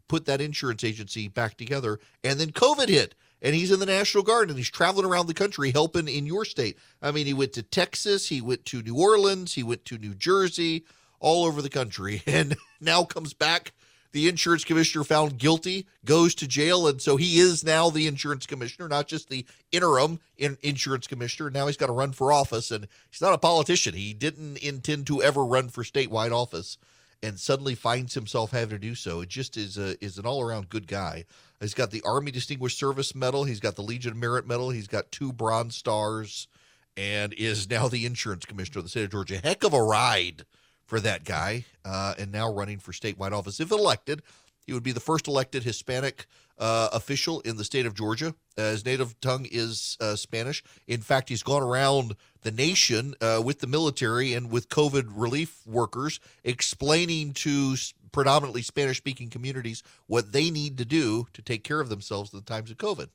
put 0.09 0.27
that 0.27 0.41
insurance 0.41 0.85
agency 0.85 1.29
back 1.29 1.57
together, 1.57 1.99
and 2.23 2.39
then 2.39 2.51
COVID 2.51 2.89
hit 2.89 3.15
and 3.45 3.55
he's 3.55 3.71
in 3.71 3.79
the 3.79 3.87
National 3.87 4.25
Guard 4.25 4.49
and 4.49 4.57
he's 4.57 4.71
traveling 4.71 5.05
around 5.05 5.27
the 5.27 5.35
country 5.35 5.71
helping 5.71 6.09
in 6.09 6.27
your 6.27 6.47
state. 6.47 6.79
I 7.03 7.11
mean, 7.11 7.27
he 7.27 7.35
went 7.35 7.53
to 7.53 7.63
Texas, 7.63 8.31
he 8.31 8.41
went 8.41 8.65
to 8.67 8.83
New 8.83 8.97
Orleans, 8.97 9.53
he 9.53 9.63
went 9.63 9.85
to 9.85 9.99
New 9.99 10.15
Jersey, 10.15 10.85
all 11.21 11.45
over 11.45 11.61
the 11.61 11.71
country, 11.71 12.23
and 12.27 12.57
now 12.81 13.05
comes 13.05 13.35
back. 13.35 13.73
The 14.13 14.29
insurance 14.29 14.65
commissioner 14.65 15.03
found 15.03 15.39
guilty, 15.39 15.89
goes 16.05 16.37
to 16.37 16.47
jail, 16.47 16.87
and 16.87 17.03
so 17.03 17.17
he 17.17 17.41
is 17.41 17.65
now 17.65 17.91
the 17.91 18.07
insurance 18.07 18.47
commissioner, 18.47 18.89
not 18.89 19.09
just 19.09 19.29
the 19.29 19.45
interim 19.73 20.21
in 20.39 20.57
insurance 20.63 21.09
commissioner. 21.09 21.51
Now 21.51 21.67
he's 21.67 21.77
got 21.77 21.87
to 21.87 21.93
run 21.93 22.13
for 22.13 22.33
office, 22.33 22.71
and 22.71 22.87
he's 23.11 23.21
not 23.21 23.35
a 23.35 23.39
politician. 23.39 23.95
He 23.95 24.15
didn't 24.15 24.59
intend 24.59 25.09
to 25.09 25.21
ever 25.21 25.45
run 25.45 25.69
for 25.69 25.83
statewide 25.83 26.31
office, 26.31 26.79
and 27.25 27.41
suddenly 27.41 27.75
finds 27.75 28.15
himself 28.15 28.51
having 28.51 28.69
to 28.69 28.79
do 28.79 28.95
so. 28.95 29.23
It 29.23 29.31
just 29.31 29.57
is 29.57 29.79
a, 29.79 30.03
is 30.05 30.19
an 30.19 30.27
all 30.27 30.43
around 30.43 30.69
good 30.69 30.87
guy. 30.87 31.25
He's 31.59 31.73
got 31.73 31.91
the 31.91 32.03
Army 32.03 32.31
Distinguished 32.31 32.79
Service 32.79 33.15
Medal. 33.15 33.45
He's 33.45 33.61
got 33.61 33.77
the 33.77 33.83
Legion 33.83 34.13
of 34.13 34.19
Merit 34.19 34.47
Medal. 34.47 34.71
He's 34.71 34.89
got 34.89 35.11
two 35.11 35.33
Bronze 35.33 35.75
Stars 35.75 36.49
and 36.97 37.33
is 37.33 37.69
now 37.69 37.89
the 37.89 38.05
insurance 38.05 38.45
commissioner 38.45 38.81
of 38.81 38.85
the 38.85 38.91
state 38.91 39.05
of 39.05 39.11
Georgia. 39.11 39.41
Heck 39.43 39.65
of 39.65 39.73
a 39.73 39.83
ride 39.83 40.45
for 40.85 41.01
that 41.01 41.25
guy, 41.25 41.65
uh, 41.85 42.15
and 42.19 42.31
now 42.31 42.53
running 42.53 42.79
for 42.79 42.93
statewide 42.93 43.33
office. 43.33 43.59
If 43.59 43.71
elected, 43.73 44.23
he 44.67 44.73
would 44.75 44.83
be 44.83 44.93
the 44.93 45.01
first 45.01 45.27
elected 45.27 45.65
Hispanic 45.65 46.27
uh, 46.59 46.91
official 46.93 47.41
in 47.41 47.57
the 47.57 47.65
state 47.65 47.87
of 47.87 47.95
Georgia. 47.95 48.35
Uh, 48.57 48.71
his 48.71 48.85
native 48.85 49.19
tongue 49.21 49.47
is 49.51 49.97
uh, 50.01 50.15
Spanish. 50.15 50.63
In 50.87 51.01
fact, 51.01 51.29
he's 51.31 51.43
gone 51.43 51.63
around 51.63 52.17
the 52.45 52.53
nation 52.53 53.15
uh, 53.21 53.43
with 53.45 53.59
the 53.59 53.67
military 53.67 54.35
and 54.35 54.51
with 54.51 54.69
COVID 54.69 55.09
relief 55.15 55.67
workers 55.67 56.21
explaining 56.45 57.33
to 57.33 57.75
predominantly 58.13 58.63
Spanish 58.63 58.99
speaking 58.99 59.31
communities 59.31 59.83
what 60.07 60.33
they 60.33 60.51
need 60.51 60.79
to 60.79 60.85
do 60.85 61.27
to 61.33 61.43
take 61.43 61.65
care 61.65 61.81
of 61.81 61.89
themselves 61.89 62.33
in 62.33 62.39
the 62.39 62.45
times 62.45 62.71
of 62.71 62.77
COVID. 62.77 63.09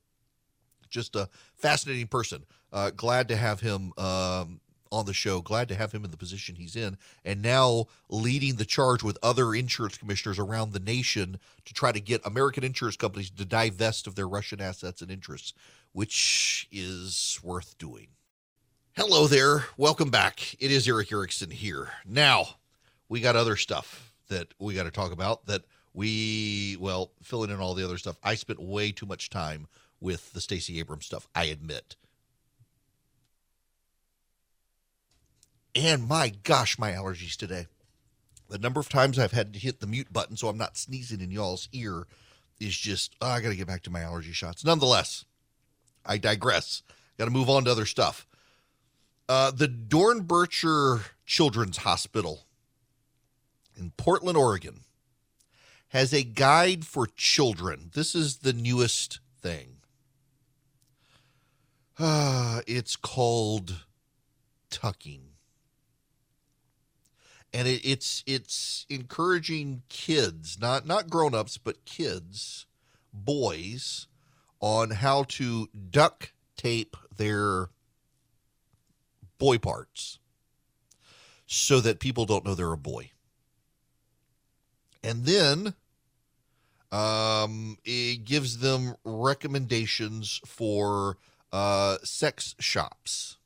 Just 0.89 1.15
a 1.15 1.30
fascinating 1.56 2.08
person. 2.08 2.44
Uh, 2.74 2.89
glad 2.89 3.28
to 3.28 3.36
have 3.36 3.60
him 3.60 3.94
um, 3.98 4.60
on 4.92 5.06
the 5.06 5.13
show. 5.13 5.42
Glad 5.42 5.68
to 5.70 5.76
have 5.76 5.92
him 5.92 6.04
in 6.04 6.10
the 6.10 6.18
position 6.18 6.56
he's 6.56 6.76
in, 6.76 6.98
and 7.24 7.42
now 7.44 7.86
leading 8.10 8.56
the 8.56 8.65
charge 8.65 9.04
with 9.04 9.18
other 9.22 9.54
insurance 9.54 9.98
commissioners 9.98 10.39
around 10.39 10.74
the 10.74 10.80
nation 10.80 11.39
to 11.65 11.74
try 11.74 11.92
to 11.92 12.00
get 12.00 12.26
American 12.26 12.63
insurance 12.63 12.98
companies 12.98 13.30
to 13.30 13.46
divest 13.46 14.08
of 14.08 14.15
their 14.15 14.28
Russian 14.28 14.60
assets 14.60 15.04
and 15.04 15.12
interests, 15.12 15.54
which 15.94 16.68
is 16.72 17.39
worth 17.44 17.78
doing. 17.78 18.08
Hello 18.95 19.28
there. 19.28 19.65
Welcome 19.78 20.10
back. 20.10 20.56
It 20.60 20.71
is 20.71 20.88
Erick 20.88 21.12
Erickson 21.12 21.52
here. 21.52 21.89
Now, 22.06 22.47
we 23.08 23.21
got 23.21 23.36
other 23.36 23.56
stuff 23.56 24.13
that 24.30 24.54
we 24.60 24.73
got 24.73 24.84
to 24.84 24.91
talk 24.91 25.13
about 25.13 25.45
that 25.45 25.63
we, 25.93 26.75
well, 26.80 27.12
filling 27.21 27.52
in 27.52 27.60
all 27.62 27.75
the 27.75 27.86
other 27.86 27.97
stuff. 27.97 28.17
I 28.23 28.36
spent 28.36 28.60
way 28.60 28.91
too 28.91 29.06
much 29.06 29.30
time 29.30 29.67
with 30.02 30.34
the 30.34 30.41
Stacey 30.41 30.80
Abrams 30.80 31.06
stuff, 31.06 31.28
I 31.36 31.45
admit. 31.45 31.95
And 35.75 36.08
my 36.08 36.34
gosh, 36.43 36.80
my 36.80 36.91
allergies 36.91 37.38
today. 37.38 37.67
The 38.49 38.58
number 38.58 38.80
of 38.80 38.89
times 38.89 39.19
I've 39.19 39.32
had 39.32 39.54
to 39.54 39.60
hit 39.60 39.80
the 39.80 39.88
mute 39.88 40.12
button 40.12 40.36
so 40.36 40.49
I'm 40.49 40.58
not 40.58 40.78
sneezing 40.78 41.21
in 41.21 41.32
y'all's 41.32 41.69
ear 41.71 42.08
is 42.60 42.75
just, 42.75 43.15
oh, 43.21 43.28
I 43.28 43.39
got 43.39 43.49
to 43.49 43.56
get 43.56 43.67
back 43.67 43.84
to 43.84 43.91
my 43.91 44.02
allergy 44.02 44.34
shots. 44.34 44.65
Nonetheless, 44.65 45.25
I 46.06 46.17
digress. 46.17 46.82
Got 47.17 47.25
to 47.25 47.32
move 47.32 47.49
on 47.49 47.65
to 47.65 47.71
other 47.71 47.86
stuff. 47.86 48.25
Uh, 49.30 49.52
the 49.52 49.68
Doernbecher 49.68 51.04
Children's 51.26 51.78
Hospital 51.78 52.48
in 53.78 53.92
Portland, 53.92 54.38
Oregon, 54.38 54.82
has 55.89 56.12
a 56.12 56.24
guide 56.24 56.84
for 56.84 57.08
children. 57.15 57.92
This 57.94 58.15
is 58.15 58.38
the 58.38 58.54
newest 58.54 59.20
thing. 59.39 59.78
Uh, 61.98 62.62
it's 62.68 62.96
called 62.96 63.86
tucking 64.72 65.30
and 67.54 67.68
it, 67.68 67.82
it's 67.84 68.24
it's 68.26 68.86
encouraging 68.89 69.84
kids, 69.89 70.60
not 70.60 70.86
not 70.86 71.10
grown-ups, 71.10 71.58
but 71.58 71.86
kids, 71.86 72.65
boys, 73.13 74.08
on 74.60 74.92
how 74.92 75.24
to 75.24 75.70
duct 75.89 76.34
tape 76.56 76.96
their 77.15 77.70
boy 79.39 79.58
parts 79.58 80.19
so 81.47 81.80
that 81.80 81.99
people 81.99 82.25
don't 82.25 82.45
know 82.45 82.54
they're 82.54 82.71
a 82.71 82.78
boy. 82.78 83.10
And 85.04 85.25
then 85.25 85.73
um, 86.92 87.77
it 87.83 88.25
gives 88.25 88.60
them 88.60 88.96
recommendations 89.04 90.42
for 90.46 91.17
uh, 91.52 91.98
sex 92.04 92.56
shops 92.60 93.37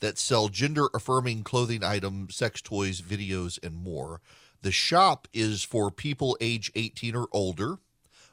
that 0.00 0.18
sell 0.18 0.48
gender 0.48 0.88
affirming 0.94 1.42
clothing 1.42 1.82
items, 1.82 2.36
sex 2.36 2.60
toys, 2.60 3.00
videos, 3.00 3.58
and 3.64 3.76
more. 3.76 4.20
The 4.62 4.72
shop 4.72 5.28
is 5.32 5.62
for 5.62 5.90
people 5.90 6.36
age 6.40 6.70
18 6.74 7.14
or 7.14 7.28
older, 7.32 7.78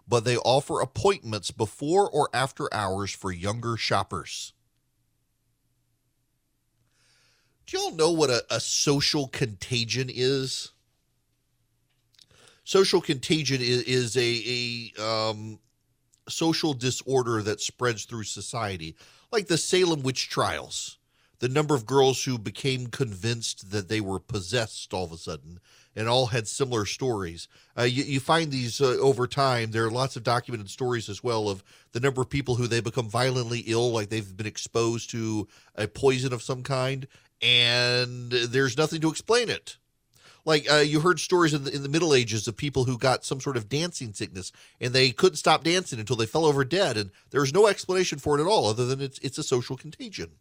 but 0.07 0.25
they 0.25 0.37
offer 0.37 0.79
appointments 0.81 1.51
before 1.51 2.09
or 2.09 2.29
after 2.33 2.71
hours 2.73 3.11
for 3.11 3.31
younger 3.31 3.77
shoppers. 3.77 4.53
Do 7.65 7.77
y'all 7.77 7.95
know 7.95 8.11
what 8.11 8.29
a, 8.29 8.43
a 8.49 8.59
social 8.59 9.27
contagion 9.27 10.09
is? 10.13 10.71
Social 12.63 13.01
contagion 13.01 13.61
is, 13.61 13.83
is 13.83 14.17
a, 14.17 14.91
a 14.99 15.03
um, 15.03 15.59
social 16.29 16.73
disorder 16.73 17.41
that 17.41 17.61
spreads 17.61 18.05
through 18.05 18.23
society, 18.23 18.95
like 19.31 19.47
the 19.47 19.57
Salem 19.57 20.03
witch 20.03 20.29
trials. 20.29 20.97
The 21.39 21.49
number 21.49 21.75
of 21.75 21.85
girls 21.85 22.23
who 22.23 22.37
became 22.37 22.87
convinced 22.87 23.71
that 23.71 23.89
they 23.89 23.99
were 23.99 24.19
possessed 24.19 24.93
all 24.93 25.05
of 25.05 25.11
a 25.11 25.17
sudden 25.17 25.59
and 25.95 26.07
all 26.07 26.27
had 26.27 26.47
similar 26.47 26.85
stories. 26.85 27.47
Uh, 27.77 27.83
you, 27.83 28.03
you, 28.03 28.19
find 28.19 28.51
these 28.51 28.81
uh, 28.81 28.97
over 28.99 29.27
time. 29.27 29.71
There 29.71 29.85
are 29.85 29.91
lots 29.91 30.15
of 30.15 30.23
documented 30.23 30.69
stories 30.69 31.07
as 31.09 31.23
well 31.23 31.49
of 31.49 31.63
the 31.93 31.99
number 31.99 32.21
of 32.21 32.29
people 32.29 32.55
who 32.55 32.67
they 32.67 32.81
become 32.81 33.09
violently 33.09 33.59
ill, 33.67 33.91
like 33.91 34.09
they've 34.09 34.35
been 34.35 34.45
exposed 34.45 35.09
to 35.11 35.47
a 35.75 35.87
poison 35.87 36.33
of 36.33 36.41
some 36.41 36.63
kind, 36.63 37.07
and 37.41 38.31
there's 38.31 38.77
nothing 38.77 39.01
to 39.01 39.09
explain 39.09 39.49
it. 39.49 39.77
Like 40.45 40.71
uh, 40.71 40.77
you 40.77 40.99
heard 40.99 41.19
stories 41.19 41.53
in 41.55 41.63
the, 41.63 41.73
in 41.73 41.81
the 41.81 41.89
Middle 41.89 42.13
Ages 42.13 42.47
of 42.47 42.55
people 42.55 42.83
who 42.83 42.99
got 42.99 43.25
some 43.25 43.41
sort 43.41 43.57
of 43.57 43.67
dancing 43.67 44.13
sickness 44.13 44.51
and 44.79 44.93
they 44.93 45.09
couldn't 45.09 45.37
stop 45.37 45.63
dancing 45.63 45.99
until 45.99 46.15
they 46.15 46.27
fell 46.27 46.45
over 46.45 46.63
dead, 46.63 46.97
and 46.97 47.09
there 47.31 47.41
was 47.41 47.53
no 47.53 47.67
explanation 47.67 48.19
for 48.19 48.37
it 48.37 48.41
at 48.41 48.47
all, 48.47 48.67
other 48.67 48.85
than 48.85 49.01
it's 49.01 49.17
it's 49.19 49.39
a 49.39 49.43
social 49.43 49.75
contagion. 49.75 50.31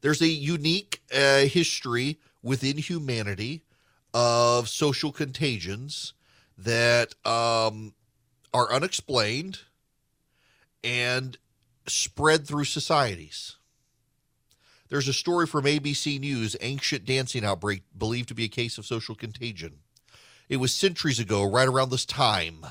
There's 0.00 0.22
a 0.22 0.28
unique 0.28 1.02
uh, 1.14 1.42
history 1.42 2.18
within 2.42 2.78
humanity 2.78 3.64
of 4.12 4.68
social 4.68 5.12
contagions 5.12 6.14
that 6.58 7.14
um, 7.24 7.94
are 8.52 8.72
unexplained 8.72 9.60
and 10.82 11.36
spread 11.86 12.46
through 12.46 12.64
societies. 12.64 13.56
There's 14.90 15.06
a 15.06 15.12
story 15.12 15.46
from 15.46 15.66
ABC 15.66 16.18
News 16.18 16.56
ancient 16.60 17.04
dancing 17.04 17.44
outbreak 17.44 17.82
believed 17.96 18.26
to 18.28 18.34
be 18.34 18.44
a 18.44 18.48
case 18.48 18.76
of 18.76 18.84
social 18.84 19.14
contagion. 19.14 19.78
It 20.48 20.56
was 20.56 20.74
centuries 20.74 21.20
ago, 21.20 21.44
right 21.48 21.68
around 21.68 21.90
this 21.90 22.04
time, 22.04 22.66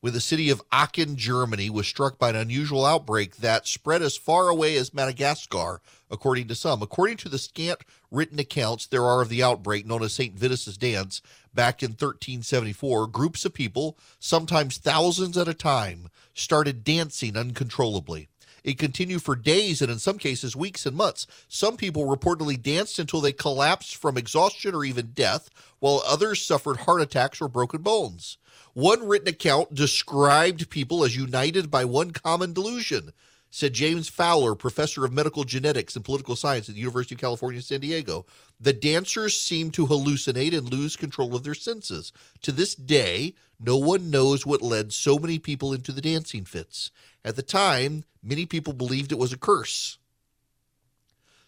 when 0.00 0.14
the 0.14 0.22
city 0.22 0.48
of 0.48 0.62
Aachen, 0.72 1.16
Germany, 1.16 1.68
was 1.68 1.86
struck 1.86 2.18
by 2.18 2.30
an 2.30 2.36
unusual 2.36 2.86
outbreak 2.86 3.36
that 3.36 3.66
spread 3.66 4.00
as 4.00 4.16
far 4.16 4.48
away 4.48 4.74
as 4.76 4.94
Madagascar, 4.94 5.82
according 6.10 6.48
to 6.48 6.54
some. 6.54 6.80
According 6.80 7.18
to 7.18 7.28
the 7.28 7.36
scant 7.36 7.80
written 8.10 8.38
accounts 8.38 8.86
there 8.86 9.04
are 9.04 9.20
of 9.20 9.28
the 9.28 9.42
outbreak 9.42 9.84
known 9.84 10.02
as 10.02 10.14
St. 10.14 10.34
Vitus's 10.34 10.78
Dance 10.78 11.20
back 11.52 11.82
in 11.82 11.90
1374, 11.90 13.06
groups 13.08 13.44
of 13.44 13.52
people, 13.52 13.98
sometimes 14.18 14.78
thousands 14.78 15.36
at 15.36 15.46
a 15.46 15.52
time, 15.52 16.08
started 16.32 16.84
dancing 16.84 17.36
uncontrollably. 17.36 18.30
It 18.64 18.78
continued 18.78 19.22
for 19.22 19.36
days 19.36 19.82
and 19.82 19.90
in 19.90 19.98
some 19.98 20.18
cases 20.18 20.54
weeks 20.56 20.86
and 20.86 20.96
months. 20.96 21.26
Some 21.48 21.76
people 21.76 22.06
reportedly 22.06 22.60
danced 22.60 22.98
until 22.98 23.20
they 23.20 23.32
collapsed 23.32 23.96
from 23.96 24.16
exhaustion 24.16 24.74
or 24.74 24.84
even 24.84 25.12
death, 25.14 25.50
while 25.78 26.02
others 26.06 26.42
suffered 26.42 26.78
heart 26.78 27.00
attacks 27.00 27.40
or 27.40 27.48
broken 27.48 27.82
bones. 27.82 28.38
One 28.74 29.06
written 29.06 29.28
account 29.28 29.74
described 29.74 30.70
people 30.70 31.04
as 31.04 31.16
united 31.16 31.70
by 31.70 31.84
one 31.84 32.12
common 32.12 32.52
delusion, 32.52 33.12
said 33.50 33.72
James 33.72 34.08
Fowler, 34.08 34.54
professor 34.54 35.04
of 35.04 35.12
medical 35.12 35.42
genetics 35.44 35.96
and 35.96 36.04
political 36.04 36.36
science 36.36 36.68
at 36.68 36.76
the 36.76 36.80
University 36.80 37.16
of 37.16 37.20
California, 37.20 37.60
San 37.60 37.80
Diego. 37.80 38.24
The 38.60 38.72
dancers 38.72 39.40
seemed 39.40 39.74
to 39.74 39.86
hallucinate 39.86 40.56
and 40.56 40.72
lose 40.72 40.96
control 40.96 41.34
of 41.34 41.42
their 41.42 41.54
senses. 41.54 42.12
To 42.42 42.52
this 42.52 42.74
day, 42.74 43.34
no 43.58 43.76
one 43.76 44.10
knows 44.10 44.46
what 44.46 44.62
led 44.62 44.92
so 44.92 45.18
many 45.18 45.38
people 45.38 45.72
into 45.72 45.90
the 45.90 46.00
dancing 46.00 46.44
fits. 46.44 46.92
At 47.24 47.36
the 47.36 47.42
time, 47.42 48.04
many 48.22 48.46
people 48.46 48.72
believed 48.72 49.10
it 49.10 49.18
was 49.18 49.32
a 49.32 49.38
curse. 49.38 49.98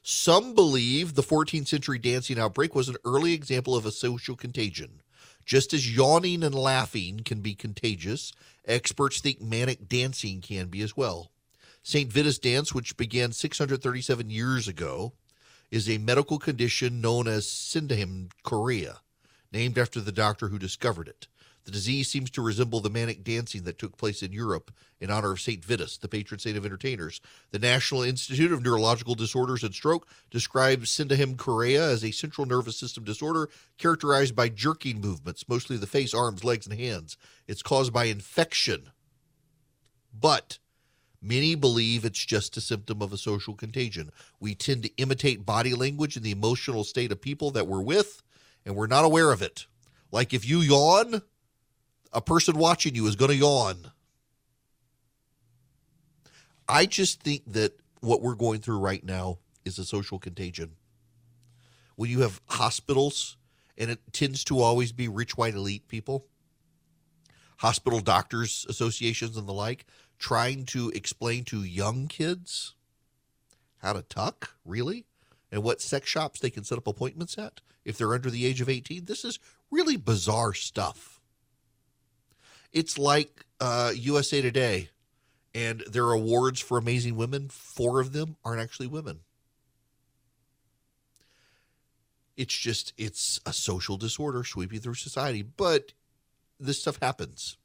Some 0.02 0.56
believe 0.56 1.14
the 1.14 1.22
14th 1.22 1.68
century 1.68 1.98
dancing 1.98 2.38
outbreak 2.38 2.74
was 2.74 2.88
an 2.88 2.96
early 3.04 3.32
example 3.32 3.76
of 3.76 3.86
a 3.86 3.92
social 3.92 4.34
contagion. 4.34 5.00
Just 5.46 5.72
as 5.72 5.94
yawning 5.94 6.42
and 6.42 6.54
laughing 6.54 7.20
can 7.24 7.40
be 7.40 7.54
contagious, 7.54 8.32
experts 8.66 9.20
think 9.20 9.40
manic 9.40 9.88
dancing 9.88 10.40
can 10.40 10.66
be 10.66 10.82
as 10.82 10.96
well. 10.96 11.30
St. 11.82 12.12
Vitus 12.12 12.38
dance, 12.38 12.72
which 12.72 12.96
began 12.96 13.32
637 13.32 14.30
years 14.30 14.68
ago, 14.68 15.12
is 15.70 15.88
a 15.88 15.98
medical 15.98 16.38
condition 16.38 17.00
known 17.00 17.26
as 17.26 17.48
sydenham 17.48 18.28
chorea, 18.44 19.00
named 19.52 19.76
after 19.78 20.00
the 20.00 20.12
doctor 20.12 20.48
who 20.48 20.58
discovered 20.58 21.08
it. 21.08 21.26
The 21.64 21.70
disease 21.70 22.08
seems 22.08 22.30
to 22.32 22.42
resemble 22.42 22.80
the 22.80 22.90
manic 22.90 23.22
dancing 23.22 23.62
that 23.64 23.78
took 23.78 23.96
place 23.96 24.22
in 24.22 24.32
Europe 24.32 24.72
in 25.00 25.10
honor 25.10 25.32
of 25.32 25.40
St. 25.40 25.64
Vitus, 25.64 25.96
the 25.96 26.08
patron 26.08 26.40
saint 26.40 26.56
of 26.56 26.64
entertainers. 26.64 27.20
The 27.52 27.58
National 27.58 28.02
Institute 28.02 28.52
of 28.52 28.62
Neurological 28.62 29.14
Disorders 29.14 29.62
and 29.62 29.72
Stroke 29.72 30.08
describes 30.30 30.90
sydenham 30.90 31.36
chorea 31.36 31.88
as 31.88 32.04
a 32.04 32.10
central 32.10 32.46
nervous 32.46 32.76
system 32.76 33.04
disorder 33.04 33.48
characterized 33.78 34.34
by 34.34 34.48
jerking 34.48 35.00
movements, 35.00 35.48
mostly 35.48 35.76
the 35.76 35.86
face, 35.86 36.12
arms, 36.12 36.42
legs, 36.42 36.66
and 36.66 36.78
hands. 36.78 37.16
It's 37.46 37.62
caused 37.62 37.92
by 37.92 38.04
infection. 38.04 38.90
But 40.12 40.58
Many 41.22 41.54
believe 41.54 42.04
it's 42.04 42.24
just 42.24 42.56
a 42.56 42.60
symptom 42.60 43.00
of 43.00 43.12
a 43.12 43.16
social 43.16 43.54
contagion. 43.54 44.10
We 44.40 44.56
tend 44.56 44.82
to 44.82 44.96
imitate 44.96 45.46
body 45.46 45.72
language 45.72 46.16
and 46.16 46.24
the 46.24 46.32
emotional 46.32 46.82
state 46.82 47.12
of 47.12 47.20
people 47.20 47.52
that 47.52 47.68
we're 47.68 47.80
with, 47.80 48.22
and 48.66 48.74
we're 48.74 48.88
not 48.88 49.04
aware 49.04 49.30
of 49.30 49.40
it. 49.40 49.66
Like 50.10 50.34
if 50.34 50.48
you 50.48 50.58
yawn, 50.58 51.22
a 52.12 52.20
person 52.20 52.58
watching 52.58 52.96
you 52.96 53.06
is 53.06 53.14
going 53.14 53.30
to 53.30 53.36
yawn. 53.36 53.92
I 56.68 56.86
just 56.86 57.22
think 57.22 57.44
that 57.46 57.78
what 58.00 58.20
we're 58.20 58.34
going 58.34 58.60
through 58.60 58.78
right 58.78 59.04
now 59.04 59.38
is 59.64 59.78
a 59.78 59.84
social 59.84 60.18
contagion. 60.18 60.72
When 61.94 62.10
you 62.10 62.20
have 62.20 62.40
hospitals, 62.48 63.36
and 63.78 63.90
it 63.90 64.00
tends 64.12 64.42
to 64.44 64.60
always 64.60 64.90
be 64.92 65.08
rich 65.08 65.36
white 65.36 65.54
elite 65.54 65.86
people, 65.88 66.26
hospital 67.58 68.00
doctors 68.00 68.66
associations 68.68 69.36
and 69.36 69.46
the 69.46 69.52
like, 69.52 69.86
trying 70.22 70.64
to 70.64 70.88
explain 70.90 71.42
to 71.42 71.64
young 71.64 72.06
kids 72.06 72.74
how 73.78 73.92
to 73.92 74.02
tuck, 74.02 74.54
really? 74.64 75.04
And 75.50 75.64
what 75.64 75.82
sex 75.82 76.08
shops 76.08 76.38
they 76.38 76.48
can 76.48 76.62
set 76.62 76.78
up 76.78 76.86
appointments 76.86 77.36
at 77.36 77.60
if 77.84 77.98
they're 77.98 78.14
under 78.14 78.30
the 78.30 78.46
age 78.46 78.60
of 78.60 78.68
18. 78.68 79.04
This 79.04 79.24
is 79.24 79.40
really 79.70 79.96
bizarre 79.96 80.54
stuff. 80.54 81.20
It's 82.72 82.96
like 82.96 83.44
uh, 83.60 83.92
USA 83.96 84.40
Today 84.40 84.90
and 85.54 85.80
their 85.90 86.12
awards 86.12 86.60
for 86.60 86.78
amazing 86.78 87.16
women, 87.16 87.48
four 87.48 88.00
of 88.00 88.12
them 88.12 88.36
aren't 88.44 88.62
actually 88.62 88.86
women. 88.86 89.20
It's 92.36 92.56
just, 92.56 92.94
it's 92.96 93.40
a 93.44 93.52
social 93.52 93.96
disorder 93.96 94.44
sweeping 94.44 94.80
through 94.80 94.94
society, 94.94 95.42
but 95.42 95.92
this 96.58 96.80
stuff 96.80 96.98
happens. 97.02 97.56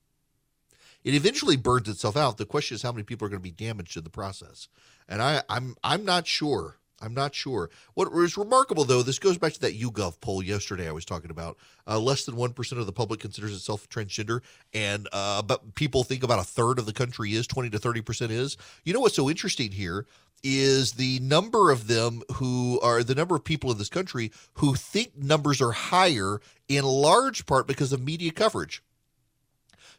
It 1.07 1.15
eventually 1.15 1.55
burns 1.55 1.87
itself 1.87 2.17
out. 2.17 2.37
The 2.37 2.45
question 2.45 2.75
is 2.75 2.81
how 2.81 2.91
many 2.91 3.03
people 3.03 3.25
are 3.25 3.29
going 3.29 3.41
to 3.41 3.43
be 3.43 3.51
damaged 3.51 3.95
in 3.95 4.03
the 4.03 4.09
process. 4.09 4.67
And 5.07 5.21
I, 5.21 5.41
I'm 5.49 5.75
I'm 5.83 6.03
not 6.03 6.27
sure 6.27 6.77
I'm 7.01 7.13
not 7.13 7.35
sure. 7.35 7.69
What 7.93 8.11
was 8.11 8.37
remarkable, 8.37 8.83
though, 8.83 9.03
this 9.03 9.19
goes 9.19 9.37
back 9.37 9.53
to 9.53 9.59
that 9.61 9.79
YouGov 9.79 10.19
poll 10.19 10.41
yesterday 10.41 10.87
I 10.87 10.91
was 10.91 11.05
talking 11.05 11.29
about. 11.29 11.57
Uh, 11.85 11.99
less 11.99 12.25
than 12.25 12.35
1% 12.35 12.79
of 12.79 12.85
the 12.85 12.91
public 12.91 13.19
considers 13.19 13.53
itself 13.53 13.87
transgender, 13.89 14.41
and 14.73 15.07
uh, 15.13 15.41
but 15.41 15.75
people 15.75 16.03
think 16.03 16.23
about 16.23 16.39
a 16.39 16.43
third 16.43 16.79
of 16.79 16.85
the 16.85 16.93
country 16.93 17.33
is, 17.33 17.45
20 17.47 17.69
to 17.69 17.79
30% 17.79 18.31
is. 18.31 18.57
You 18.83 18.93
know 18.93 18.99
what's 18.99 19.15
so 19.15 19.29
interesting 19.29 19.71
here 19.71 20.05
is 20.43 20.93
the 20.93 21.19
number 21.19 21.71
of 21.71 21.87
them 21.87 22.21
who 22.33 22.79
are 22.81 23.03
the 23.03 23.15
number 23.15 23.35
of 23.35 23.43
people 23.43 23.71
in 23.71 23.77
this 23.77 23.89
country 23.89 24.31
who 24.55 24.75
think 24.75 25.17
numbers 25.17 25.61
are 25.61 25.71
higher 25.71 26.39
in 26.67 26.83
large 26.83 27.45
part 27.45 27.67
because 27.67 27.91
of 27.91 28.03
media 28.03 28.31
coverage. 28.31 28.83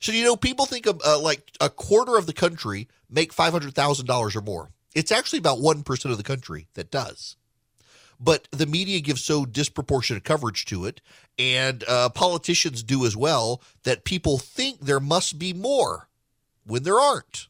So, 0.01 0.12
you 0.12 0.24
know, 0.24 0.36
people 0.36 0.66
think 0.66 0.86
of 0.86 1.01
uh, 1.05 1.18
like 1.18 1.51
a 1.61 1.70
quarter 1.70 2.16
of 2.16 2.26
the 2.26 2.32
country 2.32 2.88
make 3.11 3.34
$500,000 3.34 4.36
or 4.36 4.40
more. 4.40 4.70
It's 4.94 5.12
actually 5.12 5.40
about 5.40 5.59
1% 5.59 6.11
of 6.11 6.16
the 6.16 6.22
country 6.22 6.68
that 6.74 6.90
does. 6.90 7.36
But 8.20 8.49
the 8.51 8.66
media 8.66 9.01
gives 9.01 9.22
so 9.22 9.44
disproportionate 9.44 10.24
coverage 10.24 10.64
to 10.66 10.84
it, 10.86 11.01
and 11.38 11.84
uh, 11.86 12.09
politicians 12.09 12.82
do 12.82 13.07
as 13.07 13.16
well, 13.16 13.62
that 13.84 14.05
people 14.05 14.38
think 14.38 14.80
there 14.80 15.01
must 15.01 15.38
be 15.38 15.53
more 15.53 16.09
when 16.64 16.82
there 16.82 16.99
aren't. 16.99 17.46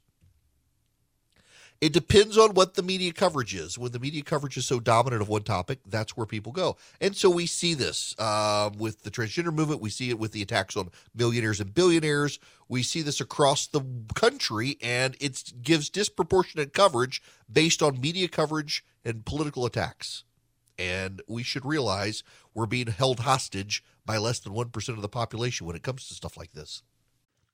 It 1.80 1.92
depends 1.92 2.36
on 2.36 2.54
what 2.54 2.74
the 2.74 2.82
media 2.82 3.12
coverage 3.12 3.54
is. 3.54 3.78
When 3.78 3.92
the 3.92 4.00
media 4.00 4.22
coverage 4.22 4.56
is 4.56 4.66
so 4.66 4.80
dominant 4.80 5.22
of 5.22 5.28
one 5.28 5.44
topic, 5.44 5.78
that's 5.86 6.16
where 6.16 6.26
people 6.26 6.50
go. 6.50 6.76
And 7.00 7.14
so 7.14 7.30
we 7.30 7.46
see 7.46 7.74
this 7.74 8.16
uh, 8.18 8.70
with 8.76 9.04
the 9.04 9.12
transgender 9.12 9.54
movement. 9.54 9.80
We 9.80 9.90
see 9.90 10.10
it 10.10 10.18
with 10.18 10.32
the 10.32 10.42
attacks 10.42 10.76
on 10.76 10.90
millionaires 11.14 11.60
and 11.60 11.72
billionaires. 11.72 12.40
We 12.68 12.82
see 12.82 13.00
this 13.00 13.20
across 13.20 13.68
the 13.68 13.82
country, 14.16 14.76
and 14.82 15.16
it 15.20 15.52
gives 15.62 15.88
disproportionate 15.88 16.72
coverage 16.72 17.22
based 17.50 17.80
on 17.80 18.00
media 18.00 18.26
coverage 18.26 18.84
and 19.04 19.24
political 19.24 19.64
attacks. 19.64 20.24
And 20.80 21.22
we 21.28 21.44
should 21.44 21.64
realize 21.64 22.24
we're 22.54 22.66
being 22.66 22.88
held 22.88 23.20
hostage 23.20 23.84
by 24.04 24.18
less 24.18 24.40
than 24.40 24.52
1% 24.52 24.88
of 24.88 25.02
the 25.02 25.08
population 25.08 25.64
when 25.66 25.76
it 25.76 25.82
comes 25.84 26.08
to 26.08 26.14
stuff 26.14 26.36
like 26.36 26.52
this. 26.54 26.82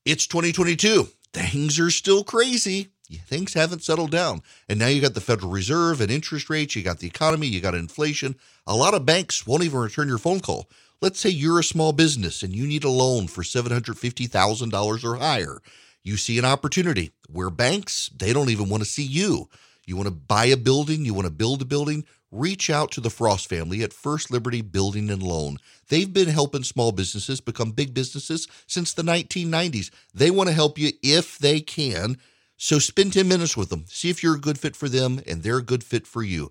It's 0.04 0.26
2022. 0.26 1.08
Things 1.32 1.78
are 1.78 1.90
still 1.90 2.24
crazy. 2.24 2.88
Things 3.26 3.54
haven't 3.54 3.84
settled 3.84 4.10
down. 4.10 4.42
And 4.68 4.78
now 4.78 4.88
you 4.88 5.00
got 5.00 5.14
the 5.14 5.20
Federal 5.22 5.50
Reserve 5.50 6.02
and 6.02 6.10
interest 6.10 6.50
rates, 6.50 6.76
you 6.76 6.82
got 6.82 6.98
the 6.98 7.06
economy, 7.06 7.46
you 7.46 7.62
got 7.62 7.74
inflation. 7.74 8.36
A 8.66 8.76
lot 8.76 8.92
of 8.92 9.06
banks 9.06 9.46
won't 9.46 9.62
even 9.62 9.78
return 9.78 10.08
your 10.08 10.18
phone 10.18 10.40
call. 10.40 10.68
Let's 11.00 11.18
say 11.18 11.30
you're 11.30 11.58
a 11.58 11.64
small 11.64 11.94
business 11.94 12.42
and 12.42 12.54
you 12.54 12.66
need 12.66 12.84
a 12.84 12.90
loan 12.90 13.28
for 13.28 13.42
$750,000 13.42 15.04
or 15.04 15.14
higher. 15.16 15.62
You 16.02 16.18
see 16.18 16.38
an 16.38 16.44
opportunity 16.44 17.12
where 17.30 17.48
banks, 17.48 18.10
they 18.14 18.34
don't 18.34 18.50
even 18.50 18.68
want 18.68 18.82
to 18.82 18.88
see 18.88 19.04
you. 19.04 19.48
You 19.86 19.96
want 19.96 20.08
to 20.08 20.14
buy 20.14 20.46
a 20.46 20.56
building, 20.56 21.04
you 21.04 21.14
want 21.14 21.26
to 21.26 21.32
build 21.32 21.62
a 21.62 21.64
building, 21.64 22.04
reach 22.30 22.70
out 22.70 22.90
to 22.92 23.00
the 23.00 23.10
Frost 23.10 23.48
family 23.48 23.82
at 23.82 23.92
First 23.92 24.30
Liberty 24.30 24.60
Building 24.60 25.10
and 25.10 25.22
Loan. 25.22 25.58
They've 25.88 26.12
been 26.12 26.28
helping 26.28 26.64
small 26.64 26.92
businesses 26.92 27.40
become 27.40 27.70
big 27.70 27.94
businesses 27.94 28.48
since 28.66 28.92
the 28.92 29.02
1990s. 29.02 29.90
They 30.12 30.30
want 30.30 30.48
to 30.48 30.54
help 30.54 30.78
you 30.78 30.92
if 31.02 31.38
they 31.38 31.60
can. 31.60 32.16
So 32.56 32.78
spend 32.78 33.12
10 33.12 33.28
minutes 33.28 33.56
with 33.56 33.68
them. 33.68 33.84
See 33.88 34.10
if 34.10 34.22
you're 34.22 34.36
a 34.36 34.40
good 34.40 34.58
fit 34.58 34.76
for 34.76 34.88
them 34.88 35.20
and 35.26 35.42
they're 35.42 35.58
a 35.58 35.62
good 35.62 35.84
fit 35.84 36.06
for 36.06 36.22
you. 36.22 36.50